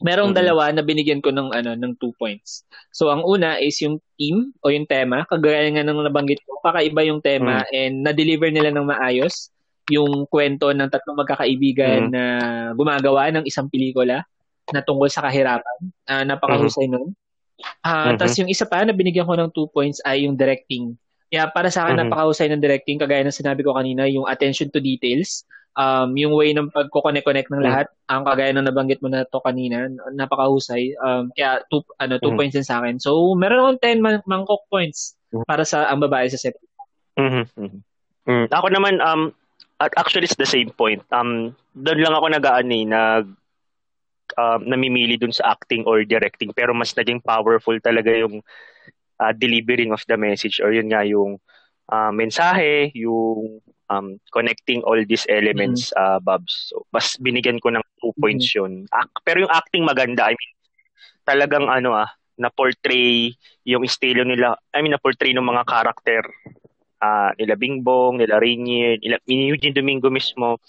Merong 0.00 0.32
mm-hmm. 0.32 0.40
dalawa 0.40 0.64
na 0.72 0.82
binigyan 0.82 1.20
ko 1.20 1.28
ng 1.28 1.52
ano 1.52 1.76
ng 1.76 1.92
two 2.00 2.16
points. 2.16 2.64
So 2.90 3.12
ang 3.12 3.20
una 3.24 3.60
is 3.60 3.76
yung 3.84 4.00
team 4.16 4.56
o 4.64 4.72
yung 4.72 4.88
tema, 4.88 5.28
kagaya 5.28 5.68
nga 5.68 5.84
ng 5.84 6.08
nabanggit 6.08 6.40
ko, 6.44 6.56
kakaiba 6.64 7.04
yung 7.04 7.20
tema 7.20 7.60
mm-hmm. 7.60 7.76
and 7.76 7.94
na-deliver 8.04 8.48
nila 8.48 8.72
ng 8.72 8.88
maayos 8.88 9.52
yung 9.90 10.24
kwento 10.30 10.70
ng 10.70 10.88
tatlong 10.88 11.18
magkakaibigan 11.20 12.08
mm-hmm. 12.08 12.14
na 12.14 12.22
gumagawa 12.78 13.28
ng 13.34 13.44
isang 13.44 13.68
pelikula 13.68 14.24
na 14.70 14.80
tungkol 14.80 15.10
sa 15.10 15.26
kahirapan. 15.26 15.78
Uh, 16.06 16.24
napakahusay 16.24 16.86
mm-hmm. 16.88 17.10
nun. 17.10 17.12
Uh, 17.84 17.88
mm-hmm. 17.88 18.16
Tapos 18.16 18.34
yung 18.40 18.48
isa 18.48 18.64
pa 18.64 18.86
na 18.86 18.96
binigyan 18.96 19.28
ko 19.28 19.36
ng 19.36 19.52
two 19.52 19.68
points 19.68 20.00
ay 20.06 20.24
yung 20.24 20.38
directing. 20.38 20.96
Yeah, 21.30 21.46
para 21.50 21.70
sa 21.70 21.86
akin 21.86 21.94
mm-hmm. 21.94 22.10
napakahusay 22.10 22.50
ng 22.50 22.62
directing 22.62 22.98
kagaya 22.98 23.22
ng 23.22 23.34
sinabi 23.34 23.62
ko 23.62 23.78
kanina, 23.78 24.06
yung 24.10 24.26
attention 24.26 24.66
to 24.74 24.82
details 24.82 25.46
um, 25.78 26.16
yung 26.18 26.34
way 26.34 26.50
ng 26.54 26.72
pagko-connect-connect 26.72 27.50
ng 27.52 27.62
lahat, 27.62 27.86
mm. 27.86 28.10
ang 28.10 28.22
kagaya 28.26 28.50
ng 28.54 28.66
nabanggit 28.66 28.98
mo 29.04 29.08
na 29.12 29.26
to 29.28 29.38
kanina, 29.42 29.86
napakahusay. 30.10 30.96
Um, 30.98 31.30
kaya 31.34 31.62
two, 31.70 31.84
ano, 32.00 32.18
two 32.18 32.34
mm. 32.34 32.38
points 32.38 32.54
din 32.56 32.66
sa 32.66 32.82
akin. 32.82 32.98
So, 32.98 33.34
meron 33.38 33.62
akong 33.62 33.80
10 34.00 34.04
man- 34.04 34.26
mangkok 34.26 34.66
points 34.72 35.14
mm. 35.30 35.46
para 35.46 35.62
sa 35.62 35.86
ang 35.90 36.02
babae 36.02 36.26
sa 36.30 36.40
set. 36.40 36.56
Mm-hmm. 37.18 37.80
Mm. 38.26 38.46
Ako 38.50 38.66
naman, 38.72 38.98
um, 39.02 39.30
actually 39.80 40.26
it's 40.26 40.38
the 40.38 40.48
same 40.48 40.70
point. 40.74 41.02
Um, 41.14 41.54
doon 41.76 42.02
lang 42.02 42.14
ako 42.16 42.26
nag-aani, 42.30 42.86
eh, 42.86 42.90
nag 42.90 43.26
um, 44.38 44.60
namimili 44.66 45.18
dun 45.18 45.34
sa 45.34 45.54
acting 45.54 45.82
or 45.90 46.06
directing 46.06 46.54
pero 46.54 46.70
mas 46.70 46.94
naging 46.94 47.18
powerful 47.18 47.74
talaga 47.82 48.14
yung 48.14 48.38
uh, 49.20 49.32
delivering 49.36 49.92
of 49.92 50.00
the 50.08 50.16
message 50.16 50.58
or 50.64 50.72
yun 50.72 50.88
nga 50.88 51.04
yung 51.04 51.36
uh, 51.92 52.10
mensahe, 52.10 52.88
yung 52.96 53.60
um, 53.90 54.16
connecting 54.32 54.80
all 54.86 54.98
these 55.04 55.26
elements, 55.28 55.92
mm-hmm. 55.92 56.00
uh, 56.00 56.18
Babs. 56.22 56.72
So, 56.72 56.86
mas 56.94 57.18
binigyan 57.20 57.60
ko 57.60 57.74
ng 57.74 57.84
two 58.00 58.14
points 58.16 58.48
mm-hmm. 58.48 58.58
yun. 58.58 58.72
Ak- 58.94 59.20
pero 59.26 59.44
yung 59.44 59.52
acting 59.52 59.84
maganda. 59.84 60.30
I 60.30 60.34
mean, 60.38 60.52
talagang 61.26 61.66
ano 61.68 61.98
ah, 61.98 62.08
na-portray 62.40 63.34
yung 63.68 63.84
estilo 63.84 64.24
nila. 64.24 64.56
I 64.72 64.80
mean, 64.80 64.96
na-portray 64.96 65.36
ng 65.36 65.44
mga 65.44 65.68
karakter. 65.68 66.24
Uh, 67.00 67.32
nila 67.36 67.56
Bingbong, 67.56 68.20
nila 68.20 68.40
Rainier, 68.40 68.96
nila 69.00 69.20
Eugene 69.28 69.76
Domingo 69.76 70.08
mismo. 70.08 70.60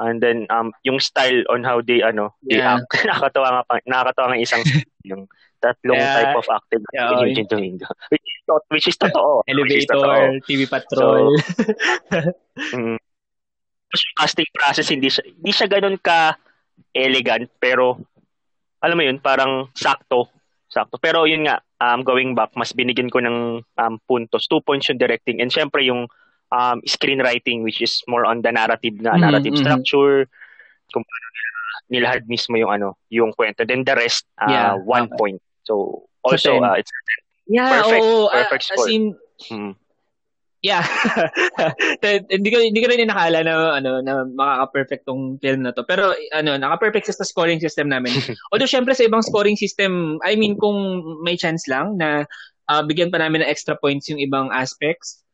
And 0.00 0.16
then 0.16 0.48
um 0.48 0.72
yung 0.80 0.96
style 0.96 1.44
on 1.52 1.60
how 1.60 1.84
they 1.84 2.00
ano, 2.00 2.32
they 2.40 2.58
yeah. 2.58 2.80
act. 2.80 2.88
nakakatawa 3.06 3.48
nga 3.52 3.62
pa, 3.68 3.74
nakakatawa 3.84 4.26
nga 4.32 4.40
isang 4.40 4.64
yung 5.10 5.28
tatlong 5.60 6.00
yeah. 6.00 6.16
type 6.16 6.36
of 6.40 6.48
acting 6.48 6.82
yeah, 6.90 7.12
ni 7.12 7.30
Eugene 7.30 7.48
Domingo. 7.48 7.86
Which 8.08 8.24
is, 8.24 8.40
to, 8.48 8.54
which 8.72 8.86
is 8.88 8.96
totoo. 8.96 9.44
Elevator, 9.46 9.78
is 9.78 9.86
totoo. 9.86 10.40
TV 10.48 10.60
Patrol. 10.66 11.30
So, 11.36 12.74
mm, 12.80 12.96
casting 14.18 14.50
process 14.56 14.88
hindi 14.88 15.12
siya, 15.12 15.24
hindi 15.28 15.52
siya 15.52 15.68
ganoon 15.68 16.00
ka 16.00 16.34
elegant 16.96 17.52
pero 17.60 18.00
alam 18.80 18.96
mo 18.96 19.04
yun, 19.04 19.20
parang 19.20 19.68
sakto. 19.76 20.32
Sakto. 20.72 20.96
Pero 20.96 21.28
yun 21.28 21.44
nga, 21.44 21.60
um, 21.84 22.00
going 22.00 22.32
back, 22.32 22.56
mas 22.56 22.72
binigyan 22.72 23.12
ko 23.12 23.20
ng 23.20 23.60
um, 23.60 23.94
puntos. 24.08 24.48
Two 24.48 24.64
points 24.64 24.88
yung 24.88 24.96
directing. 24.96 25.44
And 25.44 25.52
syempre 25.52 25.84
yung 25.84 26.08
um, 26.52 26.82
screenwriting 26.86 27.62
which 27.62 27.80
is 27.80 28.02
more 28.06 28.26
on 28.26 28.42
the 28.42 28.52
narrative 28.52 28.98
na 29.00 29.14
mm-hmm. 29.14 29.22
narrative 29.22 29.54
mm-hmm. 29.54 29.66
structure 29.66 30.26
kung 30.90 31.04
paano 31.06 31.26
nila 31.30 31.50
nilahad 31.90 32.22
mismo 32.26 32.54
yung 32.58 32.70
ano 32.70 32.98
yung 33.10 33.30
kwento 33.34 33.66
then 33.66 33.82
the 33.86 33.94
rest 33.94 34.26
uh, 34.38 34.50
yeah, 34.50 34.74
one 34.74 35.06
okay. 35.10 35.18
point 35.18 35.40
So, 35.70 36.10
also, 36.26 36.58
uh, 36.58 36.74
it's 36.82 36.90
yeah, 37.46 37.70
perfect, 37.78 38.02
oo, 38.02 38.26
perfect 38.26 38.64
score. 38.66 38.82
As 38.82 38.90
in, 38.90 39.14
hmm. 39.46 39.72
Yeah. 40.60 40.84
hindi 42.28 42.52
ko 42.52 42.60
hindi 42.60 42.80
ko 42.84 42.92
rin 42.92 43.08
nakala 43.08 43.40
na 43.40 43.80
ano 43.80 44.04
na 44.04 44.28
makaka-perfect 44.28 45.08
tong 45.08 45.40
film 45.40 45.64
na 45.64 45.72
to. 45.72 45.88
Pero 45.88 46.12
ano, 46.36 46.60
naka-perfect 46.60 47.08
sa 47.08 47.24
scoring 47.24 47.62
system 47.62 47.88
namin. 47.88 48.12
Although 48.52 48.68
syempre 48.68 48.92
sa 48.92 49.08
ibang 49.08 49.24
scoring 49.24 49.56
system, 49.56 50.20
I 50.20 50.36
mean 50.36 50.60
kung 50.60 51.00
may 51.24 51.40
chance 51.40 51.64
lang 51.64 51.96
na 51.96 52.28
uh, 52.68 52.82
bigyan 52.84 53.08
pa 53.08 53.24
namin 53.24 53.40
ng 53.40 53.48
extra 53.48 53.72
points 53.80 54.12
yung 54.12 54.20
ibang 54.20 54.52
aspects. 54.52 55.24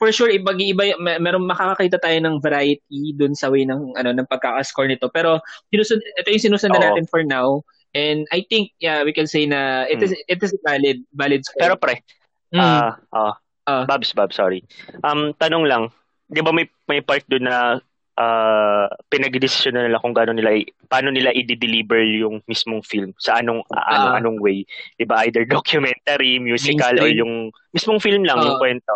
For 0.00 0.08
sure 0.16 0.32
iba 0.32 0.56
iba 0.56 0.96
meron 0.96 1.44
makakakita 1.44 2.00
tayo 2.00 2.16
ng 2.16 2.40
variety 2.40 3.12
dun 3.20 3.36
sa 3.36 3.52
way 3.52 3.68
ng 3.68 4.00
ano 4.00 4.16
ng 4.16 4.28
pagkaka-score 4.32 4.88
nito. 4.88 5.12
Pero 5.12 5.44
sinusun, 5.68 6.00
ito 6.00 6.28
yung 6.32 6.44
sinusundan 6.48 6.80
natin 6.80 7.04
for 7.04 7.20
now 7.20 7.60
And 7.96 8.28
I 8.28 8.44
think 8.44 8.76
yeah, 8.80 9.00
we 9.04 9.16
can 9.16 9.26
say 9.26 9.48
na 9.48 9.88
it 9.88 10.02
is 10.04 10.12
mm. 10.12 10.28
it 10.28 10.40
is 10.42 10.52
valid 10.60 11.00
valid 11.16 11.40
score. 11.44 11.60
Pero 11.60 11.74
pre, 11.80 12.04
mm. 12.52 12.60
uh, 12.60 12.92
uh, 13.12 13.34
uh, 13.64 13.84
Babs, 13.88 14.12
Babs, 14.12 14.36
sorry. 14.36 14.64
Um 15.00 15.32
tanong 15.40 15.64
lang, 15.64 15.88
'di 16.28 16.40
ba 16.44 16.52
may 16.52 16.68
may 16.84 17.00
part 17.00 17.24
doon 17.32 17.48
na 17.48 17.80
uh, 18.20 18.86
pinagdesisyon 19.08 19.72
na 19.72 19.88
nila 19.88 20.02
kung 20.04 20.12
gaano 20.12 20.36
nila 20.36 20.52
paano 20.92 21.08
nila 21.08 21.32
i-deliver 21.32 22.04
yung 22.04 22.44
mismong 22.44 22.84
film? 22.84 23.16
Sa 23.16 23.40
anong 23.40 23.64
uh, 23.72 23.84
anong 23.88 24.12
uh, 24.12 24.18
anong 24.20 24.38
way? 24.44 24.68
'di 25.00 25.08
ba 25.08 25.24
either 25.24 25.48
documentary 25.48 26.36
musical 26.36 26.92
or 27.00 27.08
yung 27.08 27.48
mismong 27.72 28.04
film 28.04 28.20
lang 28.28 28.36
uh, 28.36 28.44
yung 28.44 28.60
kwento. 28.60 28.94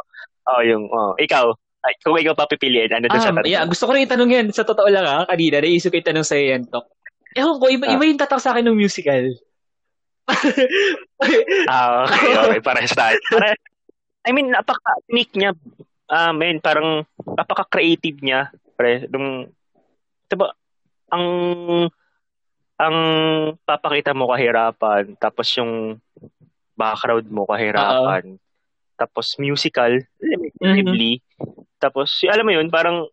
Oh 0.52 0.60
yung 0.60 0.84
oh 0.92 1.16
ikaw. 1.16 1.52
Ay, 1.82 1.98
kung 1.98 2.14
ikaw 2.14 2.38
papipiliin 2.38 2.94
ano 2.94 3.10
doon 3.10 3.18
um, 3.18 3.26
sa 3.26 3.34
tanong 3.34 3.50
yeah 3.50 3.66
gusto 3.66 3.90
ko 3.90 3.98
rin 3.98 4.06
itanong 4.06 4.30
yan. 4.30 4.46
Sa 4.54 4.62
totoo 4.62 4.86
lang 4.86 5.02
ha 5.02 5.26
kanina 5.26 5.58
naisip 5.58 5.90
ko 5.90 5.98
itanong 5.98 6.22
sa 6.22 6.38
yan 6.38 6.62
tok 6.70 6.86
Ewan 7.36 7.56
ko, 7.58 7.66
iba, 7.68 7.84
ah. 7.88 7.94
iba 7.96 8.04
yung 8.04 8.20
tatak 8.20 8.40
sa 8.40 8.52
akin 8.52 8.68
ng 8.68 8.78
musical. 8.78 9.24
ah, 11.72 12.06
okay, 12.06 12.32
okay. 12.38 12.60
Parehas 12.62 12.94
tayo. 12.94 13.16
Para, 13.32 13.56
I 14.22 14.30
mean, 14.30 14.52
napaka-unique 14.52 15.34
niya. 15.34 15.56
Ah, 16.06 16.30
uh, 16.30 16.32
man, 16.36 16.60
parang 16.60 17.08
napaka-creative 17.24 18.20
niya. 18.20 18.52
Pre, 18.76 19.08
nung, 19.08 19.48
diba, 20.28 20.52
ang, 21.08 21.26
ang 22.76 22.96
papakita 23.64 24.12
mo 24.12 24.28
kahirapan, 24.28 25.16
tapos 25.16 25.48
yung 25.56 25.98
background 26.76 27.28
mo 27.28 27.48
kahirapan, 27.48 28.36
Uh-oh. 28.36 28.40
tapos 28.96 29.36
musical, 29.40 30.00
lively, 30.60 31.20
mm-hmm. 31.20 31.62
tapos, 31.80 32.24
alam 32.28 32.44
mo 32.44 32.52
yun, 32.54 32.68
parang 32.72 33.08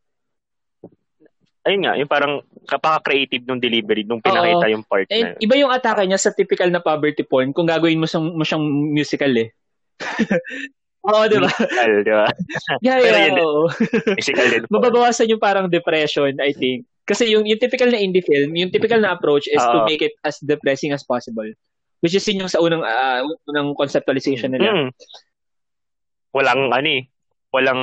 ayun 1.69 1.81
nga, 1.85 1.93
yung 1.95 2.09
parang 2.09 2.33
kapaka-creative 2.65 3.45
nung 3.45 3.61
delivery, 3.61 4.01
nung 4.03 4.19
pinakita 4.19 4.65
Oo. 4.65 4.73
yung 4.73 4.83
part 4.83 5.05
Eh, 5.07 5.21
na 5.21 5.37
yun. 5.37 5.45
iba 5.45 5.55
yung 5.57 5.71
atake 5.71 6.03
niya 6.05 6.17
sa 6.17 6.33
typical 6.33 6.69
na 6.69 6.81
poverty 6.81 7.21
porn 7.21 7.53
kung 7.53 7.69
gagawin 7.69 8.01
mo 8.01 8.09
siyang, 8.09 8.33
mo 8.33 8.41
siyang 8.41 8.65
musical 8.89 9.29
eh. 9.37 9.53
Oo, 11.09 11.23
di 11.31 11.37
ba? 11.39 11.47
Musical, 11.47 11.93
di 12.03 12.13
ba? 12.13 12.27
Yeah, 12.85 12.97
Pero 12.99 13.15
yeah, 13.15 13.25
yun 13.29 13.35
din. 13.37 13.45
oo. 13.45 13.63
Musical 14.19 14.47
din. 14.49 14.61
po. 14.65 14.71
Mababawasan 14.81 15.31
yung 15.31 15.41
parang 15.41 15.69
depression, 15.69 16.33
I 16.41 16.51
think. 16.51 16.83
Kasi 17.05 17.29
yung, 17.31 17.45
yung 17.47 17.57
typical 17.57 17.89
na 17.89 17.97
indie 17.97 18.21
film, 18.21 18.53
yung 18.53 18.69
typical 18.69 18.99
na 19.01 19.13
approach 19.13 19.45
is 19.47 19.61
to 19.61 19.79
Oo. 19.81 19.87
make 19.87 20.01
it 20.01 20.13
as 20.21 20.37
depressing 20.41 20.91
as 20.91 21.01
possible. 21.01 21.47
Which 22.01 22.13
is 22.13 22.23
yun 22.27 22.45
yung 22.45 22.51
sa 22.51 22.61
unang, 22.61 22.81
ah, 22.81 23.21
unang 23.49 23.73
conceptualization 23.73 24.53
nila. 24.53 24.71
Mm. 24.71 24.89
Walang, 26.31 26.69
ano 26.69 26.87
eh, 26.87 27.09
walang, 27.53 27.81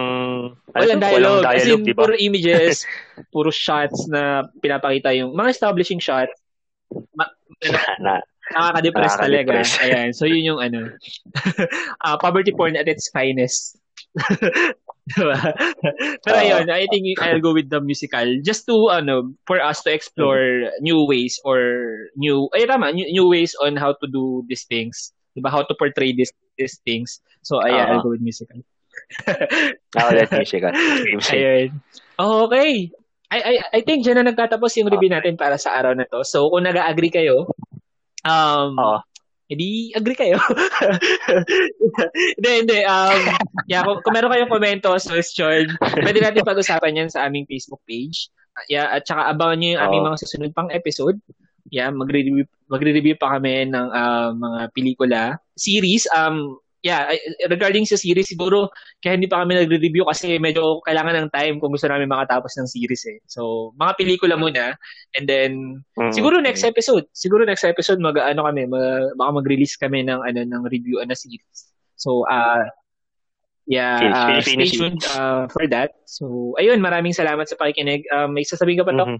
ano 0.72 0.82
Walang 0.82 1.02
dialogue. 1.02 1.42
Walang 1.42 1.48
dialogue, 1.50 1.82
in, 1.82 1.88
di 1.90 1.94
ba? 1.94 2.00
puro 2.06 2.14
images, 2.18 2.86
puro 3.34 3.50
shots 3.50 4.06
na 4.06 4.46
pinapakita 4.62 5.10
yung 5.14 5.34
mga 5.34 5.50
establishing 5.50 5.98
shots. 6.02 6.34
Ma- 7.14 7.32
na, 7.98 8.22
nakaka-depress 8.54 9.14
talaga. 9.18 9.52
Ayan. 9.82 10.14
So, 10.14 10.26
yun 10.26 10.54
yung 10.54 10.60
ano. 10.62 10.94
ah 12.04 12.16
poverty 12.20 12.54
porn 12.54 12.78
at 12.78 12.86
its 12.86 13.10
finest. 13.10 13.78
diba? 15.14 15.38
Pero 16.22 16.36
ayun, 16.36 16.66
I 16.70 16.86
think 16.90 17.18
I'll 17.22 17.42
go 17.42 17.54
with 17.54 17.70
the 17.70 17.82
musical 17.82 18.26
just 18.42 18.66
to, 18.70 18.90
ano, 18.90 19.34
for 19.46 19.58
us 19.58 19.82
to 19.86 19.90
explore 19.90 20.70
new 20.78 21.06
ways 21.06 21.38
or 21.42 21.58
new, 22.14 22.50
ay 22.54 22.66
tama, 22.66 22.94
new, 22.94 23.06
new 23.10 23.26
ways 23.26 23.54
on 23.62 23.74
how 23.74 23.94
to 23.98 24.06
do 24.06 24.46
these 24.46 24.66
things. 24.66 25.10
Diba? 25.34 25.50
How 25.50 25.62
to 25.66 25.74
portray 25.74 26.14
these, 26.14 26.32
these 26.58 26.78
things. 26.86 27.20
So, 27.42 27.58
ayan, 27.62 27.86
Oo. 27.86 27.92
I'll 27.98 28.04
go 28.06 28.14
with 28.14 28.22
musical. 28.22 28.62
Now 29.96 30.10
let 30.12 30.30
musical. 30.32 30.72
Same, 30.72 31.20
same. 31.20 31.40
Ayun. 31.40 31.68
Okay. 32.16 32.90
I, 33.26 33.38
I, 33.42 33.54
I 33.74 33.80
think 33.82 34.06
dyan 34.06 34.22
na 34.22 34.30
nagtatapos 34.30 34.70
yung 34.78 34.90
review 34.90 35.10
natin 35.10 35.34
para 35.34 35.58
sa 35.58 35.74
araw 35.74 35.98
na 35.98 36.06
to. 36.06 36.22
So, 36.22 36.46
kung 36.46 36.62
nag-agree 36.62 37.10
kayo, 37.10 37.50
um, 38.22 38.78
Oo. 38.78 38.98
hindi 39.50 39.90
agree 39.94 40.14
kayo. 40.14 40.38
hindi, 42.38 42.50
hindi. 42.62 42.78
Um, 42.86 43.20
yeah, 43.66 43.82
kung, 43.82 43.98
kung 44.06 44.14
meron 44.14 44.30
kayong 44.30 44.52
komento, 44.52 44.94
question, 44.94 45.74
pwede 46.06 46.18
natin 46.22 46.46
pag-usapan 46.46 47.02
yan 47.02 47.10
sa 47.10 47.26
aming 47.26 47.50
Facebook 47.50 47.82
page. 47.82 48.30
Yeah, 48.70 48.88
at 48.88 49.04
saka 49.04 49.28
abangan 49.28 49.58
nyo 49.60 49.68
yung 49.76 49.84
aming 49.84 50.04
mga 50.06 50.20
susunod 50.22 50.50
pang 50.54 50.70
episode. 50.70 51.18
Yeah, 51.66 51.90
magre-review, 51.90 52.46
magre-review 52.70 53.18
pa 53.18 53.36
kami 53.36 53.68
ng 53.68 53.86
ah, 53.90 54.30
mga 54.32 54.70
pelikula, 54.70 55.42
series. 55.58 56.06
Um, 56.14 56.62
yeah, 56.86 57.10
regarding 57.50 57.82
sa 57.82 57.98
series, 57.98 58.30
siguro 58.30 58.70
kaya 59.02 59.18
hindi 59.18 59.26
pa 59.26 59.42
kami 59.42 59.58
nagre-review 59.58 60.06
kasi 60.06 60.38
medyo 60.38 60.78
kailangan 60.86 61.26
ng 61.26 61.28
time 61.34 61.58
kung 61.58 61.74
gusto 61.74 61.90
namin 61.90 62.06
makatapos 62.06 62.54
ng 62.54 62.70
series 62.70 63.02
eh. 63.10 63.18
So, 63.26 63.74
mga 63.74 63.98
pelikula 63.98 64.38
muna 64.38 64.78
and 65.18 65.26
then 65.26 65.82
Mm. 65.96 66.12
Siguro 66.12 66.36
next 66.44 66.62
episode. 66.62 67.08
Siguro 67.16 67.42
next 67.48 67.64
episode 67.64 67.98
mag 67.98 68.16
ano 68.20 68.44
kami, 68.44 68.68
mag, 68.68 69.16
baka 69.16 69.30
mag-release 69.40 69.80
kami 69.80 70.04
ng 70.04 70.20
ano 70.20 70.40
ng 70.44 70.62
review 70.68 71.00
na 71.02 71.16
series. 71.16 71.72
So 71.96 72.28
uh 72.28 72.68
yeah, 73.64 73.98
uh, 74.12 74.38
stay 74.44 74.68
tuned 74.68 75.02
uh, 75.16 75.48
for 75.48 75.64
that. 75.72 75.96
So 76.04 76.54
ayun, 76.60 76.84
maraming 76.84 77.16
salamat 77.16 77.48
sa 77.48 77.56
pakikinig. 77.56 78.04
Um, 78.12 78.36
may 78.36 78.44
sasabihin 78.44 78.84
ka 78.84 78.86
pa 78.86 78.92
to? 78.92 79.06
Mhm. 79.08 79.18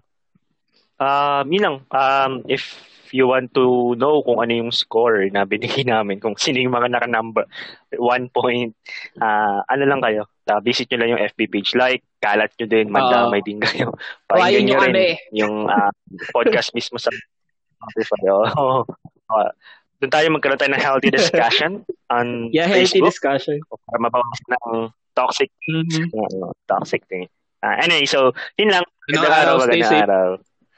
Um, 0.97 1.45
yun 1.53 1.63
lang. 1.65 1.77
Um, 1.93 2.33
if 2.49 2.77
you 3.17 3.25
want 3.27 3.49
to 3.51 3.65
know 3.97 4.21
kung 4.21 4.39
ano 4.39 4.53
yung 4.53 4.69
score 4.71 5.25
na 5.33 5.49
binigay 5.49 5.83
namin, 5.89 6.21
kung 6.21 6.37
sino 6.37 6.61
yung 6.61 6.77
mga 6.77 6.93
naka-number, 6.93 7.49
one 7.97 8.29
point, 8.29 8.77
ah 9.19 9.65
ano 9.67 9.89
lang 9.89 10.05
kayo, 10.05 10.29
uh, 10.47 10.61
visit 10.61 10.93
nyo 10.93 10.99
lang 11.01 11.11
yung 11.17 11.25
FB 11.33 11.41
page. 11.49 11.73
Like, 11.73 12.05
kalat 12.21 12.53
nyo 12.55 12.67
din, 12.69 12.93
mandamay 12.93 13.41
din 13.41 13.57
kayo. 13.59 13.97
Pakinggan 14.29 14.63
nyo 14.63 14.77
rin 14.79 14.93
kami. 14.93 15.09
yung 15.33 15.65
ah, 15.67 15.89
podcast 16.31 16.71
mismo 16.71 17.01
sa 17.01 17.09
Spotify. 17.09 18.21
Oo. 18.29 18.85
Ah, 19.27 19.51
doon 19.97 20.13
tayo 20.13 20.27
magkaroon 20.29 20.61
tayo 20.61 20.73
ng 20.77 20.85
healthy 20.85 21.09
discussion 21.09 21.81
on 22.15 22.53
Yeah, 22.53 22.69
healthy 22.69 23.01
Facebook 23.01 23.17
discussion. 23.17 23.57
para 23.89 23.99
mabawas 23.99 24.41
ng 24.45 24.93
toxic 25.17 25.49
Mhm. 25.65 26.13
uh, 26.13 26.53
toxic 26.69 27.01
thing. 27.09 27.25
Ah, 27.65 27.81
anyway, 27.81 28.05
so, 28.05 28.37
yun 28.55 28.69
lang. 28.69 28.85
Magandang 29.09 29.25
Magandang 29.25 29.41
araw, 29.41 29.55
magandang 29.59 30.05
araw. 30.05 30.29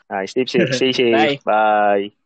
Ah, 0.09 0.23
stay 0.25 0.47
safe, 0.47 0.73
stay 0.73 0.93
safe. 0.95 1.13
Bye. 1.13 1.37
Bye. 1.45 2.09